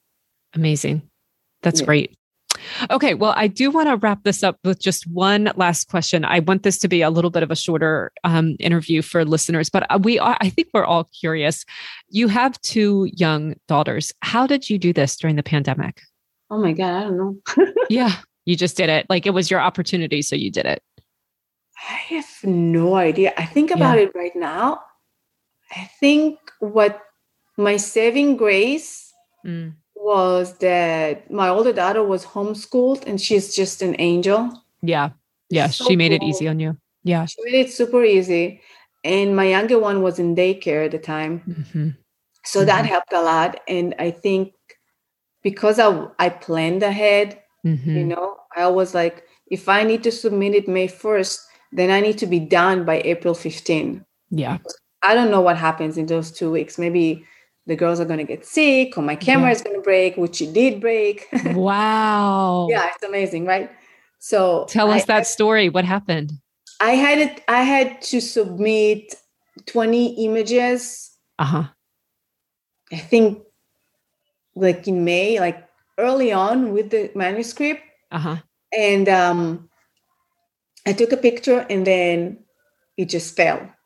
Amazing. 0.53 1.03
That's 1.63 1.81
yeah. 1.81 1.87
great. 1.87 2.19
Okay, 2.91 3.15
well, 3.15 3.35
I 3.37 3.47
do 3.47 3.71
want 3.71 3.89
to 3.89 3.97
wrap 3.97 4.23
this 4.25 4.43
up 4.43 4.59
with 4.65 4.81
just 4.81 5.07
one 5.11 5.53
last 5.57 5.89
question. 5.89 6.25
I 6.25 6.41
want 6.41 6.63
this 6.63 6.79
to 6.79 6.89
be 6.89 7.03
a 7.03 7.11
little 7.11 7.31
bit 7.31 7.43
of 7.43 7.51
a 7.51 7.57
shorter 7.57 8.13
um, 8.25 8.57
interview 8.59 9.03
for 9.03 9.25
listeners, 9.25 9.71
but 9.71 9.87
uh, 9.91 9.99
we 10.03 10.19
are, 10.19 10.37
I 10.41 10.51
think 10.51 10.69
we're 10.73 10.85
all 10.85 11.05
curious. 11.05 11.65
You 12.09 12.29
have 12.29 12.61
two 12.61 13.11
young 13.13 13.55
daughters. 13.69 14.13
How 14.21 14.47
did 14.47 14.69
you 14.69 14.79
do 14.79 14.93
this 14.93 15.17
during 15.17 15.37
the 15.37 15.43
pandemic? 15.43 16.01
Oh 16.51 16.59
my 16.59 16.73
God, 16.73 16.95
I 16.95 17.01
don't 17.05 17.17
know. 17.17 17.73
yeah, 17.89 18.17
You 18.45 18.57
just 18.57 18.77
did 18.77 18.89
it. 18.89 19.07
Like 19.09 19.27
it 19.27 19.31
was 19.31 19.51
your 19.51 19.61
opportunity. 19.61 20.23
So 20.23 20.37
you 20.37 20.51
did 20.51 20.67
it. 20.67 20.83
I 21.89 21.95
have 22.15 22.29
no 22.45 22.95
idea. 22.95 23.33
I 23.37 23.47
think 23.47 23.71
about 23.71 23.99
yeah. 23.99 24.05
it 24.05 24.13
right 24.15 24.35
now. 24.35 24.81
I 25.75 25.91
think 25.99 26.39
what 26.61 27.01
my 27.57 27.77
saving 27.77 28.37
grace 28.37 29.13
mm. 29.45 29.75
Was 30.05 30.59
that 30.59 31.31
my 31.31 31.49
older 31.49 31.73
daughter 31.73 32.05
was 32.05 32.27
homeschooled 32.27 33.07
and 33.07 33.19
she's 33.19 33.57
just 33.57 33.81
an 33.81 33.97
angel. 33.99 34.63
Yeah. 34.83 35.11
Yeah. 35.49 35.69
So 35.69 35.87
she 35.87 35.97
made 35.97 36.11
cool. 36.11 36.29
it 36.29 36.31
easy 36.31 36.47
on 36.47 36.61
you. 36.61 36.77
Yeah. 37.05 37.25
She 37.25 37.43
made 37.45 37.55
it 37.55 37.73
super 37.73 38.05
easy. 38.05 38.61
And 39.03 39.35
my 39.35 39.47
younger 39.47 39.79
one 39.79 40.03
was 40.03 40.19
in 40.19 40.37
daycare 40.37 40.85
at 40.85 40.91
the 40.91 40.99
time. 40.99 41.43
Mm-hmm. 41.49 41.89
So 42.45 42.61
mm-hmm. 42.61 42.67
that 42.67 42.87
helped 42.87 43.13
a 43.15 43.23
lot. 43.23 43.61
And 43.67 43.95
I 43.99 44.11
think 44.11 44.53
because 45.43 45.79
I, 45.79 46.07
I 46.19 46.29
planned 46.29 46.83
ahead, 46.83 47.41
mm-hmm. 47.65 47.97
you 47.97 48.05
know, 48.05 48.37
I 48.55 48.67
was 48.69 48.95
like, 48.95 49.25
if 49.51 49.69
I 49.69 49.85
need 49.85 50.03
to 50.05 50.13
submit 50.13 50.55
it 50.55 50.69
May 50.69 50.89
1st, 50.89 51.41
then 51.73 51.91
I 51.91 52.01
need 52.01 52.19
to 52.19 52.27
be 52.27 52.41
done 52.41 52.85
by 52.85 53.01
April 53.05 53.35
15. 53.35 54.05
Yeah. 54.31 54.59
I 55.03 55.15
don't 55.15 55.31
know 55.31 55.41
what 55.41 55.57
happens 55.57 55.97
in 55.97 56.07
those 56.07 56.31
two 56.31 56.51
weeks. 56.51 56.79
Maybe 56.79 57.25
the 57.67 57.77
girls 57.77 58.01
are 58.01 58.05
going 58.05 58.19
to 58.19 58.25
get 58.25 58.45
sick 58.45 58.97
or 58.99 59.03
my 59.03 59.17
camera 59.17 59.49
yeah. 59.49 59.53
is 59.53 59.63
going 59.63 59.77
to 59.77 59.83
break, 59.83 60.17
which 60.17 60.43
it 60.43 60.53
did 60.53 60.81
break. 60.81 61.27
Wow. 61.55 62.69
yeah, 62.71 62.91
it's 62.95 63.03
amazing, 63.03 63.47
right? 63.47 63.71
So 64.19 64.67
tell 64.69 64.91
us 64.91 65.03
I, 65.03 65.07
that 65.07 65.27
story. 65.27 65.69
What 65.69 65.85
happened? 65.85 66.33
I 66.81 66.93
had 66.93 67.19
it, 67.19 67.43
I 67.49 67.63
had 67.63 68.03
to 68.03 68.21
submit 68.21 69.15
20 69.67 70.25
images. 70.25 71.17
Uh-huh. 71.39 71.65
I 72.93 72.97
think 72.97 73.43
like 74.55 74.87
in 74.87 75.05
May, 75.05 75.41
like 75.41 75.67
early 75.99 76.33
on 76.33 76.73
with 76.73 76.91
the 76.91 77.11
manuscript. 77.15 77.83
Uh-huh. 78.11 78.37
And 78.77 79.09
um 79.09 79.69
I 80.87 80.93
took 80.93 81.13
a 81.13 81.17
picture 81.17 81.65
and 81.71 81.87
then 81.87 82.45
it 82.97 83.07
just 83.07 83.37
fell. 83.37 83.71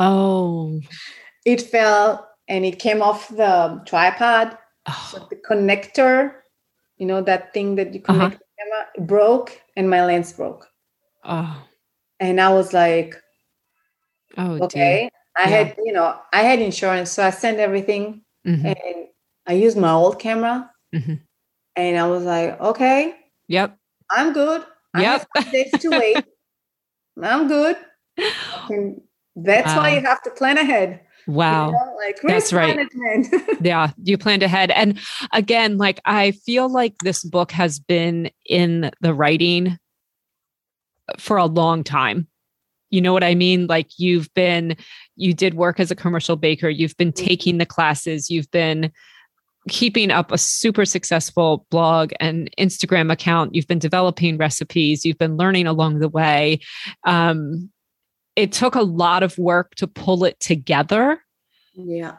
Oh. 0.00 0.80
it 1.44 1.60
fell 1.60 2.27
and 2.48 2.64
it 2.64 2.78
came 2.78 3.02
off 3.02 3.28
the 3.28 3.80
tripod. 3.86 4.56
Oh. 4.86 5.08
So 5.12 5.26
the 5.30 5.36
connector, 5.36 6.32
you 6.96 7.06
know, 7.06 7.20
that 7.22 7.52
thing 7.52 7.76
that 7.76 7.94
you 7.94 8.00
connect 8.00 8.36
uh-huh. 8.36 8.44
the 8.56 8.62
camera, 8.64 9.06
broke 9.06 9.60
and 9.76 9.88
my 9.88 10.04
lens 10.04 10.32
broke. 10.32 10.66
Oh. 11.24 11.62
And 12.20 12.40
I 12.40 12.52
was 12.52 12.72
like, 12.72 13.14
oh, 14.36 14.62
okay. 14.64 15.02
Dear. 15.02 15.10
I 15.36 15.50
yeah. 15.50 15.56
had, 15.56 15.76
you 15.84 15.92
know, 15.92 16.18
I 16.32 16.42
had 16.42 16.58
insurance. 16.58 17.12
So 17.12 17.24
I 17.24 17.30
sent 17.30 17.58
everything 17.58 18.22
mm-hmm. 18.46 18.66
and 18.66 19.06
I 19.46 19.52
used 19.52 19.76
my 19.76 19.92
old 19.92 20.18
camera. 20.18 20.70
Mm-hmm. 20.94 21.14
And 21.76 21.98
I 21.98 22.08
was 22.08 22.24
like, 22.24 22.60
okay. 22.60 23.14
Yep. 23.46 23.76
I'm 24.10 24.32
good. 24.32 24.64
Yep. 24.96 25.28
I 25.36 25.40
have 25.40 25.52
days 25.52 25.70
to 25.80 25.90
wait. 25.90 26.24
I'm 27.22 27.46
good. 27.46 27.76
And 28.70 29.00
that's 29.36 29.68
wow. 29.68 29.78
why 29.78 29.94
you 29.94 30.00
have 30.00 30.22
to 30.22 30.30
plan 30.30 30.58
ahead. 30.58 31.02
Wow. 31.28 31.66
You 31.66 31.72
know, 31.72 31.94
like 31.96 32.20
that's 32.22 32.52
right. 32.54 32.88
yeah, 33.60 33.90
you 34.02 34.16
planned 34.16 34.42
ahead. 34.42 34.70
And 34.70 34.98
again, 35.32 35.76
like 35.76 36.00
I 36.06 36.30
feel 36.30 36.72
like 36.72 36.94
this 37.04 37.22
book 37.22 37.52
has 37.52 37.78
been 37.78 38.30
in 38.46 38.90
the 39.02 39.12
writing 39.12 39.78
for 41.18 41.36
a 41.36 41.44
long 41.44 41.84
time. 41.84 42.26
You 42.90 43.02
know 43.02 43.12
what 43.12 43.24
I 43.24 43.34
mean? 43.34 43.66
Like 43.66 43.90
you've 43.98 44.32
been, 44.32 44.74
you 45.16 45.34
did 45.34 45.52
work 45.52 45.78
as 45.78 45.90
a 45.90 45.94
commercial 45.94 46.36
baker, 46.36 46.70
you've 46.70 46.96
been 46.96 47.12
mm-hmm. 47.12 47.26
taking 47.26 47.58
the 47.58 47.66
classes, 47.66 48.30
you've 48.30 48.50
been 48.50 48.90
keeping 49.68 50.10
up 50.10 50.32
a 50.32 50.38
super 50.38 50.86
successful 50.86 51.66
blog 51.70 52.12
and 52.20 52.50
Instagram 52.58 53.12
account. 53.12 53.54
You've 53.54 53.66
been 53.66 53.78
developing 53.78 54.38
recipes. 54.38 55.04
You've 55.04 55.18
been 55.18 55.36
learning 55.36 55.66
along 55.66 55.98
the 55.98 56.08
way. 56.08 56.60
Um, 57.04 57.70
it 58.38 58.52
took 58.52 58.76
a 58.76 58.82
lot 58.82 59.24
of 59.24 59.36
work 59.36 59.74
to 59.74 59.88
pull 59.88 60.22
it 60.24 60.38
together. 60.38 61.20
Yeah. 61.74 62.18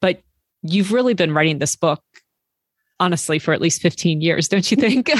But 0.00 0.20
you've 0.62 0.92
really 0.92 1.14
been 1.14 1.32
writing 1.32 1.60
this 1.60 1.76
book, 1.76 2.02
honestly, 2.98 3.38
for 3.38 3.54
at 3.54 3.60
least 3.60 3.80
15 3.80 4.20
years, 4.20 4.48
don't 4.48 4.68
you 4.68 4.76
think? 4.76 5.12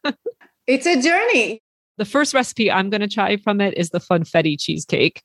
it's 0.66 0.86
a 0.86 1.02
journey. 1.02 1.60
The 1.98 2.06
first 2.06 2.32
recipe 2.32 2.72
I'm 2.72 2.88
going 2.88 3.02
to 3.02 3.08
try 3.08 3.36
from 3.36 3.60
it 3.60 3.76
is 3.76 3.90
the 3.90 4.00
funfetti 4.00 4.58
cheesecake. 4.58 5.22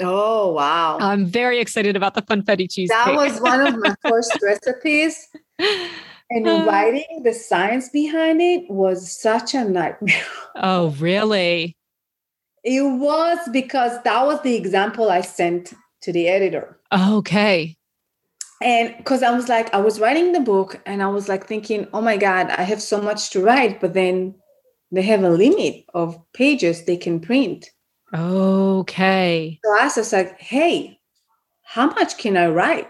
Oh 0.00 0.50
wow! 0.50 0.98
I'm 0.98 1.24
very 1.24 1.60
excited 1.60 1.94
about 1.94 2.14
the 2.14 2.22
funfetti 2.22 2.68
cheesecake. 2.68 2.88
That 2.88 3.14
was 3.14 3.38
one 3.40 3.64
of 3.64 3.78
my 3.78 3.94
first 4.08 4.36
recipes, 4.42 5.28
and 5.58 6.48
uh, 6.48 6.64
writing 6.66 7.22
the 7.22 7.32
science 7.32 7.90
behind 7.90 8.40
it 8.40 8.68
was 8.68 9.16
such 9.16 9.54
a 9.54 9.64
nightmare. 9.64 10.24
Oh, 10.56 10.88
really? 10.98 11.76
It 12.64 12.82
was 12.82 13.38
because 13.52 14.02
that 14.02 14.26
was 14.26 14.40
the 14.42 14.54
example 14.56 15.10
I 15.10 15.20
sent 15.20 15.74
to 16.00 16.12
the 16.12 16.28
editor. 16.28 16.80
Okay. 16.92 17.76
And 18.62 18.96
because 18.96 19.22
I 19.22 19.30
was 19.30 19.48
like, 19.48 19.72
I 19.74 19.80
was 19.80 20.00
writing 20.00 20.32
the 20.32 20.40
book 20.40 20.80
and 20.86 21.02
I 21.02 21.08
was 21.08 21.28
like 21.28 21.46
thinking, 21.46 21.86
oh 21.92 22.00
my 22.00 22.16
God, 22.16 22.50
I 22.50 22.62
have 22.62 22.80
so 22.80 23.00
much 23.02 23.30
to 23.30 23.42
write, 23.42 23.80
but 23.80 23.92
then 23.92 24.34
they 24.90 25.02
have 25.02 25.22
a 25.22 25.28
limit 25.28 25.84
of 25.92 26.18
pages 26.32 26.84
they 26.84 26.96
can 26.96 27.20
print. 27.20 27.70
Okay. 28.14 29.60
So 29.62 29.70
I 29.78 29.84
was 29.84 30.12
like, 30.12 30.40
hey, 30.40 30.98
how 31.62 31.86
much 31.86 32.16
can 32.16 32.36
I 32.36 32.48
write? 32.48 32.88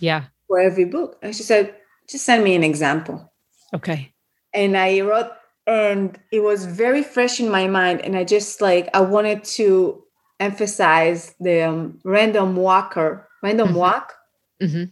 Yeah. 0.00 0.24
For 0.48 0.58
every 0.58 0.86
book. 0.86 1.18
And 1.22 1.36
she 1.36 1.42
said, 1.42 1.74
just 2.08 2.24
send 2.24 2.42
me 2.42 2.54
an 2.54 2.64
example. 2.64 3.32
Okay. 3.74 4.12
And 4.54 4.76
I 4.76 5.00
wrote, 5.00 5.30
and 5.66 6.18
it 6.32 6.40
was 6.40 6.66
very 6.66 7.02
fresh 7.02 7.40
in 7.40 7.50
my 7.50 7.66
mind. 7.68 8.00
And 8.00 8.16
I 8.16 8.24
just 8.24 8.60
like, 8.60 8.88
I 8.94 9.00
wanted 9.00 9.44
to 9.44 10.02
emphasize 10.40 11.34
the 11.38 11.62
um, 11.62 11.98
random 12.04 12.56
walker, 12.56 13.28
random 13.42 13.68
mm-hmm. 13.68 13.76
walk 13.76 14.14
mm-hmm. 14.60 14.84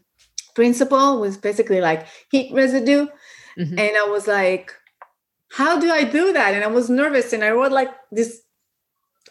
principle 0.55 1.21
was 1.21 1.37
basically 1.37 1.81
like 1.81 2.07
heat 2.31 2.53
residue. 2.55 3.07
Mm-hmm. 3.59 3.79
And 3.79 3.97
I 3.97 4.07
was 4.09 4.27
like, 4.27 4.73
how 5.51 5.81
do 5.81 5.91
I 5.91 6.05
do 6.05 6.33
that? 6.33 6.55
And 6.55 6.63
I 6.63 6.69
was 6.69 6.89
nervous 6.89 7.33
and 7.33 7.43
I 7.43 7.51
wrote 7.51 7.73
like 7.73 7.91
this 8.13 8.43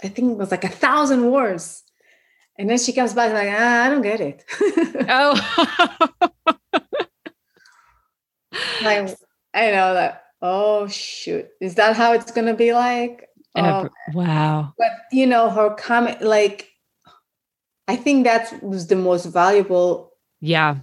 I 0.03 0.07
think 0.07 0.31
it 0.31 0.37
was 0.37 0.51
like 0.51 0.63
a 0.63 0.69
thousand 0.69 1.29
words. 1.29 1.83
And 2.57 2.69
then 2.69 2.77
she 2.77 2.93
comes 2.93 3.13
back 3.13 3.33
like, 3.33 3.49
ah, 3.51 3.85
I 3.85 3.89
don't 3.89 4.01
get 4.01 4.21
it. 4.21 4.45
oh. 5.09 5.35
like, 8.83 9.09
I 9.53 9.71
know 9.71 9.93
that. 9.93 10.23
Oh 10.41 10.87
shoot. 10.87 11.47
Is 11.59 11.75
that 11.75 11.95
how 11.95 12.13
it's 12.13 12.31
gonna 12.31 12.53
be 12.53 12.73
like? 12.73 13.29
Oh, 13.55 13.89
wow. 14.13 14.73
But 14.77 14.91
you 15.11 15.25
know, 15.25 15.49
her 15.49 15.71
comment 15.71 16.21
like 16.21 16.69
I 17.87 17.95
think 17.95 18.23
that 18.23 18.61
was 18.63 18.87
the 18.87 18.95
most 18.95 19.25
valuable 19.25 20.13
yeah. 20.41 20.77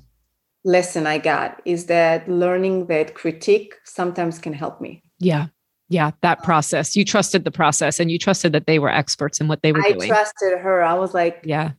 lesson 0.65 1.07
I 1.07 1.19
got 1.19 1.63
is 1.65 1.87
that 1.87 2.29
learning 2.29 2.87
that 2.87 3.15
critique 3.15 3.75
sometimes 3.85 4.39
can 4.39 4.53
help 4.53 4.81
me. 4.81 5.03
Yeah. 5.19 5.47
Yeah 5.89 6.11
that 6.23 6.39
um, 6.39 6.45
process. 6.45 6.97
You 6.97 7.05
trusted 7.05 7.45
the 7.45 7.53
process 7.53 8.01
and 8.01 8.11
you 8.11 8.19
trusted 8.19 8.53
that 8.53 8.67
they 8.67 8.79
were 8.79 8.91
experts 8.91 9.41
in 9.41 9.47
what 9.47 9.63
they 9.63 9.73
were 9.73 9.85
I 9.85 9.93
doing. 9.93 10.11
i 10.11 10.15
trusted 10.15 10.59
her. 10.59 10.83
I 10.83 10.95
was 10.95 11.15
like 11.15 11.43
yeah. 11.45 11.73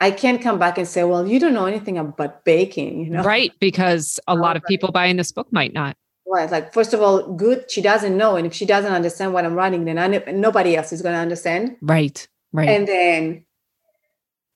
I 0.00 0.10
can't 0.10 0.42
come 0.42 0.58
back 0.58 0.76
and 0.76 0.86
say 0.86 1.04
well 1.04 1.26
you 1.26 1.38
don't 1.38 1.54
know 1.54 1.66
anything 1.66 1.96
about 1.96 2.44
baking 2.44 3.04
you 3.04 3.10
know? 3.10 3.22
Right 3.22 3.52
because 3.60 4.18
a 4.26 4.32
oh, 4.32 4.34
lot 4.34 4.56
of 4.56 4.64
people 4.64 4.90
buying 4.90 5.16
this 5.16 5.32
book 5.32 5.52
might 5.52 5.72
not 5.72 5.96
right 6.28 6.50
like 6.50 6.72
first 6.72 6.94
of 6.94 7.00
all 7.00 7.32
good 7.34 7.70
she 7.70 7.80
doesn't 7.80 8.16
know 8.16 8.36
and 8.36 8.46
if 8.46 8.54
she 8.54 8.66
doesn't 8.66 8.92
understand 8.92 9.32
what 9.32 9.44
i'm 9.44 9.54
writing 9.54 9.84
then 9.84 9.98
I, 9.98 10.06
nobody 10.32 10.76
else 10.76 10.92
is 10.92 11.02
going 11.02 11.14
to 11.14 11.20
understand 11.20 11.76
right 11.80 12.26
right 12.52 12.68
and 12.68 12.86
then 12.86 13.44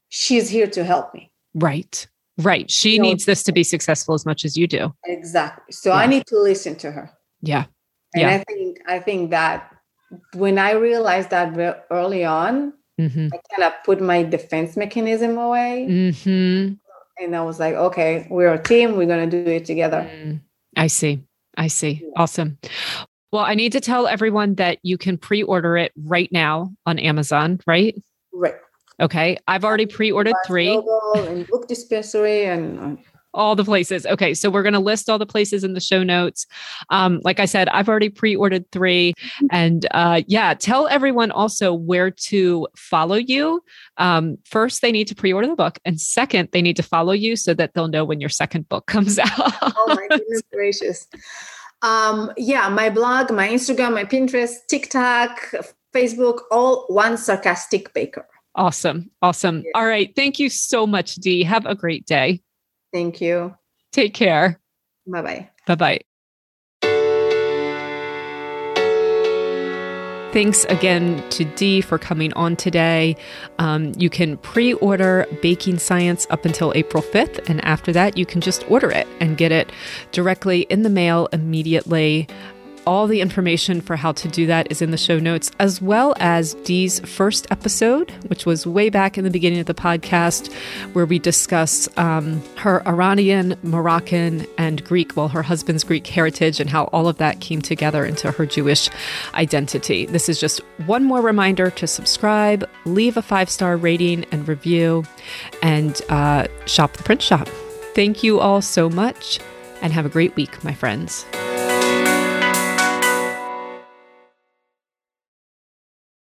she's 0.09 0.49
here 0.49 0.67
to 0.69 0.85
help 0.85 1.15
me 1.15 1.31
right 1.55 2.07
right 2.39 2.71
she 2.71 2.95
you 2.95 3.01
needs 3.01 3.27
know, 3.27 3.33
this 3.33 3.43
to 3.45 3.53
be 3.53 3.63
successful 3.63 4.15
as 4.15 4.27
much 4.27 4.45
as 4.45 4.57
you 4.57 4.67
do 4.67 4.95
exactly 5.05 5.73
so 5.73 5.91
yeah. 5.91 5.97
i 5.97 6.07
need 6.07 6.27
to 6.27 6.39
listen 6.39 6.75
to 6.77 6.91
her 6.91 7.11
yeah 7.41 7.65
and 8.15 8.23
yeah. 8.23 8.35
I 8.35 8.45
think 8.45 8.79
I 8.87 8.99
think 8.99 9.31
that 9.31 9.75
when 10.35 10.59
I 10.59 10.73
realized 10.73 11.31
that 11.31 11.87
early 11.91 12.25
on, 12.25 12.75
mm-hmm. 13.01 13.29
I 13.33 13.41
kind 13.55 13.73
of 13.73 13.73
put 13.85 14.01
my 14.01 14.23
defense 14.23 14.77
mechanism 14.77 15.39
away. 15.39 15.87
Mm-hmm. 15.89 16.75
And 17.23 17.37
I 17.37 17.43
was 17.43 17.61
like, 17.61 17.75
okay, 17.75 18.27
we're 18.31 18.53
a 18.53 18.63
team. 18.63 18.97
We're 18.97 19.07
going 19.07 19.29
to 19.29 19.45
do 19.45 19.51
it 19.51 19.65
together. 19.65 20.09
Mm. 20.11 20.41
I 20.77 20.87
see. 20.89 21.23
I 21.57 21.67
see. 21.69 22.01
Yeah. 22.03 22.09
Awesome. 22.17 22.59
Well, 23.33 23.45
I 23.45 23.55
need 23.55 23.73
to 23.73 23.81
tell 23.81 24.07
everyone 24.07 24.57
that 24.57 24.79
you 24.83 24.99
can 24.99 25.17
pre 25.17 25.43
order 25.43 25.77
it 25.77 25.93
right 26.05 26.31
now 26.33 26.73
on 26.87 26.99
Amazon, 26.99 27.61
right? 27.67 28.01
Right. 28.33 28.55
Okay. 29.01 29.39
I've 29.49 29.65
already 29.65 29.87
pre 29.87 30.13
ordered 30.13 30.35
three. 30.47 30.81
And 31.17 31.47
book 31.47 31.67
dispensary 31.67 32.45
and 32.45 32.79
uh, 32.79 33.03
all 33.35 33.57
the 33.57 33.65
places. 33.65 34.07
Okay, 34.07 34.35
so 34.35 34.51
we're 34.51 34.63
going 34.63 34.73
to 34.73 34.81
list 34.81 35.09
all 35.09 35.19
the 35.19 35.27
places 35.27 35.65
in 35.65 35.75
the 35.75 35.81
show 35.81 36.03
notes. 36.03 36.47
Um, 36.91 37.21
like 37.25 37.41
I 37.41 37.45
said, 37.45 37.69
I've 37.69 37.89
already 37.89 38.09
pre-ordered 38.09 38.71
three, 38.71 39.15
and 39.51 39.87
uh, 39.93 40.23
yeah, 40.27 40.55
tell 40.55 40.89
everyone 40.89 41.31
also 41.31 41.73
where 41.73 42.11
to 42.11 42.69
follow 42.77 43.17
you. 43.17 43.63
Um, 43.97 44.39
first, 44.45 44.83
they 44.83 44.93
need 44.93 45.09
to 45.09 45.15
pre-order 45.15 45.49
the 45.49 45.57
book, 45.57 45.79
and 45.85 46.01
second, 46.01 46.49
they 46.53 46.63
need 46.63 46.77
to 46.77 46.83
follow 46.83 47.13
you 47.13 47.37
so 47.37 47.55
that 47.55 47.75
they'll 47.75 47.89
know 47.89 48.05
when 48.05 48.21
your 48.21 48.31
second 48.31 48.69
book 48.69 48.87
comes 48.93 49.19
out. 49.19 49.31
oh 49.37 49.85
my 49.89 50.07
goodness 50.09 50.43
gracious! 50.53 51.09
Um, 51.83 52.33
yeah, 52.37 52.69
my 52.69 52.91
blog, 52.91 53.33
my 53.33 53.49
Instagram, 53.49 53.95
my 53.95 54.05
Pinterest, 54.05 54.55
TikTok, 54.69 55.53
Facebook, 55.93 56.41
all 56.51 56.87
one 56.89 57.17
sarcastic 57.17 57.93
baker. 57.93 58.27
Awesome. 58.55 59.11
Awesome. 59.23 59.63
Yeah. 59.65 59.71
All 59.75 59.87
right. 59.87 60.15
Thank 60.15 60.39
you 60.39 60.49
so 60.49 60.87
much, 60.87 61.17
Dee. 61.17 61.43
Have 61.43 61.67
a 61.67 61.75
great 61.75 62.07
day. 62.07 62.43
Thank 62.93 63.21
you. 63.21 63.55
Take 63.93 64.15
care. 64.15 64.61
Bye 65.07 65.23
bye. 65.23 65.51
Bye 65.67 65.75
bye. 65.75 66.01
Thanks 70.33 70.65
again 70.71 71.23
to 71.29 71.45
Dee 71.45 71.83
for 71.83 71.99
coming 71.99 72.33
on 72.33 72.57
today. 72.57 73.17
Um, 73.59 73.93
you 73.99 74.09
can 74.09 74.39
pre 74.39 74.73
order 74.75 75.27
Baking 75.43 75.79
Science 75.79 76.27
up 76.31 76.47
until 76.47 76.73
April 76.75 77.03
5th, 77.03 77.51
and 77.51 77.63
after 77.67 77.93
that, 77.93 78.17
you 78.17 78.25
can 78.25 78.41
just 78.41 78.65
order 78.71 78.91
it 78.91 79.07
and 79.21 79.37
get 79.37 79.53
it 79.53 79.71
directly 80.11 80.63
in 80.71 80.85
the 80.85 80.89
mail 80.89 81.29
immediately. 81.35 82.27
All 82.85 83.07
the 83.07 83.21
information 83.21 83.81
for 83.81 83.95
how 83.95 84.11
to 84.11 84.27
do 84.27 84.47
that 84.47 84.73
is 84.73 84.83
in 84.83 84.91
the 84.91 84.97
show 84.97 85.21
notes, 85.21 85.53
as 85.61 85.81
well 85.81 86.15
as 86.19 86.55
Dee's 86.65 86.99
first 87.01 87.47
episode, 87.53 88.11
which 88.27 88.45
was 88.45 88.67
way 88.67 88.91
back 88.91 89.17
in 89.17 89.23
the 89.23 89.31
beginning 89.31 89.61
of 89.61 89.67
the 89.67 89.75
podcast, 89.75 90.53
where 90.93 91.07
we 91.07 91.21
discuss 91.21 91.89
um, 91.97 92.43
her 92.57 92.87
Iranian, 92.89 93.57
Moroccan, 93.63 94.47
and 94.59 94.85
Greek, 94.85 95.17
well, 95.17 95.29
her 95.29 95.43
husband's 95.43 95.85
Greek 95.85 96.05
heritage, 96.09 96.59
and 96.59 96.69
how 96.69 96.85
all 96.87 97.07
of 97.07 97.19
that 97.19 97.41
came 97.41 97.63
together 97.63 98.05
into 98.05 98.33
her 98.33 98.47
Jewish 98.47 98.91
identity. 99.35 100.07
This 100.07 100.29
is 100.29 100.41
just 100.41 100.59
one 100.87 101.05
more 101.05 101.21
reminder 101.21 101.71
to 101.71 101.87
subscribe, 101.87 102.69
leave 102.85 103.17
a 103.17 103.23
five 103.23 103.49
star 103.49 103.77
rating 103.77 104.25
and 104.33 104.49
review, 104.49 105.05
and 105.63 106.01
uh, 106.09 106.49
shop 106.67 106.95
the 106.95 107.05
print 107.05 107.23
shop. 107.23 107.47
Thank 107.95 108.25
you 108.25 108.41
all 108.41 108.61
so 108.61 108.91
much, 108.91 109.39
and 109.83 109.93
have 109.93 110.05
a 110.05 110.09
great 110.09 110.35
week, 110.35 110.65
my 110.65 110.75
friends. 110.75 111.25